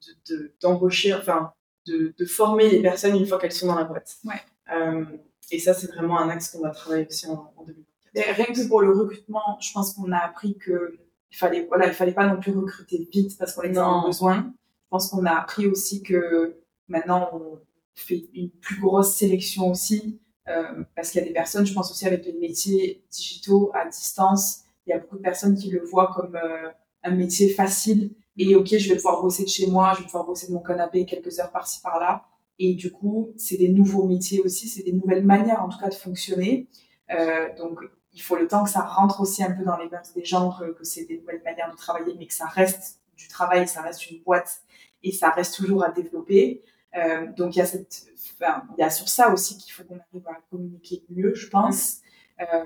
d'embaucher, 0.61 1.15
enfin, 1.15 1.53
de, 1.87 2.15
de, 2.17 2.25
former 2.25 2.69
les 2.69 2.83
personnes 2.83 3.17
une 3.17 3.27
fois 3.27 3.39
qu'elles 3.39 3.53
sont 3.53 3.67
dans 3.67 3.77
la 3.77 3.85
boîte. 3.85 4.17
Ouais. 4.25 4.41
Euh, 4.73 5.05
et 5.51 5.59
ça, 5.59 5.75
c'est 5.75 5.87
vraiment 5.89 6.19
un 6.19 6.29
axe 6.29 6.51
qu'on 6.51 6.61
va 6.61 6.71
travailler 6.71 7.07
aussi 7.07 7.27
en, 7.29 7.53
en 7.57 7.65
2024. 7.65 8.37
rien 8.37 8.47
que 8.47 8.69
pour 8.69 8.81
le 8.81 8.91
recrutement, 8.91 9.59
je 9.61 9.73
pense 9.73 9.95
qu'on 9.95 10.11
a 10.13 10.19
appris 10.19 10.57
que 10.59 10.99
il 11.31 11.37
fallait, 11.37 11.67
voilà, 11.67 11.89
il 11.89 11.93
fallait 11.93 12.13
pas 12.13 12.27
non 12.27 12.41
plus 12.41 12.53
recruter 12.53 13.09
vite 13.13 13.37
parce 13.39 13.53
qu'on 13.53 13.77
en 13.77 14.07
besoin. 14.07 14.53
Je 14.85 14.89
pense 14.91 15.11
qu'on 15.11 15.27
a 15.27 15.33
appris 15.33 15.67
aussi 15.67 16.03
que 16.03 16.57
maintenant 16.89 17.29
on 17.33 17.59
fait 17.95 18.29
une 18.35 18.51
plus 18.51 18.81
grosse 18.81 19.15
sélection 19.15 19.71
aussi 19.71 20.21
euh, 20.49 20.85
parce 20.95 21.11
qu'il 21.11 21.21
y 21.21 21.25
a 21.25 21.27
des 21.27 21.33
personnes, 21.33 21.67
je 21.67 21.75
pense 21.75 21.91
aussi 21.91 22.07
avec 22.07 22.25
les 22.25 22.35
métiers 22.35 23.05
digitaux 23.11 23.73
à 23.75 23.87
distance, 23.87 24.61
il 24.87 24.91
y 24.91 24.93
a 24.93 24.99
beaucoup 24.99 25.17
de 25.17 25.23
personnes 25.23 25.57
qui 25.57 25.71
le 25.71 25.81
voient 25.81 26.13
comme 26.15 26.37
euh, 26.37 26.71
un 27.03 27.11
métier 27.11 27.49
facile 27.49 28.15
et 28.38 28.55
ok, 28.55 28.77
je 28.77 28.88
vais 28.88 28.96
pouvoir 28.96 29.22
bosser 29.22 29.44
de 29.44 29.49
chez 29.49 29.66
moi, 29.66 29.92
je 29.94 30.01
vais 30.01 30.05
pouvoir 30.05 30.25
bosser 30.25 30.49
de 30.49 30.53
mon 30.53 30.61
canapé 30.61 31.07
quelques 31.07 31.38
heures 31.38 31.51
par-ci 31.51 31.81
par-là. 31.81 32.25
Et 32.59 32.75
du 32.75 32.90
coup, 32.90 33.33
c'est 33.37 33.57
des 33.57 33.68
nouveaux 33.68 34.05
métiers 34.05 34.40
aussi, 34.40 34.68
c'est 34.68 34.83
des 34.83 34.92
nouvelles 34.92 35.25
manières 35.25 35.62
en 35.62 35.68
tout 35.68 35.79
cas 35.79 35.88
de 35.88 35.94
fonctionner. 35.94 36.68
Euh, 37.11 37.55
donc, 37.57 37.81
il 38.12 38.22
faut 38.22 38.37
le 38.37 38.49
temps 38.49 38.64
que 38.64 38.70
ça 38.70 38.81
rentre 38.81 39.20
aussi 39.20 39.42
un 39.42 39.53
peu 39.53 39.64
dans 39.64 39.77
les 39.77 39.88
mœurs 39.88 40.12
des 40.14 40.25
gens, 40.25 40.51
que, 40.59 40.85
c'est 40.85 41.05
des 41.05 41.18
nouvelles 41.18 41.42
manières 41.44 41.70
de 41.70 41.77
travailler, 41.77 42.14
mais 42.18 42.27
que 42.27 42.35
ça 42.35 42.46
reste 42.46 43.01
du 43.16 43.29
travail, 43.29 43.68
ça 43.68 43.83
reste 43.83 44.11
une 44.11 44.22
boîte 44.22 44.62
et 45.03 45.12
ça 45.12 45.31
reste 45.31 45.55
toujours 45.55 45.85
à 45.85 45.90
développer. 45.90 46.62
Euh, 46.96 47.27
donc, 47.37 47.57
il 47.57 47.59
y 47.59 47.62
a 47.62 47.66
cette, 47.66 48.07
enfin, 48.40 48.64
il 48.77 48.81
y 48.81 48.85
a 48.85 48.90
sur 48.90 49.09
ça 49.09 49.33
aussi 49.33 49.59
qu'il 49.59 49.72
faut 49.72 49.85
qu'on 49.85 49.99
arrive 49.99 50.29
à 50.29 50.40
communiquer 50.51 51.05
mieux, 51.11 51.35
je 51.35 51.49
pense. 51.49 51.99
Euh, 52.40 52.64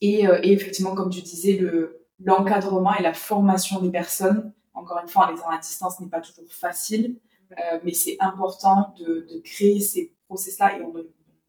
et, 0.00 0.24
et, 0.42 0.52
effectivement, 0.52 0.94
comme 0.94 1.10
tu 1.10 1.22
disais, 1.22 1.52
le 1.54 2.06
l'encadrement 2.24 2.94
et 2.94 3.02
la 3.02 3.14
formation 3.14 3.80
des 3.80 3.90
personnes 3.90 4.52
encore 4.76 5.00
une 5.02 5.08
fois, 5.08 5.28
en 5.28 5.34
étant 5.34 5.48
à 5.48 5.58
distance 5.58 5.98
n'est 6.00 6.08
pas 6.08 6.20
toujours 6.20 6.50
facile, 6.52 7.16
euh, 7.52 7.78
mais 7.84 7.92
c'est 7.92 8.16
important 8.20 8.94
de, 8.98 9.26
de, 9.30 9.40
créer 9.40 9.80
ces 9.80 10.14
process-là, 10.28 10.78
et 10.78 10.82
on, 10.82 10.92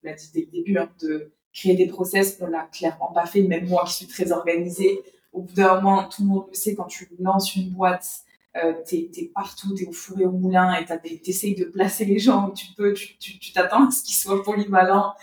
l'a 0.03 0.13
dit 0.13 0.31
dès 0.33 0.41
le 0.41 0.47
début, 0.47 0.77
hein, 0.77 0.89
de 1.01 1.31
créer 1.53 1.75
des 1.75 1.87
process, 1.87 2.37
on 2.41 2.47
l'a 2.47 2.63
clairement 2.71 3.11
pas 3.11 3.25
fait, 3.25 3.41
même 3.41 3.67
moi 3.67 3.83
qui 3.85 3.93
suis 3.93 4.07
très 4.07 4.31
organisée, 4.31 4.99
au 5.33 5.41
bout 5.41 5.53
d'un 5.53 5.75
moment, 5.75 6.07
tout 6.07 6.23
le 6.23 6.27
monde 6.27 6.45
le 6.49 6.53
sait, 6.53 6.75
quand 6.75 6.85
tu 6.85 7.09
lances 7.19 7.55
une 7.55 7.69
boîte, 7.71 8.07
euh, 8.55 8.73
t'es 8.85 9.09
es 9.15 9.31
partout, 9.33 9.73
t'es 9.75 9.85
au 9.85 9.91
four 9.91 10.19
et 10.19 10.25
au 10.25 10.31
moulin, 10.31 10.73
et 10.73 11.19
t'essayes 11.19 11.55
de 11.55 11.65
placer 11.65 12.05
les 12.05 12.19
gens 12.19 12.49
où 12.49 12.53
tu 12.53 12.67
peux, 12.75 12.93
tu 12.93 13.51
t'attends 13.53 13.87
à 13.87 13.91
ce 13.91 14.03
qu'ils 14.03 14.15
soient 14.15 14.41
polyvalents, 14.43 15.13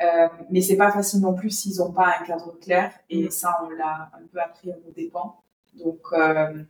euh, 0.00 0.28
mais 0.50 0.60
c'est 0.60 0.76
pas 0.76 0.90
facile 0.90 1.20
non 1.20 1.34
plus 1.34 1.50
s'ils 1.50 1.80
ont 1.80 1.92
pas 1.92 2.16
un 2.20 2.24
cadre 2.24 2.58
clair, 2.60 2.92
et 3.10 3.24
mm. 3.24 3.30
ça, 3.30 3.60
on 3.64 3.70
l'a 3.70 4.10
un 4.14 4.26
peu 4.32 4.40
appris 4.40 4.72
à 4.72 4.76
nos 4.76 4.92
dépens. 4.92 5.40
Donc, 5.74 6.00
euh, 6.12 6.62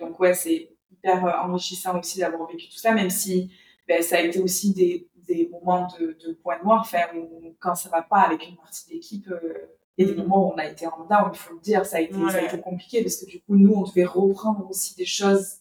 donc 0.00 0.18
ouais, 0.20 0.34
c'est 0.34 0.70
hyper 0.90 1.26
euh, 1.26 1.48
enrichissant 1.48 1.98
aussi 1.98 2.18
d'avoir 2.18 2.48
vécu 2.48 2.68
tout 2.68 2.78
ça, 2.78 2.92
même 2.92 3.10
si 3.10 3.50
ben, 3.86 4.02
ça 4.02 4.16
a 4.16 4.20
été 4.20 4.40
aussi 4.40 4.72
des, 4.72 5.08
des 5.26 5.48
moments 5.48 5.88
de, 5.98 6.16
de 6.26 6.32
point 6.32 6.62
noir, 6.62 6.80
enfin, 6.80 7.04
où, 7.16 7.54
quand 7.58 7.74
ça 7.74 7.88
va 7.88 8.02
pas 8.02 8.20
avec 8.20 8.46
une 8.48 8.56
partie 8.56 8.88
de 8.88 8.94
l'équipe, 8.94 9.28
euh, 9.28 9.70
a 9.98 10.04
des 10.04 10.12
mm. 10.12 10.16
moments 10.16 10.48
où 10.48 10.52
on 10.52 10.58
a 10.58 10.66
été 10.66 10.86
en 10.86 11.04
down, 11.04 11.30
il 11.32 11.38
faut 11.38 11.54
le 11.54 11.60
dire, 11.60 11.84
ça 11.86 11.98
a 11.98 12.00
été, 12.00 12.14
ça 12.30 12.38
a 12.38 12.42
été 12.42 12.60
compliqué 12.60 13.02
parce 13.02 13.16
que 13.16 13.26
du 13.26 13.40
coup, 13.40 13.56
nous, 13.56 13.72
on 13.72 13.82
devait 13.82 14.04
reprendre 14.04 14.68
aussi 14.68 14.94
des 14.96 15.06
choses. 15.06 15.58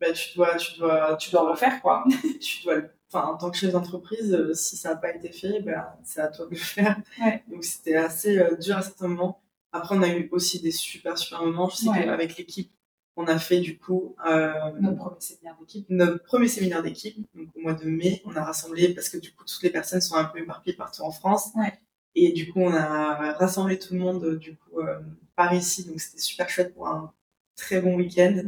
Ben, 0.00 0.12
tu 0.12 0.36
dois, 0.36 0.56
tu 0.56 0.78
dois, 0.78 1.16
tu 1.16 1.30
dois 1.30 1.50
refaire, 1.50 1.80
quoi. 1.80 2.04
tu 2.40 2.64
dois, 2.64 2.82
enfin, 3.10 3.28
en 3.28 3.36
tant 3.36 3.50
que 3.50 3.56
chef 3.56 3.72
d'entreprise, 3.72 4.34
euh, 4.34 4.52
si 4.52 4.76
ça 4.76 4.90
n'a 4.90 4.96
pas 4.96 5.14
été 5.14 5.32
fait, 5.32 5.60
ben, 5.60 5.86
c'est 6.02 6.20
à 6.20 6.28
toi 6.28 6.46
de 6.46 6.50
le 6.50 6.56
faire. 6.56 6.98
Ouais. 7.22 7.42
Donc, 7.48 7.64
c'était 7.64 7.96
assez 7.96 8.36
dur 8.60 8.76
à 8.76 8.82
certains 8.82 9.08
moments. 9.08 9.40
Après, 9.72 9.94
on 9.96 10.02
a 10.02 10.08
eu 10.08 10.28
aussi 10.32 10.60
des 10.60 10.70
super, 10.70 11.16
super 11.16 11.42
moments. 11.42 11.68
Je 11.68 11.76
sais 11.76 11.86
qu'avec 11.86 12.36
l'équipe, 12.36 12.70
on 13.16 13.26
a 13.26 13.38
fait 13.38 13.60
du 13.60 13.78
coup 13.78 14.14
euh, 14.26 14.52
notre 14.78 14.98
premier 14.98 15.20
séminaire 15.20 15.56
d'équipe. 15.58 15.86
Notre 15.88 16.22
premier 16.22 16.48
séminaire 16.48 16.82
d'équipe, 16.82 17.26
donc 17.34 17.48
au 17.56 17.60
mois 17.60 17.72
de 17.72 17.86
mai, 17.86 18.22
on 18.26 18.36
a 18.36 18.44
rassemblé 18.44 18.94
parce 18.94 19.08
que 19.08 19.16
du 19.16 19.32
coup 19.32 19.44
toutes 19.44 19.62
les 19.62 19.70
personnes 19.70 20.02
sont 20.02 20.16
un 20.16 20.24
peu 20.24 20.38
éparpillées 20.38 20.76
partout 20.76 21.02
en 21.02 21.10
France. 21.10 21.50
Et 22.14 22.32
du 22.32 22.52
coup 22.52 22.60
on 22.60 22.74
a 22.74 23.32
rassemblé 23.32 23.78
tout 23.78 23.94
le 23.94 24.00
monde 24.00 24.36
du 24.36 24.56
coup 24.56 24.80
euh, 24.80 24.98
par 25.34 25.54
ici, 25.54 25.84
donc 25.86 26.00
c'était 26.00 26.20
super 26.20 26.48
chouette 26.48 26.74
pour 26.74 26.88
un 26.88 27.12
très 27.56 27.80
bon 27.80 27.96
week-end. 27.96 28.42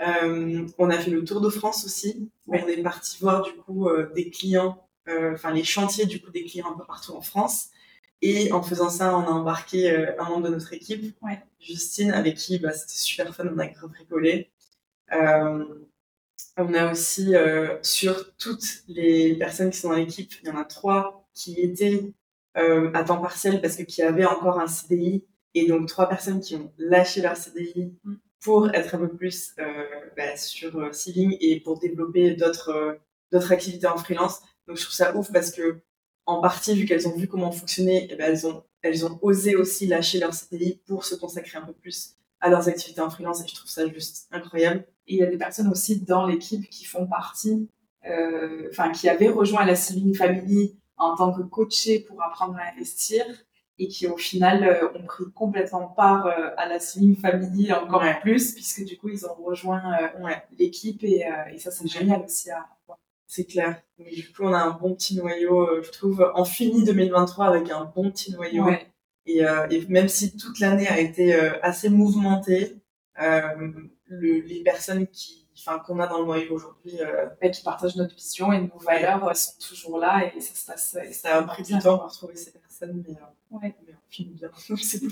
Euh, 0.00 0.66
on 0.78 0.90
a 0.90 0.98
fait 0.98 1.10
le 1.10 1.24
tour 1.24 1.40
de 1.40 1.50
France 1.50 1.84
aussi. 1.84 2.30
On 2.48 2.54
est 2.54 2.82
parti 2.82 3.18
voir 3.20 3.42
du 3.42 3.52
coup 3.52 3.88
des 4.14 4.30
clients, 4.30 4.84
enfin 5.06 5.52
les 5.52 5.64
chantiers 5.64 6.06
du 6.06 6.20
coup 6.20 6.30
des 6.32 6.44
clients 6.44 6.72
un 6.72 6.76
peu 6.76 6.84
partout 6.84 7.12
en 7.12 7.20
France. 7.20 7.68
Et 8.22 8.52
en 8.52 8.62
faisant 8.62 8.90
ça, 8.90 9.16
on 9.16 9.22
a 9.22 9.30
embarqué 9.30 9.90
euh, 9.90 10.12
un 10.18 10.28
membre 10.28 10.48
de 10.48 10.54
notre 10.54 10.72
équipe, 10.74 11.16
Justine, 11.58 12.10
avec 12.10 12.36
qui 12.36 12.58
bah, 12.58 12.72
c'était 12.72 12.92
super 12.92 13.34
fun, 13.34 13.46
on 13.46 13.58
a 13.58 13.68
rigolé. 13.98 14.50
Euh, 15.12 15.64
on 16.56 16.74
a 16.74 16.92
aussi, 16.92 17.34
euh, 17.34 17.78
sur 17.82 18.36
toutes 18.36 18.82
les 18.88 19.36
personnes 19.36 19.70
qui 19.70 19.78
sont 19.78 19.88
dans 19.88 19.96
l'équipe, 19.96 20.32
il 20.42 20.48
y 20.48 20.50
en 20.50 20.56
a 20.56 20.64
trois 20.64 21.26
qui 21.34 21.60
étaient 21.60 22.12
à 22.54 23.04
temps 23.04 23.20
partiel 23.20 23.62
parce 23.62 23.76
que 23.76 23.84
qui 23.84 24.02
avaient 24.02 24.26
encore 24.26 24.60
un 24.60 24.66
CDI. 24.66 25.24
Et 25.54 25.66
donc, 25.66 25.88
trois 25.88 26.08
personnes 26.08 26.40
qui 26.40 26.56
ont 26.56 26.72
lâché 26.78 27.22
leur 27.22 27.36
CDI 27.36 27.94
mm. 28.04 28.14
pour 28.42 28.72
être 28.74 28.94
un 28.94 28.98
peu 28.98 29.08
plus 29.08 29.54
bah, 30.16 30.36
sur 30.36 30.94
Sealing 30.94 31.36
et 31.40 31.60
pour 31.60 31.78
développer 31.78 32.34
d'autres 32.34 32.98
d'autres 33.32 33.52
activités 33.52 33.86
en 33.86 33.96
freelance. 33.96 34.40
Donc, 34.66 34.76
je 34.76 34.82
trouve 34.82 34.94
ça 34.94 35.16
ouf 35.16 35.32
parce 35.32 35.52
que 35.52 35.80
en 36.30 36.40
partie, 36.40 36.74
vu 36.74 36.86
qu'elles 36.86 37.08
ont 37.08 37.16
vu 37.16 37.26
comment 37.26 37.50
fonctionner, 37.50 38.08
eh 38.10 38.16
ben, 38.16 38.30
elles, 38.30 38.46
ont, 38.46 38.62
elles 38.82 39.04
ont 39.04 39.18
osé 39.22 39.56
aussi 39.56 39.86
lâcher 39.86 40.18
leur 40.18 40.32
CDI 40.32 40.80
pour 40.86 41.04
se 41.04 41.14
consacrer 41.14 41.58
un 41.58 41.62
peu 41.62 41.72
plus 41.72 42.16
à 42.40 42.48
leurs 42.48 42.68
activités 42.68 43.00
en 43.00 43.10
freelance 43.10 43.42
et 43.42 43.48
je 43.48 43.54
trouve 43.54 43.70
ça 43.70 43.86
juste 43.88 44.28
incroyable. 44.32 44.84
Et 45.06 45.14
il 45.14 45.18
y 45.18 45.22
a 45.22 45.26
des 45.26 45.36
personnes 45.36 45.68
aussi 45.68 46.00
dans 46.00 46.26
l'équipe 46.26 46.68
qui 46.70 46.84
font 46.84 47.06
partie, 47.06 47.68
euh, 48.06 48.68
enfin, 48.70 48.90
qui 48.90 49.08
avaient 49.08 49.28
rejoint 49.28 49.64
la 49.64 49.74
Saving 49.74 50.14
Family 50.14 50.78
en 50.96 51.16
tant 51.16 51.32
que 51.32 51.42
coachés 51.42 52.00
pour 52.00 52.22
apprendre 52.22 52.56
à 52.56 52.72
investir 52.74 53.24
et 53.78 53.88
qui 53.88 54.06
au 54.06 54.16
final 54.16 54.64
euh, 54.64 54.88
ont 54.98 55.04
pris 55.04 55.24
complètement 55.34 55.88
part 55.88 56.26
euh, 56.26 56.50
à 56.56 56.66
la 56.66 56.78
Saving 56.80 57.16
Family 57.16 57.72
encore 57.72 58.04
plus 58.20 58.52
puisque 58.52 58.84
du 58.84 58.96
coup 58.96 59.08
ils 59.08 59.26
ont 59.26 59.34
rejoint 59.42 59.82
l'équipe 60.58 61.02
et, 61.02 61.24
et, 61.52 61.58
ça 61.58 61.70
c'est 61.70 61.88
génial 61.88 62.22
aussi 62.22 62.50
à 62.50 62.66
c'est 63.30 63.44
clair. 63.44 63.80
du 63.96 64.32
coup, 64.32 64.42
on 64.42 64.52
a 64.52 64.58
un 64.58 64.72
bon 64.72 64.92
petit 64.96 65.14
noyau, 65.16 65.60
euh, 65.60 65.82
je 65.84 65.92
trouve, 65.92 66.28
en 66.34 66.44
fini 66.44 66.82
2023 66.82 67.46
avec 67.46 67.70
un 67.70 67.84
bon 67.84 68.10
petit 68.10 68.32
noyau. 68.32 68.66
Et, 69.24 69.44
euh, 69.44 69.68
et, 69.70 69.86
même 69.86 70.08
si 70.08 70.36
toute 70.36 70.58
l'année 70.58 70.88
a 70.88 70.98
été 70.98 71.36
euh, 71.36 71.52
assez 71.62 71.90
mouvementée, 71.90 72.76
le, 73.16 74.40
les 74.40 74.62
personnes 74.64 75.06
qui, 75.06 75.46
enfin, 75.56 75.78
qu'on 75.78 76.00
a 76.00 76.08
dans 76.08 76.18
le 76.18 76.24
noyau 76.24 76.54
aujourd'hui, 76.54 76.98
qui 77.52 77.62
partagent 77.62 77.94
notre 77.94 78.16
vision 78.16 78.52
et 78.52 78.62
nos 78.62 78.78
valeurs 78.84 79.36
sont 79.36 79.52
toujours 79.60 79.98
là 79.98 80.28
et 80.34 80.40
ça 80.40 80.54
se 80.54 80.66
passe. 80.66 81.12
ça 81.12 81.36
a 81.36 81.42
pris 81.44 81.62
du 81.62 81.78
temps 81.78 81.98
pour 81.98 82.08
retrouver 82.08 82.34
ces 82.34 82.50
personnes, 82.50 83.04
mais, 83.06 83.14
mais 83.62 83.78
on 83.92 84.08
finit 84.08 84.34
bien. 84.34 84.50
c'est 84.76 85.02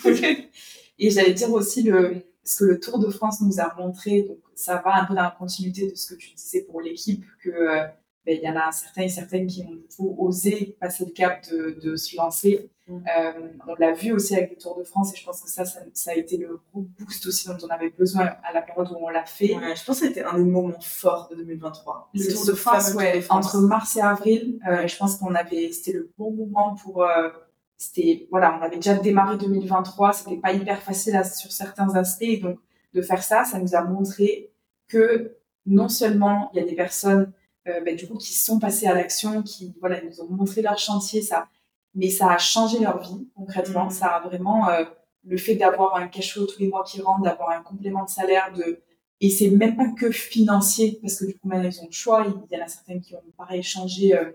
et 0.99 1.11
j'allais 1.11 1.35
dire 1.35 1.53
aussi 1.53 1.85
le, 1.85 2.25
ce 2.43 2.57
que 2.57 2.64
le 2.64 2.81
Tour 2.81 2.99
de 2.99 3.11
France 3.11 3.41
nous 3.43 3.61
a 3.61 3.73
montré, 3.77 4.23
donc 4.23 4.39
ça 4.57 4.83
va 4.85 5.01
un 5.01 5.05
peu 5.05 5.14
dans 5.14 5.23
la 5.23 5.37
continuité 5.39 5.89
de 5.89 5.95
ce 5.95 6.14
que 6.14 6.19
tu 6.19 6.33
disais 6.35 6.62
pour 6.62 6.81
l'équipe, 6.81 7.25
que 7.45 7.89
ben, 8.25 8.39
il 8.41 8.47
y 8.47 8.49
en 8.49 8.57
a 8.57 8.71
certains 8.73 9.03
et 9.03 9.09
certaines 9.09 9.47
qui 9.47 9.62
ont 9.62 9.75
du 9.75 9.87
coup 9.97 10.14
osé 10.19 10.77
passer 10.81 11.05
le 11.05 11.12
cap 11.12 11.43
de, 11.51 11.79
de 11.83 11.97
se 11.97 12.16
lancer. 12.16 12.71
Mm. 12.89 12.97
Euh, 12.97 13.49
on 13.66 13.75
l'a 13.79 13.93
vu 13.93 14.12
aussi 14.12 14.35
avec 14.35 14.51
le 14.51 14.57
Tour 14.57 14.79
de 14.79 14.85
France 14.85 15.12
et 15.12 15.16
je 15.16 15.25
pense 15.25 15.43
que 15.43 15.51
ça, 15.51 15.64
ça, 15.64 16.11
a 16.11 16.14
été 16.14 16.37
le 16.39 16.59
gros 16.71 16.87
boost 16.99 17.27
aussi 17.27 17.49
dont 17.49 17.57
on 17.62 17.69
avait 17.69 17.91
besoin 17.91 18.31
à 18.43 18.53
la 18.53 18.62
période 18.62 18.91
où 18.91 18.97
on 19.01 19.09
l'a 19.09 19.25
fait. 19.25 19.55
Ouais, 19.55 19.77
je 19.77 19.85
pense 19.85 20.01
que 20.01 20.07
c'était 20.07 20.23
un 20.23 20.39
des 20.39 20.45
moments 20.45 20.81
forts 20.81 21.29
de 21.31 21.37
2023. 21.37 22.11
Le 22.14 22.33
Tour 22.33 22.47
de 22.47 22.53
France, 22.53 22.95
ouais, 22.95 23.23
entre 23.29 23.59
mars 23.59 23.97
et 23.97 24.01
avril, 24.01 24.59
euh, 24.69 24.87
je 24.87 24.97
pense 24.97 25.16
qu'on 25.16 25.35
avait, 25.35 25.71
c'était 25.73 25.93
le 25.93 26.11
bon 26.19 26.31
moment 26.33 26.77
pour, 26.77 27.03
euh, 27.03 27.29
c'était, 27.77 28.27
voilà, 28.31 28.59
on 28.59 28.62
avait 28.62 28.77
déjà 28.77 28.95
démarré 28.95 29.37
2023, 29.37 30.12
c'était 30.12 30.37
pas 30.37 30.53
hyper 30.53 30.83
facile 30.83 31.21
sur 31.25 31.53
certains 31.53 31.95
aspects, 31.95 32.41
donc 32.43 32.59
de 32.95 33.03
faire 33.03 33.23
ça, 33.23 33.45
ça 33.45 33.59
nous 33.59 33.75
a 33.75 33.83
montré 33.83 34.51
que 34.89 35.37
non 35.66 35.89
seulement 35.89 36.51
il 36.53 36.61
y 36.61 36.62
a 36.62 36.66
des 36.66 36.75
personnes 36.75 37.33
euh, 37.69 37.81
ben, 37.81 37.97
du 37.97 38.07
coup, 38.09 38.16
qui 38.16 38.33
sont 38.33 38.59
passés 38.59 38.87
à 38.87 38.95
l'action, 38.95 39.43
qui 39.43 39.75
voilà, 39.81 40.01
nous 40.03 40.21
ont 40.21 40.29
montré 40.29 40.62
leur 40.62 40.79
chantier, 40.79 41.23
ça, 41.23 41.49
mais 41.95 42.11
ça 42.11 42.33
a 42.33 42.39
changé 42.39 42.79
leur 42.81 43.01
vie 43.01 43.29
concrètement. 43.35 43.87
Mm. 43.87 43.91
Ça 43.91 44.07
a 44.07 44.21
vraiment 44.21 44.69
euh, 44.69 44.85
le 45.25 45.37
fait 45.37 45.57
d'avoir 45.57 45.97
un 45.97 46.09
cash 46.09 46.33
flow 46.33 46.47
tous 46.47 46.61
les 46.61 46.69
mois 46.69 46.85
qui 46.85 47.01
rentre, 47.01 47.23
d'avoir 47.23 47.51
un 47.51 47.62
complément 47.62 48.05
de 48.05 48.11
salaire, 48.11 48.53
de 48.53 48.81
et 49.21 49.31
c'est 49.31 49.51
même 49.51 49.77
pas 49.77 49.89
que 49.99 50.12
financier 50.12 51.01
parce 51.03 51.16
que 51.16 51.25
du 51.25 51.37
coup 51.37 51.49
maintenant 51.49 51.69
ils 51.69 51.81
ont 51.81 51.87
le 51.87 51.93
choix. 51.93 52.25
Il 52.51 52.57
y 52.57 52.61
en 52.61 52.64
a 52.64 52.69
certaines 52.69 53.01
qui 53.01 53.16
ont 53.16 53.23
pareil 53.37 53.64
changé 53.64 54.16
euh, 54.16 54.31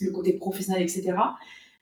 le 0.00 0.10
côté 0.10 0.32
professionnel, 0.32 0.82
etc. 0.82 1.14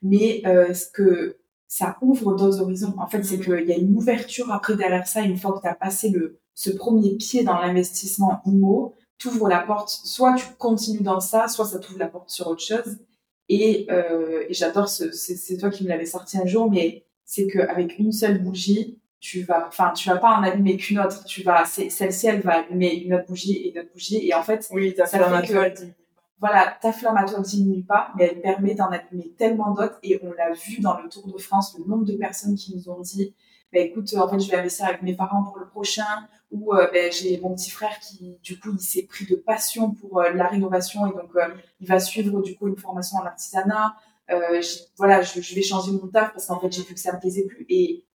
Mais 0.01 0.41
ce 0.45 0.91
que 0.91 1.37
ça 1.67 1.97
ouvre 2.01 2.35
d'autres 2.35 2.61
horizons. 2.61 2.93
En 2.99 3.07
fait, 3.07 3.23
c'est 3.23 3.37
mm. 3.37 3.41
qu'il 3.41 3.69
y 3.69 3.73
a 3.73 3.77
une 3.77 3.95
ouverture 3.95 4.51
après 4.51 4.75
derrière 4.75 5.07
ça, 5.07 5.21
une 5.21 5.37
fois 5.37 5.53
que 5.53 5.61
tu 5.61 5.67
as 5.67 5.75
passé 5.75 6.09
le, 6.09 6.39
ce 6.53 6.69
premier 6.69 7.15
pied 7.15 7.43
dans 7.43 7.59
l'investissement 7.59 8.41
IMO, 8.45 8.95
t'ouvres 9.17 9.47
la 9.47 9.59
porte, 9.59 9.89
soit 9.89 10.35
tu 10.35 10.45
continues 10.57 11.03
dans 11.03 11.19
ça, 11.19 11.47
soit 11.47 11.65
ça 11.65 11.79
t'ouvre 11.79 11.99
la 11.99 12.07
porte 12.07 12.29
sur 12.29 12.47
autre 12.47 12.61
chose. 12.63 12.97
Et, 13.47 13.87
euh, 13.91 14.45
et 14.49 14.53
j'adore, 14.53 14.89
ce, 14.89 15.11
c'est 15.11 15.57
toi 15.57 15.69
qui 15.69 15.83
me 15.83 15.89
l'avais 15.89 16.05
sorti 16.05 16.37
un 16.37 16.45
jour, 16.45 16.69
mais 16.69 17.05
c'est 17.23 17.47
qu'avec 17.47 17.97
une 17.99 18.11
seule 18.11 18.41
bougie, 18.43 18.99
tu 19.19 19.41
vas, 19.43 19.67
enfin, 19.67 19.91
tu 19.91 20.09
vas 20.09 20.17
pas 20.17 20.37
en 20.37 20.43
allumer 20.43 20.77
qu'une 20.77 20.99
autre. 20.99 21.23
Tu 21.25 21.41
vas, 21.41 21.65
celle-ci, 21.65 22.27
elle 22.27 22.41
va 22.41 22.59
allumer 22.59 22.93
une 22.93 23.13
autre 23.15 23.25
bougie 23.27 23.53
et 23.53 23.71
une 23.71 23.79
autre 23.79 23.91
bougie. 23.91 24.27
Et 24.27 24.33
en 24.33 24.43
fait, 24.43 24.67
oui, 24.71 24.93
ta 24.93 25.05
flamme 25.05 25.33
à 25.33 25.41
toi, 25.41 25.65
voilà, 26.39 26.77
ta 26.79 26.91
flamme 26.91 27.17
à 27.17 27.25
toi 27.25 27.39
ne 27.39 27.43
diminue 27.43 27.83
pas, 27.83 28.09
mais 28.15 28.25
elle 28.31 28.41
permet 28.41 28.75
d'en 28.75 28.89
allumer 28.89 29.33
tellement 29.37 29.71
d'autres. 29.71 29.97
Et 30.03 30.19
on 30.21 30.31
l'a 30.33 30.51
vu 30.53 30.79
dans 30.79 30.99
le 30.99 31.09
Tour 31.09 31.27
de 31.27 31.37
France, 31.39 31.75
le 31.79 31.85
nombre 31.85 32.05
de 32.05 32.13
personnes 32.13 32.55
qui 32.55 32.75
nous 32.75 32.89
ont 32.89 32.99
dit, 32.99 33.33
bah, 33.75 33.81
écoute, 33.81 34.13
en 34.15 34.29
fait, 34.29 34.39
je 34.39 34.49
vais 34.49 34.55
investir 34.55 34.85
avec 34.85 35.01
mes 35.01 35.15
parents 35.15 35.43
pour 35.43 35.59
le 35.59 35.67
prochain, 35.67 36.27
ou 36.49 36.73
euh, 36.73 36.89
ben, 36.93 37.11
j'ai 37.11 37.37
mon 37.41 37.53
petit 37.53 37.69
frère 37.69 37.99
qui, 37.99 38.37
du 38.41 38.57
coup, 38.57 38.69
il 38.73 38.79
s'est 38.79 39.03
pris 39.03 39.25
de 39.25 39.35
passion 39.35 39.91
pour 39.91 40.19
euh, 40.19 40.31
la 40.31 40.47
rénovation 40.47 41.05
et 41.07 41.13
donc 41.13 41.35
euh, 41.35 41.53
il 41.81 41.87
va 41.87 41.99
suivre 41.99 42.41
du 42.41 42.55
coup 42.55 42.69
une 42.69 42.77
formation 42.77 43.17
en 43.17 43.25
artisanat. 43.25 43.95
voilà, 44.97 45.21
je, 45.21 45.53
vais 45.55 45.61
changer 45.61 45.91
mon 45.91 46.07
taf 46.07 46.31
parce 46.31 46.47
qu'en 46.47 46.59
fait 46.59 46.71
j'ai 46.71 46.83
vu 46.83 46.93
que 46.93 46.99
ça 46.99 47.13
me 47.13 47.19
plaisait 47.19 47.45
plus 47.45 47.65
et 47.69 48.05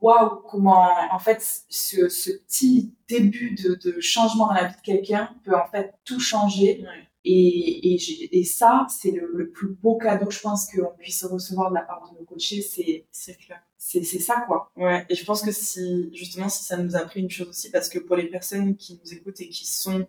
waouh 0.00 0.42
comment 0.50 0.88
en 1.10 1.18
fait 1.18 1.40
ce, 1.68 2.30
petit 2.46 2.92
début 3.08 3.54
de, 3.54 4.00
changement 4.00 4.48
dans 4.48 4.54
la 4.54 4.64
vie 4.64 4.76
de 4.76 4.80
quelqu'un 4.82 5.30
peut 5.44 5.56
en 5.56 5.68
fait 5.68 5.94
tout 6.04 6.20
changer. 6.20 6.84
Et, 7.30 7.94
et, 7.94 8.38
et, 8.38 8.44
ça, 8.44 8.86
c'est 8.88 9.10
le, 9.10 9.30
le, 9.34 9.50
plus 9.50 9.68
beau 9.68 9.98
cadeau, 9.98 10.30
je 10.30 10.40
pense, 10.40 10.72
qu'on 10.72 10.96
puisse 10.98 11.24
recevoir 11.24 11.68
de 11.70 11.74
la 11.74 11.82
part 11.82 12.10
de 12.10 12.18
nos 12.18 12.24
coachés. 12.24 12.62
C'est, 12.62 13.06
c'est 13.10 13.36
clair 13.36 13.60
c'est 13.78 14.02
ça 14.18 14.44
quoi. 14.46 14.70
Ouais, 14.76 15.06
et 15.08 15.14
je 15.14 15.24
pense 15.24 15.42
que 15.42 15.52
si 15.52 16.10
justement 16.12 16.48
si 16.48 16.64
ça 16.64 16.76
nous 16.76 16.96
a 16.96 17.00
appris 17.00 17.20
une 17.20 17.30
chose 17.30 17.48
aussi 17.48 17.70
parce 17.70 17.88
que 17.88 17.98
pour 17.98 18.16
les 18.16 18.26
personnes 18.26 18.76
qui 18.76 19.00
nous 19.02 19.14
écoutent 19.14 19.40
et 19.40 19.48
qui 19.48 19.66
sont 19.66 20.06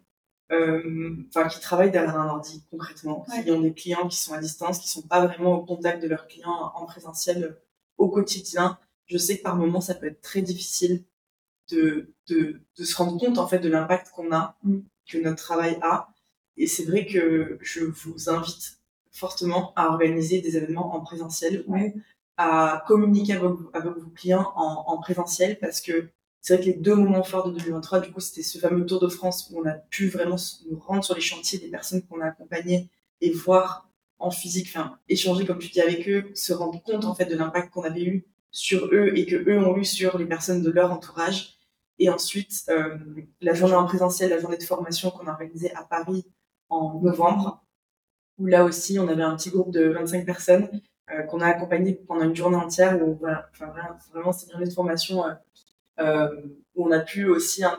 euh, 0.51 1.15
enfin 1.29 1.47
qui 1.47 1.59
travaillent 1.59 1.91
derrière 1.91 2.17
un 2.17 2.29
ordi 2.29 2.63
concrètement, 2.71 3.25
qui 3.43 3.51
ont 3.51 3.61
des 3.61 3.73
clients 3.73 4.07
qui 4.07 4.17
sont 4.17 4.33
à 4.33 4.39
distance, 4.39 4.79
qui 4.79 4.89
sont 4.89 5.03
pas 5.03 5.25
vraiment 5.25 5.55
au 5.55 5.65
contact 5.65 6.01
de 6.01 6.07
leurs 6.07 6.27
clients 6.27 6.71
en 6.75 6.85
présentiel 6.85 7.57
au 7.97 8.09
quotidien, 8.09 8.79
je 9.05 9.17
sais 9.17 9.37
que 9.37 9.43
par 9.43 9.55
moments 9.55 9.81
ça 9.81 9.93
peut 9.93 10.07
être 10.07 10.21
très 10.21 10.41
difficile 10.41 11.03
de, 11.71 12.13
de, 12.27 12.61
de 12.77 12.83
se 12.83 12.95
rendre 12.95 13.19
compte 13.19 13.37
en 13.37 13.47
fait 13.47 13.59
de 13.59 13.69
l'impact 13.69 14.09
qu'on 14.11 14.33
a, 14.33 14.57
mm. 14.63 14.79
que 15.07 15.17
notre 15.19 15.37
travail 15.43 15.77
a. 15.81 16.09
Et 16.59 16.67
c'est 16.67 16.85
vrai 16.85 17.05
que 17.07 17.57
je 17.61 17.85
vous 17.85 18.29
invite 18.29 18.79
fortement 19.11 19.73
à 19.75 19.87
organiser 19.87 20.41
des 20.41 20.55
événements 20.55 20.95
en 20.95 21.01
présentiel 21.01 21.63
ouais 21.67 21.95
à 22.37 22.85
communiquer 22.87 23.33
avec, 23.33 23.51
avec 23.73 23.93
vos 23.97 24.09
clients 24.11 24.53
en, 24.55 24.85
en, 24.87 24.97
présentiel 24.97 25.59
parce 25.59 25.81
que 25.81 26.09
c'est 26.39 26.55
vrai 26.55 26.63
que 26.63 26.69
les 26.69 26.77
deux 26.77 26.95
moments 26.95 27.23
forts 27.23 27.51
de 27.51 27.57
2023, 27.57 27.99
du 27.99 28.11
coup, 28.13 28.21
c'était 28.21 28.43
ce 28.43 28.57
fameux 28.59 28.85
Tour 28.85 29.01
de 29.01 29.09
France 29.09 29.49
où 29.51 29.59
on 29.59 29.67
a 29.67 29.73
pu 29.73 30.07
vraiment 30.07 30.37
nous 30.69 30.79
rendre 30.79 31.03
sur 31.03 31.15
les 31.15 31.21
chantiers 31.21 31.59
des 31.59 31.67
personnes 31.67 32.01
qu'on 32.03 32.21
a 32.21 32.27
accompagnées 32.27 32.89
et 33.19 33.31
voir 33.31 33.89
en 34.19 34.31
physique, 34.31 34.67
enfin, 34.69 34.97
échanger, 35.09 35.45
comme 35.45 35.59
tu 35.59 35.67
dis, 35.67 35.81
avec 35.81 36.07
eux, 36.07 36.31
se 36.33 36.53
rendre 36.53 36.81
compte, 36.81 37.03
en 37.03 37.13
fait, 37.13 37.25
de 37.25 37.35
l'impact 37.35 37.73
qu'on 37.73 37.83
avait 37.83 38.03
eu 38.03 38.25
sur 38.51 38.85
eux 38.93 39.11
et 39.15 39.25
que 39.25 39.35
eux 39.35 39.59
ont 39.59 39.75
eu 39.77 39.83
sur 39.83 40.17
les 40.17 40.25
personnes 40.25 40.61
de 40.61 40.71
leur 40.71 40.93
entourage. 40.93 41.57
Et 41.99 42.09
ensuite, 42.09 42.63
euh, 42.69 42.97
la 43.41 43.53
journée 43.53 43.75
en 43.75 43.85
présentiel, 43.85 44.29
la 44.29 44.39
journée 44.39 44.57
de 44.57 44.63
formation 44.63 45.11
qu'on 45.11 45.27
a 45.27 45.31
organisée 45.31 45.73
à 45.75 45.83
Paris 45.83 46.25
en 46.69 46.99
novembre, 47.01 47.63
où 48.37 48.45
là 48.45 48.63
aussi, 48.63 48.99
on 48.99 49.07
avait 49.07 49.23
un 49.23 49.35
petit 49.35 49.49
groupe 49.49 49.71
de 49.71 49.89
25 49.89 50.25
personnes 50.25 50.69
euh, 51.11 51.23
qu'on 51.23 51.41
a 51.41 51.47
accompagné 51.47 51.93
pendant 52.07 52.23
une 52.23 52.35
journée 52.35 52.57
entière 52.57 53.01
où 53.01 53.15
voilà, 53.19 53.49
enfin, 53.51 53.73
vraiment 54.13 54.31
c'est 54.31 54.47
une 54.53 54.69
formation 54.69 55.25
euh, 55.25 55.33
euh, 55.99 56.29
où 56.75 56.87
on 56.87 56.91
a 56.91 56.99
pu 56.99 57.27
aussi 57.27 57.63
hein, 57.63 57.77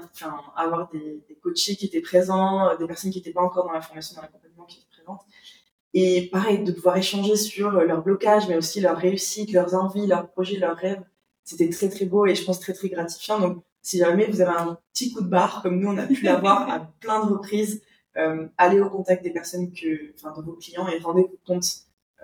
avoir 0.57 0.91
des, 0.91 1.23
des 1.29 1.37
coachés 1.37 1.77
qui 1.77 1.87
étaient 1.87 2.01
présents, 2.01 2.77
des 2.77 2.87
personnes 2.87 3.13
qui 3.13 3.19
n'étaient 3.19 3.33
pas 3.33 3.43
encore 3.43 3.67
dans 3.67 3.73
la 3.73 3.83
formation, 3.83 4.17
dans 4.17 4.23
l'accompagnement 4.23 4.65
qui 4.65 4.79
étaient 4.79 4.89
présentes. 4.91 5.21
Et 5.95 6.29
pareil, 6.33 6.65
de 6.65 6.73
pouvoir 6.73 6.97
échanger 6.97 7.37
sur 7.37 7.71
leurs 7.71 8.03
blocages, 8.03 8.49
mais 8.49 8.57
aussi 8.57 8.81
leurs 8.81 8.97
réussites, 8.97 9.53
leurs 9.53 9.75
envies, 9.75 10.07
leurs 10.07 10.29
projets, 10.29 10.59
leurs 10.59 10.77
rêves. 10.77 11.03
C'était 11.45 11.71
très 11.71 11.89
très 11.89 12.07
beau 12.07 12.27
et 12.27 12.35
je 12.35 12.45
pense 12.45 12.59
très 12.59 12.73
très 12.73 12.89
gratifiant. 12.89 13.39
Donc 13.39 13.63
si 13.81 13.99
jamais 13.99 14.27
vous 14.27 14.41
avez 14.41 14.57
un 14.57 14.79
petit 14.93 15.13
coup 15.13 15.21
de 15.21 15.29
barre, 15.29 15.63
comme 15.63 15.79
nous 15.79 15.89
on 15.89 15.99
a 15.99 16.07
pu 16.07 16.23
l'avoir 16.25 16.69
à 16.69 16.81
plein 17.01 17.25
de 17.25 17.33
reprises, 17.33 17.81
allez 18.15 18.81
au 18.81 18.91
contact 18.91 19.23
des 19.23 19.31
personnes 19.31 19.73
que, 19.73 20.13
enfin, 20.15 20.39
de 20.39 20.45
vos 20.45 20.55
clients 20.55 20.89
et 20.89 20.99
rendez-vous 20.99 21.39
compte 21.47 21.67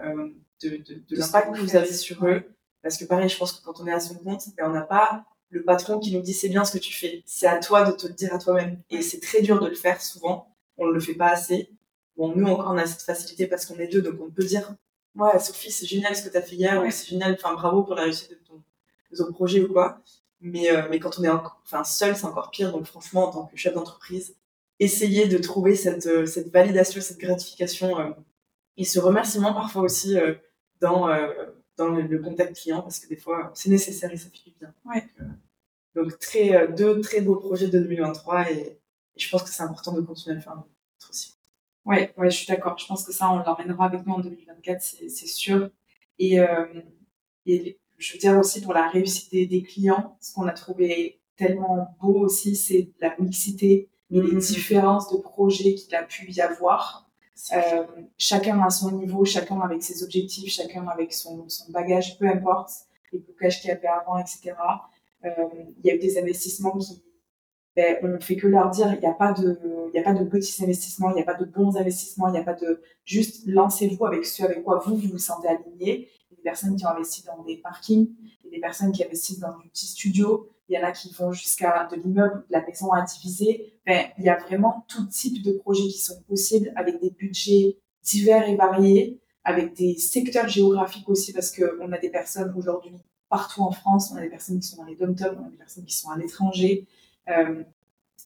euh, 0.03 0.29
de, 0.63 0.77
de, 0.77 1.03
de 1.09 1.17
l'impact 1.17 1.55
que 1.55 1.61
vous 1.61 1.77
avez 1.77 1.93
sur 1.93 2.27
eux. 2.27 2.43
Parce 2.83 2.97
que 2.97 3.05
pareil, 3.05 3.29
je 3.29 3.37
pense 3.37 3.53
que 3.53 3.65
quand 3.65 3.81
on 3.81 3.87
est 3.87 3.93
à 3.93 4.01
son 4.01 4.15
compte, 4.17 4.45
ben, 4.57 4.69
on 4.69 4.73
n'a 4.73 4.83
pas 4.83 5.25
le 5.51 5.63
patron 5.63 5.99
qui 5.99 6.15
nous 6.15 6.23
dit 6.23 6.35
c'est 6.35 6.49
bien 6.49 6.65
ce 6.65 6.73
que 6.73 6.83
tu 6.83 6.93
fais. 6.93 7.23
C'est 7.27 7.47
à 7.47 7.59
toi 7.59 7.85
de 7.85 7.93
te 7.93 8.07
le 8.07 8.15
dire 8.15 8.35
à 8.35 8.39
toi-même. 8.39 8.81
Et 8.91 9.03
c'est 9.03 9.21
très 9.21 9.43
dur 9.43 9.61
de 9.61 9.69
le 9.69 9.75
faire 9.75 10.01
souvent. 10.01 10.55
On 10.77 10.87
ne 10.87 10.93
le 10.93 11.01
fait 11.01 11.15
pas 11.15 11.29
assez. 11.29 11.71
Bon, 12.17 12.35
nous 12.35 12.47
encore, 12.47 12.71
on 12.71 12.79
a 12.79 12.87
cette 12.87 13.03
facilité 13.03 13.47
parce 13.47 13.67
qu'on 13.67 13.79
est 13.79 13.89
deux, 13.89 14.03
donc 14.03 14.15
on 14.21 14.31
peut 14.31 14.45
dire 14.45 14.75
ouais, 15.17 15.39
Sophie, 15.39 15.71
c'est 15.71 15.87
génial 15.87 16.15
ce 16.15 16.23
que 16.23 16.29
tu 16.29 16.37
as 16.37 16.43
fait 16.43 16.57
hier, 16.57 16.83
ou 16.83 16.91
c'est 16.91 17.09
génial, 17.09 17.35
enfin 17.35 17.55
bravo 17.55 17.83
pour 17.83 17.95
la 17.95 18.03
réussite 18.03 18.31
de 18.31 18.37
ton, 18.47 18.63
de 19.11 19.17
ton 19.17 19.33
projet 19.33 19.63
ou 19.63 19.73
quoi. 19.73 20.01
Mais, 20.41 20.71
euh, 20.71 20.83
mais 20.91 21.01
quand 21.01 21.19
on 21.19 21.25
est 21.25 21.29
enfin, 21.29 21.85
seul, 21.85 22.17
c'est 22.17 22.27
encore 22.27 22.51
pire. 22.51 22.73
Donc 22.73 22.87
franchement, 22.87 23.29
en 23.29 23.33
tant 23.33 23.47
que 23.47 23.57
chef 23.57 23.75
d'entreprise, 23.75 24.37
essayez 24.79 25.27
de 25.29 25.39
trouver 25.39 25.75
cette, 25.75 26.07
euh, 26.07 26.27
cette 26.27 26.53
validation, 26.53 27.01
cette 27.01 27.19
gratification 27.19 27.99
euh, 27.99 28.11
et 28.77 28.85
ce 28.85 28.99
remerciement 28.99 29.55
parfois 29.55 29.83
aussi 29.83 30.17
dans, 30.81 31.09
euh, 31.09 31.29
dans 31.77 31.89
le, 31.89 32.19
contact 32.19 32.57
client 32.57 32.83
parce 32.83 32.99
que 33.01 33.09
des 33.09 33.17
fois 33.17 33.51
c'est 33.55 33.71
nécessaire 33.71 34.13
et 34.13 34.17
ça 34.17 34.29
fait 34.29 34.51
du 34.51 34.57
bien. 34.59 34.75
Ouais. 34.85 35.09
Donc, 35.95 36.19
très, 36.19 36.69
deux 36.69 37.01
très 37.01 37.23
beaux 37.23 37.37
projets 37.37 37.69
de 37.69 37.79
2023 37.79 38.51
et, 38.51 38.79
je 39.19 39.31
pense 39.31 39.45
que 39.45 39.49
c'est 39.49 39.63
important 39.63 39.93
de 39.93 40.03
continuer 40.03 40.33
à 40.33 40.37
le 40.37 40.43
faire 40.43 40.63
aussi. 41.09 41.33
Ouais, 41.87 42.13
ouais, 42.19 42.31
je 42.31 42.37
suis 42.37 42.47
d'accord. 42.47 42.77
Je 42.77 42.87
pense 42.87 43.03
que 43.03 43.13
ça, 43.13 43.31
on 43.31 43.39
l'emmènera 43.39 43.87
avec 43.87 44.05
nous 44.05 44.13
en 44.13 44.19
2024, 44.19 44.83
c'est 44.83 45.09
sûr. 45.09 45.71
Et, 46.19 46.37
et 47.47 47.79
je 47.97 48.13
veux 48.13 48.19
dire 48.19 48.39
aussi 48.39 48.61
pour 48.61 48.75
la 48.75 48.89
réussite 48.89 49.33
des, 49.33 49.63
clients, 49.63 50.19
ce 50.21 50.35
qu'on 50.35 50.47
a 50.47 50.53
trouvé 50.53 51.21
tellement 51.37 51.97
beau 52.01 52.19
aussi, 52.21 52.57
c'est 52.57 52.91
la 53.01 53.17
mixité 53.19 53.89
les 54.11 54.37
différences 54.37 55.13
de 55.13 55.19
projets 55.19 55.75
qu'il 55.75 55.95
a 55.95 56.03
pu 56.03 56.31
y 56.31 56.41
avoir. 56.41 57.09
Euh, 57.53 57.85
chacun 58.17 58.63
à 58.63 58.71
son 58.71 58.93
niveau, 58.93 59.25
chacun 59.25 59.61
avec 59.61 59.83
ses 59.83 60.03
objectifs, 60.03 60.53
chacun 60.53 60.87
avec 60.89 61.13
son, 61.13 61.49
son 61.49 61.71
bagage, 61.71 62.19
peu 62.19 62.27
importe 62.27 62.71
les 63.13 63.19
blocages 63.19 63.61
qu'il 63.61 63.69
y 63.69 63.73
avait 63.73 63.89
avant, 63.89 64.19
etc. 64.19 64.55
Euh, 65.25 65.31
il 65.79 65.87
y 65.87 65.91
a 65.91 65.95
eu 65.95 65.99
des 65.99 66.19
investissements 66.19 66.77
qui, 66.79 67.03
ben, 67.75 67.99
on 68.03 68.09
ne 68.09 68.19
fait 68.19 68.37
que 68.37 68.47
leur 68.47 68.71
dire, 68.71 68.93
il 68.95 69.01
n'y 69.01 69.07
a 69.07 69.13
pas 69.13 69.33
de, 69.33 69.61
il 69.93 70.01
a 70.01 70.03
pas 70.03 70.15
de 70.15 70.25
petits 70.25 70.65
investissements, 70.65 71.11
il 71.11 71.17
n'y 71.17 71.21
a 71.21 71.25
pas 71.25 71.35
de 71.35 71.45
bons 71.45 71.77
investissements, 71.77 72.29
il 72.29 72.33
n'y 72.33 72.39
a 72.39 72.43
pas 72.43 72.55
de, 72.55 72.81
juste 73.05 73.47
lancez-vous 73.47 74.07
avec 74.07 74.25
ce 74.25 74.45
avec 74.45 74.63
quoi 74.63 74.79
vous, 74.79 74.97
vous 74.97 75.09
vous 75.09 75.19
sentez 75.19 75.49
aligné. 75.49 76.09
Personnes 76.47 76.77
qui 76.77 76.87
ont 76.87 76.91
investi 76.91 77.25
dans 77.25 77.43
des 77.43 77.57
parkings, 77.57 78.09
des 78.49 78.61
personnes 78.61 78.93
qui 78.93 79.03
investissent 79.03 79.41
dans 79.41 79.59
du 79.59 79.69
petit 79.69 79.87
studio, 79.87 80.49
il 80.69 80.77
y 80.77 80.79
en 80.79 80.87
a 80.87 80.93
qui 80.93 81.13
vont 81.13 81.33
jusqu'à 81.33 81.89
de 81.91 81.97
l'immeuble, 81.97 82.45
de 82.49 82.53
la 82.53 82.65
maison 82.65 82.93
à 82.93 83.03
diviser. 83.03 83.75
Enfin, 83.85 84.05
il 84.17 84.25
y 84.25 84.29
a 84.29 84.37
vraiment 84.39 84.85
tout 84.87 85.05
type 85.07 85.43
de 85.43 85.51
projets 85.55 85.89
qui 85.89 85.99
sont 85.99 86.23
possibles 86.23 86.73
avec 86.77 87.01
des 87.01 87.11
budgets 87.11 87.79
divers 88.05 88.49
et 88.49 88.55
variés, 88.55 89.21
avec 89.43 89.75
des 89.75 89.99
secteurs 89.99 90.47
géographiques 90.47 91.09
aussi, 91.09 91.33
parce 91.33 91.51
qu'on 91.51 91.91
a 91.91 91.99
des 91.99 92.11
personnes 92.11 92.55
aujourd'hui 92.57 92.93
partout 93.29 93.63
en 93.63 93.73
France, 93.73 94.13
on 94.13 94.17
a 94.17 94.21
des 94.21 94.31
personnes 94.31 94.61
qui 94.61 94.69
sont 94.69 94.77
dans 94.77 94.89
les 94.89 94.95
dom 94.95 95.17
on 95.19 95.47
a 95.47 95.51
des 95.51 95.57
personnes 95.57 95.85
qui 95.85 95.97
sont 95.97 96.11
à 96.11 96.17
l'étranger. 96.17 96.87
Euh, 97.29 97.65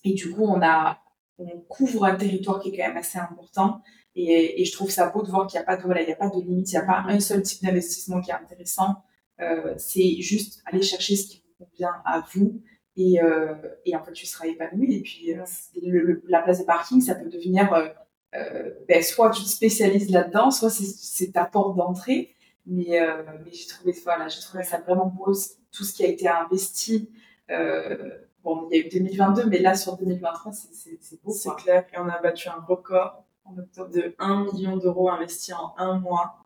et 0.05 0.13
du 0.13 0.31
coup, 0.31 0.45
on 0.45 0.61
a, 0.61 0.99
on 1.39 1.49
couvre 1.71 2.05
un 2.05 2.17
territoire 2.17 2.61
qui 2.61 2.69
est 2.69 2.77
quand 2.77 2.87
même 2.87 2.99
assez 2.99 3.19
important. 3.19 3.81
Et, 4.29 4.61
et, 4.61 4.65
je 4.65 4.73
trouve 4.73 4.91
ça 4.91 5.09
beau 5.09 5.23
de 5.23 5.31
voir 5.31 5.47
qu'il 5.47 5.59
n'y 5.59 5.63
a 5.63 5.67
pas 5.67 5.77
de 5.77 5.83
voilà, 5.83 6.03
il 6.03 6.09
y 6.09 6.13
a 6.13 6.17
pas 6.17 6.29
de 6.29 6.41
limite, 6.41 6.71
il 6.73 6.75
n'y 6.75 6.83
a 6.83 6.85
pas 6.85 7.05
un 7.07 7.21
seul 7.21 7.43
type 7.43 7.63
d'investissement 7.63 8.21
qui 8.21 8.31
est 8.31 8.35
intéressant. 8.35 9.03
Euh, 9.41 9.75
c'est 9.79 10.21
juste 10.21 10.63
aller 10.67 10.83
chercher 10.83 11.17
ce 11.17 11.29
qui 11.29 11.43
vous 11.59 11.65
convient 11.65 12.03
à 12.05 12.25
vous. 12.33 12.61
Et, 12.97 13.23
euh, 13.23 13.55
et 13.87 13.97
en 13.97 14.05
fait, 14.05 14.13
tu 14.13 14.27
seras 14.27 14.47
épanoui. 14.47 14.97
Et 14.97 15.01
puis, 15.03 15.35
le, 15.83 16.23
la 16.29 16.43
place 16.43 16.59
de 16.61 16.65
parking, 16.65 17.01
ça 17.01 17.15
peut 17.15 17.29
devenir 17.29 17.73
euh, 18.35 18.71
ben, 18.89 19.03
soit 19.03 19.31
tu 19.31 19.43
te 19.43 19.49
spécialises 19.49 20.11
là-dedans, 20.11 20.51
soit 20.51 20.71
c'est 20.71 21.33
ta 21.33 21.45
porte 21.45 21.77
d'entrée. 21.77 22.35
Mais, 22.67 23.01
euh, 23.01 23.23
mais 23.45 23.53
j'ai 23.53 23.67
trouvé, 23.67 23.93
voilà, 24.05 24.27
trouvé 24.27 24.63
ça 24.63 24.79
vraiment 24.79 25.07
beau, 25.07 25.33
tout 25.73 25.85
ce 25.85 25.93
qui 25.93 26.05
a 26.05 26.09
été 26.09 26.29
investi. 26.29 27.11
Euh, 27.51 28.11
bon, 28.45 28.69
il 28.71 28.79
y 28.79 28.83
a 28.83 28.87
eu 28.87 28.89
2022, 28.89 29.47
mais 29.47 29.59
là, 29.59 29.75
sur 29.75 29.97
2023, 29.97 30.53
c'est 30.53 31.23
beau. 31.23 31.33
C'est 31.33 31.55
clair. 31.57 31.85
Et 31.93 31.99
on 31.99 32.09
a 32.09 32.21
battu 32.21 32.49
un 32.49 32.61
record 32.67 33.25
en 33.45 33.57
octobre 33.59 33.91
de 33.91 34.15
1 34.19 34.45
million 34.45 34.77
d'euros 34.77 35.11
investis 35.11 35.55
en 35.55 35.75
un 35.79 35.99
mois 35.99 36.39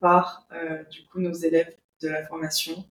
par, 0.00 0.46
euh, 0.52 0.84
du 0.84 1.04
coup, 1.06 1.20
nos 1.20 1.32
élèves 1.32 1.74
de 2.02 2.08
la 2.08 2.26
formation. 2.26 2.84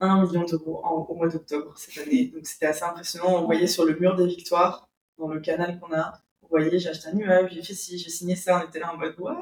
1 0.00 0.22
million 0.22 0.44
d'euros 0.44 0.82
au 0.84 1.14
mois 1.14 1.28
d'octobre 1.28 1.76
cette 1.76 2.06
année. 2.06 2.26
Donc, 2.26 2.46
c'était 2.46 2.66
assez 2.66 2.84
impressionnant. 2.84 3.42
On 3.42 3.44
voyait 3.44 3.66
sur 3.66 3.84
le 3.84 3.98
mur 3.98 4.16
des 4.16 4.26
victoires, 4.26 4.88
dans 5.18 5.28
le 5.28 5.40
canal 5.40 5.78
qu'on 5.78 5.92
a, 5.92 6.22
voyez, 6.50 6.78
j'ai 6.78 6.88
acheté 6.88 7.08
un 7.08 7.16
immeuble, 7.16 7.50
j'ai 7.50 7.62
fait 7.62 7.74
ci, 7.74 7.98
j'ai 7.98 8.10
signé 8.10 8.36
ça, 8.36 8.60
on 8.62 8.68
était 8.68 8.80
là 8.80 8.92
en 8.92 8.96
mode, 8.96 9.14
ouais, 9.18 9.32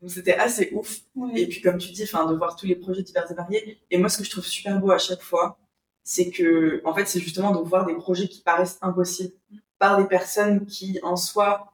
Donc 0.00 0.10
c'était 0.10 0.34
assez 0.34 0.70
ouf. 0.72 1.00
Et 1.36 1.46
puis 1.46 1.60
comme 1.60 1.78
tu 1.78 1.90
dis, 1.92 2.02
enfin, 2.02 2.26
de 2.26 2.36
voir 2.36 2.56
tous 2.56 2.66
les 2.66 2.74
projets 2.74 3.02
divers 3.02 3.30
et 3.30 3.34
variés. 3.34 3.78
Et 3.90 3.98
moi, 3.98 4.08
ce 4.08 4.18
que 4.18 4.24
je 4.24 4.30
trouve 4.30 4.44
super 4.44 4.80
beau 4.80 4.90
à 4.90 4.98
chaque 4.98 5.22
fois, 5.22 5.58
c'est 6.02 6.30
que, 6.30 6.82
en 6.84 6.92
fait, 6.94 7.06
c'est 7.06 7.20
justement 7.20 7.52
de 7.52 7.58
voir 7.58 7.86
des 7.86 7.94
projets 7.94 8.26
qui 8.26 8.42
paraissent 8.42 8.78
impossibles 8.82 9.34
par 9.78 9.98
des 9.98 10.06
personnes 10.06 10.66
qui, 10.66 10.98
en 11.02 11.14
soi, 11.16 11.71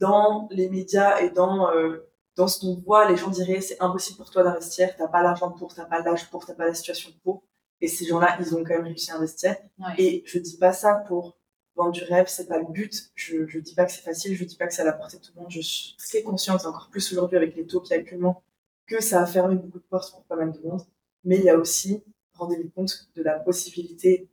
dans 0.00 0.48
les 0.50 0.68
médias 0.68 1.20
et 1.20 1.30
dans 1.30 1.70
euh, 1.70 2.10
dans 2.36 2.48
ce 2.48 2.60
qu'on 2.60 2.74
voit, 2.74 3.10
les 3.10 3.16
gens 3.16 3.30
diraient 3.30 3.60
c'est 3.60 3.80
impossible 3.80 4.16
pour 4.16 4.30
toi 4.30 4.42
d'investir, 4.42 4.96
t'as 4.96 5.08
pas 5.08 5.22
l'argent 5.22 5.50
pour, 5.50 5.74
t'as 5.74 5.84
pas 5.84 6.00
l'âge 6.00 6.30
pour, 6.30 6.46
t'as 6.46 6.54
pas 6.54 6.66
la 6.66 6.74
situation 6.74 7.10
pour. 7.22 7.42
Et 7.80 7.88
ces 7.88 8.06
gens-là, 8.06 8.36
ils 8.40 8.54
ont 8.54 8.64
quand 8.64 8.74
même 8.74 8.84
réussi 8.84 9.10
à 9.10 9.16
investir. 9.16 9.56
Et 9.98 10.22
je 10.26 10.38
dis 10.38 10.56
pas 10.56 10.72
ça 10.72 10.94
pour 11.06 11.36
vendre 11.74 11.92
du 11.92 12.04
rêve, 12.04 12.26
c'est 12.28 12.46
pas 12.46 12.58
le 12.58 12.66
but. 12.66 13.10
Je, 13.14 13.46
je 13.46 13.58
dis 13.58 13.74
pas 13.74 13.86
que 13.86 13.92
c'est 13.92 14.02
facile, 14.02 14.34
je 14.36 14.44
dis 14.44 14.56
pas 14.56 14.66
que 14.66 14.74
c'est 14.74 14.82
à 14.82 14.84
la 14.84 14.92
portée 14.92 15.18
de 15.18 15.22
tout 15.22 15.32
le 15.34 15.42
monde. 15.42 15.50
Je 15.50 15.60
suis 15.60 15.96
très 15.96 16.22
consciente, 16.22 16.64
encore 16.66 16.88
plus 16.90 17.10
aujourd'hui 17.12 17.36
avec 17.36 17.56
les 17.56 17.66
taux 17.66 17.80
qui 17.80 17.94
actuellement, 17.94 18.42
que 18.86 19.02
ça 19.02 19.22
a 19.22 19.26
fermé 19.26 19.56
beaucoup 19.56 19.78
de 19.78 19.84
portes 19.84 20.10
pour 20.10 20.24
pas 20.24 20.36
mal 20.36 20.52
de 20.52 20.60
monde. 20.60 20.82
Mais 21.24 21.36
il 21.36 21.44
y 21.44 21.50
a 21.50 21.56
aussi, 21.56 22.02
rendez-vous 22.34 22.70
compte 22.70 23.08
de 23.14 23.22
la 23.22 23.38
possibilité 23.38 24.28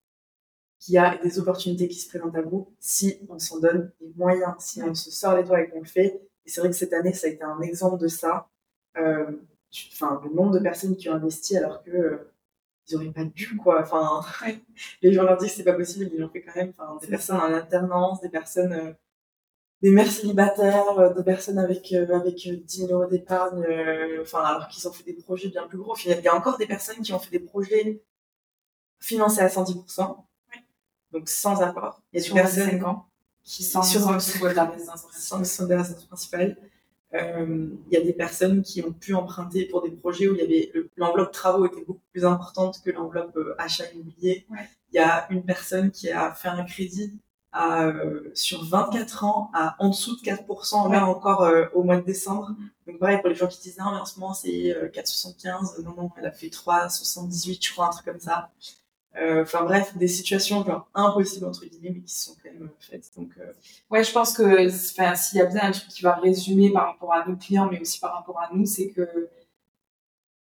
qu'il 0.79 0.93
y 0.95 0.97
a 0.97 1.17
des 1.17 1.39
opportunités 1.39 1.87
qui 1.87 1.99
se 1.99 2.09
présentent 2.09 2.35
à 2.35 2.41
vous 2.41 2.73
si 2.79 3.19
on 3.29 3.39
s'en 3.39 3.59
donne 3.59 3.91
les 3.99 4.13
moyens, 4.15 4.53
si 4.59 4.81
on 4.83 4.93
se 4.93 5.11
sort 5.11 5.35
les 5.35 5.43
doigts 5.43 5.61
et 5.61 5.69
qu'on 5.69 5.79
le 5.79 5.85
fait. 5.85 6.21
Et 6.45 6.49
c'est 6.49 6.61
vrai 6.61 6.69
que 6.69 6.75
cette 6.75 6.93
année, 6.93 7.13
ça 7.13 7.27
a 7.27 7.29
été 7.31 7.43
un 7.43 7.61
exemple 7.61 7.97
de 8.01 8.07
ça. 8.07 8.49
Euh, 8.97 9.31
le 9.91 10.33
nombre 10.33 10.51
de 10.51 10.59
personnes 10.59 10.95
qui 10.95 11.09
ont 11.09 11.13
investi 11.13 11.57
alors 11.57 11.83
que 11.83 11.91
euh, 11.91 12.31
ils 12.87 12.95
auraient 12.95 13.11
pas 13.11 13.23
dû 13.25 13.57
quoi. 13.57 13.81
Enfin 13.81 14.21
les 15.01 15.13
gens 15.13 15.23
leur 15.23 15.37
disent 15.37 15.51
que 15.51 15.57
c'est 15.57 15.63
pas 15.63 15.73
possible 15.73 16.09
ils 16.13 16.19
l'ont 16.19 16.29
fait 16.29 16.41
quand 16.41 16.55
même. 16.55 16.73
Enfin 16.77 16.97
des 17.01 17.07
personnes 17.07 17.37
en 17.37 17.53
alternance 17.53 18.21
des 18.21 18.29
personnes 18.29 18.73
euh, 18.73 18.93
des 19.81 19.91
mères 19.91 20.11
célibataires 20.11 20.99
euh, 20.99 21.13
des 21.13 21.23
personnes 21.23 21.59
avec 21.59 21.91
euh, 21.93 22.07
avec 22.15 22.35
10 22.35 22.87
000 22.87 22.91
euros 22.91 23.09
d'épargne 23.09 23.65
enfin 24.21 24.39
alors 24.43 24.67
qu'ils 24.67 24.87
ont 24.87 24.91
fait 24.91 25.03
des 25.03 25.13
projets 25.13 25.49
bien 25.49 25.67
plus 25.67 25.77
gros. 25.77 25.95
Il 26.05 26.21
y 26.21 26.27
a 26.27 26.35
encore 26.35 26.57
des 26.57 26.67
personnes 26.67 27.01
qui 27.01 27.13
ont 27.13 27.19
fait 27.19 27.31
des 27.31 27.45
projets 27.45 28.01
financés 28.99 29.41
à 29.41 29.47
110% 29.47 30.17
donc 31.17 31.29
sans 31.29 31.61
apport 31.61 32.01
il 32.13 32.21
y 32.21 32.25
a 32.25 32.27
des 32.27 32.33
personnes 32.33 32.81
qui 33.43 33.63
sont 33.63 33.81
sur, 33.81 34.21
sur 34.21 34.45
la 34.45 34.65
résidence 34.65 36.05
principale 36.07 36.57
euh, 37.13 37.69
il 37.89 37.93
y 37.93 37.97
a 37.97 38.03
des 38.03 38.13
personnes 38.13 38.61
qui 38.61 38.83
ont 38.83 38.91
pu 38.91 39.13
emprunter 39.13 39.65
pour 39.65 39.81
des 39.81 39.91
projets 39.91 40.27
où 40.27 40.35
il 40.35 40.41
y 40.41 40.43
avait 40.43 40.71
l'enveloppe 40.97 41.31
travaux 41.31 41.65
était 41.65 41.83
beaucoup 41.85 42.01
plus 42.11 42.25
importante 42.25 42.81
que 42.83 42.91
l'enveloppe 42.91 43.35
euh, 43.37 43.55
achat 43.57 43.85
immobilier. 43.93 44.45
Il 44.91 44.95
y 44.95 44.99
a 44.99 45.25
une 45.29 45.43
personne 45.43 45.91
qui 45.91 46.11
a 46.11 46.33
fait 46.33 46.49
un 46.49 46.63
crédit 46.65 47.17
à, 47.53 47.85
euh, 47.85 48.29
sur 48.33 48.65
24 48.65 49.23
ans 49.23 49.49
à 49.53 49.77
en 49.79 49.89
dessous 49.89 50.17
de 50.17 50.21
4%, 50.21 50.91
là 50.91 51.07
encore 51.07 51.49
au 51.73 51.83
mois 51.83 51.95
de 51.95 52.05
décembre. 52.05 52.49
Mm. 52.49 52.69
Donc 52.87 52.99
pareil 52.99 53.19
pour 53.21 53.29
les 53.29 53.35
gens 53.35 53.47
qui 53.47 53.61
disent 53.61 53.77
non 53.77 53.91
mais 53.91 53.99
en 53.99 54.05
ce 54.05 54.19
moment 54.19 54.33
c'est 54.33 54.75
4,75, 54.93 55.81
non 55.83 55.93
non 55.95 56.11
elle 56.17 56.25
a 56.25 56.31
fait 56.31 56.47
3,78 56.47 57.65
je 57.65 57.71
crois 57.71 57.87
un 57.87 57.91
truc 57.91 58.05
comme 58.05 58.19
ça. 58.19 58.49
Euh, 59.19 59.41
enfin 59.41 59.63
bref, 59.63 59.97
des 59.97 60.07
situations 60.07 60.63
genre 60.63 60.87
impossibles 60.93 61.45
entre 61.45 61.65
guillemets, 61.65 61.91
mais 61.95 62.01
qui 62.01 62.13
sont 62.13 62.35
quand 62.43 62.51
même 62.51 62.69
faites. 62.79 63.09
Donc 63.17 63.31
euh, 63.39 63.51
ouais, 63.89 64.03
je 64.03 64.11
pense 64.11 64.33
que 64.33 64.67
enfin 64.67 65.15
s'il 65.15 65.39
y 65.39 65.41
a 65.41 65.45
bien 65.45 65.63
un 65.63 65.71
truc 65.71 65.87
qui 65.87 66.03
va 66.03 66.15
résumer 66.15 66.71
par 66.71 66.87
rapport 66.87 67.13
à 67.13 67.27
nos 67.27 67.35
clients, 67.35 67.67
mais 67.71 67.79
aussi 67.79 67.99
par 67.99 68.13
rapport 68.13 68.39
à 68.39 68.49
nous, 68.53 68.65
c'est 68.65 68.89
que 68.89 69.29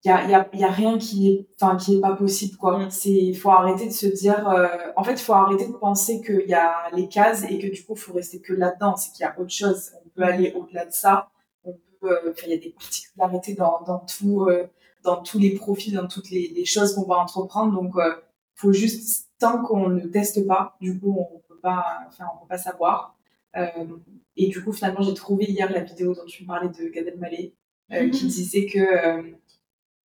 il 0.04 0.10
y 0.10 0.12
a, 0.12 0.28
y, 0.30 0.34
a, 0.36 0.48
y 0.54 0.64
a 0.64 0.72
rien 0.72 0.98
qui 1.00 1.30
est 1.32 1.48
enfin 1.60 1.78
qui 1.78 1.96
est 1.98 2.02
pas 2.02 2.16
possible 2.16 2.58
quoi. 2.58 2.78
Mm. 2.78 2.92
C'est 2.92 3.12
il 3.12 3.38
faut 3.38 3.50
arrêter 3.52 3.88
de 3.88 3.94
se 3.94 4.08
dire 4.08 4.48
euh, 4.50 4.68
en 4.98 5.04
fait 5.04 5.14
il 5.14 5.20
faut 5.20 5.34
arrêter 5.34 5.68
de 5.68 5.74
penser 5.74 6.22
qu'il 6.22 6.48
y 6.48 6.54
a 6.54 6.90
les 6.94 7.08
cases 7.08 7.44
et 7.50 7.58
que 7.58 7.68
du 7.68 7.84
coup 7.84 7.94
il 7.96 8.00
faut 8.00 8.14
rester 8.14 8.42
que 8.42 8.54
là-dedans. 8.54 8.96
C'est 8.98 9.12
qu'il 9.14 9.24
y 9.24 9.28
a 9.28 9.40
autre 9.40 9.52
chose. 9.52 9.92
On 10.06 10.10
peut 10.10 10.24
aller 10.24 10.54
au-delà 10.54 10.86
de 10.86 10.92
ça. 10.92 11.30
On 11.64 11.74
peut 12.02 12.34
il 12.44 12.50
y 12.50 12.54
a 12.54 12.58
des 12.58 12.72
particularités 12.72 13.54
dans 13.54 13.82
dans 13.88 14.00
tout 14.00 14.48
dans 15.04 15.22
tous 15.24 15.40
les 15.40 15.52
profils, 15.52 15.94
dans 15.94 16.08
toutes 16.08 16.30
les, 16.30 16.50
les 16.50 16.66
choses 16.66 16.96
qu'on 16.96 17.06
va 17.06 17.16
entreprendre. 17.18 17.74
Donc 17.82 17.96
faut 18.56 18.74
juste, 18.74 19.30
tant 19.38 19.62
qu'on 19.62 19.90
ne 19.90 20.08
teste 20.08 20.46
pas, 20.48 20.76
du 20.82 21.00
coup, 21.00 21.16
on 21.18 21.40
peut 21.48 21.60
pas, 21.62 22.00
enfin, 22.08 22.26
on 22.34 22.42
peut 22.42 22.50
pas 22.50 22.58
savoir. 22.58 23.18
Euh, 23.56 23.86
et 24.38 24.48
du 24.48 24.64
coup, 24.64 24.72
finalement, 24.72 25.02
j'ai 25.02 25.14
trouvé 25.14 25.46
hier 25.46 25.72
la 25.72 25.82
vidéo 25.82 26.14
dont 26.14 26.26
tu 26.26 26.44
me 26.44 26.48
parlais 26.48 26.70
de 26.70 26.90
Gad 26.90 27.08
Elmaleh, 27.08 27.54
euh, 27.92 28.10
qui 28.10 28.26
mhm. 28.26 28.32
disait 28.32 28.66
que, 28.66 28.80
euh, 28.80 29.24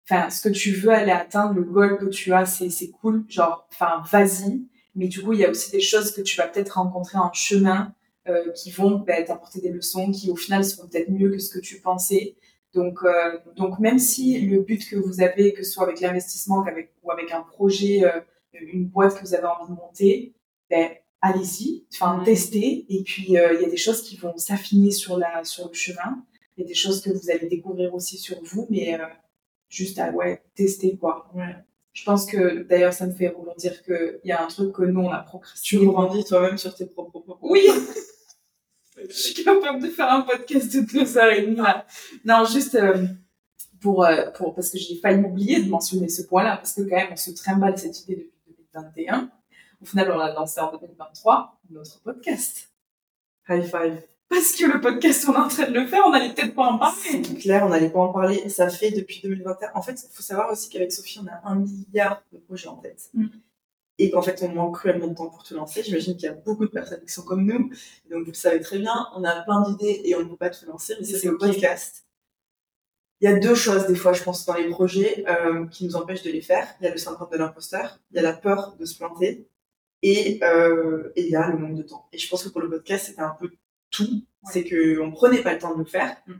enfin, 0.09 0.29
ce 0.29 0.47
que 0.47 0.53
tu 0.53 0.71
veux 0.71 0.91
aller 0.91 1.11
atteindre, 1.11 1.53
le 1.53 1.63
goal 1.63 1.97
que 1.97 2.05
tu 2.05 2.33
as, 2.33 2.45
c'est, 2.45 2.69
c'est 2.69 2.89
cool, 2.89 3.25
genre, 3.29 3.67
enfin, 3.71 4.03
vas-y. 4.11 4.63
Mais 4.95 5.07
du 5.07 5.21
coup, 5.21 5.33
il 5.33 5.39
y 5.39 5.45
a 5.45 5.49
aussi 5.49 5.71
des 5.71 5.81
choses 5.81 6.11
que 6.11 6.21
tu 6.21 6.37
vas 6.37 6.47
peut-être 6.47 6.71
rencontrer 6.71 7.17
en 7.17 7.31
chemin, 7.31 7.93
euh, 8.27 8.51
qui 8.51 8.69
vont 8.71 8.99
bah, 8.99 9.21
t'apporter 9.23 9.61
des 9.61 9.71
leçons, 9.71 10.11
qui 10.11 10.29
au 10.29 10.35
final 10.35 10.63
seront 10.63 10.87
peut-être 10.87 11.09
mieux 11.09 11.31
que 11.31 11.39
ce 11.39 11.49
que 11.49 11.59
tu 11.59 11.79
pensais. 11.79 12.35
Donc, 12.73 12.99
euh, 13.03 13.39
donc 13.55 13.79
même 13.79 13.99
si 13.99 14.39
le 14.41 14.61
but 14.61 14.87
que 14.87 14.95
vous 14.95 15.21
avez, 15.21 15.53
que 15.53 15.63
ce 15.63 15.71
soit 15.71 15.83
avec 15.83 15.99
l'investissement 16.01 16.63
qu'avec, 16.63 16.91
ou 17.03 17.11
avec 17.11 17.31
un 17.31 17.41
projet, 17.41 18.03
euh, 18.03 18.19
une 18.53 18.85
boîte 18.85 19.15
que 19.15 19.21
vous 19.21 19.33
avez 19.33 19.45
envie 19.45 19.71
de 19.71 19.75
monter, 19.75 20.33
ben, 20.69 20.91
allez-y, 21.21 21.85
enfin, 21.93 22.21
testez. 22.23 22.85
Et 22.89 23.03
puis, 23.03 23.37
euh, 23.37 23.53
il 23.55 23.61
y 23.61 23.65
a 23.65 23.69
des 23.69 23.77
choses 23.77 24.03
qui 24.03 24.17
vont 24.17 24.37
s'affiner 24.37 24.91
sur, 24.91 25.17
la, 25.17 25.43
sur 25.43 25.67
le 25.67 25.73
chemin. 25.73 26.23
Il 26.57 26.61
y 26.61 26.65
a 26.65 26.67
des 26.67 26.75
choses 26.75 27.01
que 27.01 27.09
vous 27.09 27.31
allez 27.31 27.47
découvrir 27.47 27.93
aussi 27.95 28.17
sur 28.17 28.37
vous, 28.43 28.67
mais 28.69 28.99
juste 29.69 29.97
à 29.97 30.11
ouais, 30.11 30.43
tester, 30.55 30.97
quoi. 30.97 31.31
Ouais. 31.33 31.55
Je 31.93 32.03
pense 32.03 32.25
que, 32.25 32.63
d'ailleurs, 32.63 32.93
ça 32.93 33.07
me 33.07 33.13
fait 33.13 33.29
rebondir 33.29 33.81
qu'il 33.83 34.19
y 34.25 34.31
a 34.31 34.43
un 34.43 34.47
truc 34.47 34.73
que 34.73 34.83
nous, 34.83 35.01
on 35.01 35.09
a 35.09 35.19
procrastiné. 35.19 35.81
Tu 35.81 35.87
rebondis 35.87 36.23
toi-même 36.25 36.57
sur 36.57 36.75
tes 36.75 36.85
propres 36.85 37.19
propos. 37.19 37.37
Oui 37.41 37.61
je 39.07 39.13
suis 39.13 39.43
capable 39.43 39.81
de 39.81 39.87
faire 39.89 40.11
un 40.11 40.21
podcast 40.21 40.73
de 40.75 40.81
deux 40.81 41.17
heures 41.17 41.31
et 41.31 41.41
demie. 41.41 41.61
Non, 42.25 42.45
juste 42.45 42.75
euh, 42.75 43.05
pour, 43.81 44.03
euh, 44.03 44.29
pour, 44.31 44.55
parce 44.55 44.69
que 44.69 44.77
j'ai 44.77 44.95
failli 44.95 45.19
m'oublier 45.19 45.61
de 45.61 45.69
mentionner 45.69 46.09
ce 46.09 46.23
point-là, 46.23 46.57
parce 46.57 46.73
que 46.73 46.81
quand 46.81 46.95
même, 46.95 47.09
on 47.11 47.15
se 47.15 47.31
trimballe 47.31 47.77
cette 47.77 48.01
idée 48.03 48.15
depuis 48.15 48.65
2021. 48.73 49.31
Au 49.81 49.85
final, 49.85 50.11
on 50.11 50.17
l'a 50.17 50.33
lancé 50.33 50.59
en 50.59 50.71
2023, 50.71 51.59
notre 51.69 52.01
podcast. 52.01 52.69
High 53.47 53.63
five. 53.63 54.01
Parce 54.27 54.51
que 54.51 54.65
le 54.65 54.79
podcast, 54.79 55.25
on 55.27 55.33
est 55.33 55.37
en 55.37 55.47
train 55.47 55.67
de 55.67 55.73
le 55.73 55.87
faire, 55.87 56.03
on 56.05 56.11
n'allait 56.11 56.33
peut-être 56.33 56.53
pas 56.53 56.65
en 56.65 56.77
parler. 56.77 56.95
C'est 57.01 57.35
clair, 57.35 57.63
on 57.65 57.69
n'allait 57.69 57.89
pas 57.89 57.99
en 57.99 58.13
parler. 58.13 58.47
Ça 58.49 58.69
fait 58.69 58.91
depuis 58.91 59.21
2021. 59.23 59.71
En 59.73 59.81
fait, 59.81 59.93
il 59.93 60.13
faut 60.13 60.21
savoir 60.21 60.51
aussi 60.51 60.69
qu'avec 60.69 60.91
Sophie, 60.91 61.19
on 61.23 61.27
a 61.27 61.49
un 61.49 61.55
milliard 61.55 62.21
de 62.31 62.37
projets 62.37 62.67
en 62.67 62.75
tête. 62.75 63.09
Mm 63.13 63.27
et 63.99 64.09
qu'en 64.09 64.21
fait 64.21 64.41
on 64.41 64.49
manque 64.49 64.75
cruellement 64.75 65.07
de 65.07 65.13
temps 65.13 65.29
pour 65.29 65.43
te 65.43 65.53
lancer. 65.53 65.83
J'imagine 65.83 66.15
qu'il 66.15 66.25
y 66.25 66.29
a 66.29 66.33
beaucoup 66.33 66.65
de 66.65 66.71
personnes 66.71 67.01
qui 67.05 67.13
sont 67.13 67.23
comme 67.23 67.45
nous, 67.45 67.69
donc 68.09 68.23
vous 68.23 68.31
le 68.31 68.33
savez 68.33 68.61
très 68.61 68.79
bien, 68.79 69.07
on 69.15 69.23
a 69.23 69.41
plein 69.43 69.61
d'idées 69.69 70.01
et 70.05 70.15
on 70.15 70.21
ne 70.21 70.29
peut 70.29 70.37
pas 70.37 70.49
te 70.49 70.65
lancer, 70.65 70.95
mais 70.99 71.05
c'est 71.05 71.27
le 71.27 71.37
podcast. 71.37 72.05
Il 73.21 73.29
y 73.29 73.33
a 73.33 73.37
deux 73.37 73.55
choses 73.55 73.85
des 73.85 73.95
fois, 73.95 74.13
je 74.13 74.23
pense, 74.23 74.45
dans 74.45 74.53
les 74.53 74.69
projets 74.69 75.25
euh, 75.27 75.67
qui 75.67 75.83
nous 75.85 75.97
empêchent 75.97 76.23
de 76.23 76.31
les 76.31 76.41
faire. 76.41 76.65
Il 76.79 76.85
y 76.85 76.87
a 76.87 76.91
le 76.91 76.97
syndrome 76.97 77.29
de 77.29 77.37
l'imposteur, 77.37 77.99
il 78.11 78.15
y 78.15 78.19
a 78.19 78.21
la 78.21 78.31
peur 78.31 78.77
de 78.79 78.85
se 78.85 78.97
planter 78.97 79.45
et, 80.01 80.39
euh, 80.41 81.11
et 81.17 81.23
il 81.23 81.29
y 81.29 81.35
a 81.35 81.49
le 81.49 81.57
manque 81.57 81.75
de 81.75 81.83
temps. 81.83 82.07
Et 82.13 82.17
je 82.17 82.29
pense 82.29 82.43
que 82.43 82.49
pour 82.49 82.61
le 82.61 82.69
podcast, 82.69 83.07
c'était 83.07 83.21
un 83.21 83.35
peu 83.37 83.51
tout. 83.89 84.23
C'est 84.45 84.63
que 84.63 85.01
on 85.01 85.11
prenait 85.11 85.41
pas 85.41 85.53
le 85.53 85.59
temps 85.59 85.73
de 85.73 85.79
le 85.79 85.85
faire. 85.85 86.15
Mm. 86.27 86.33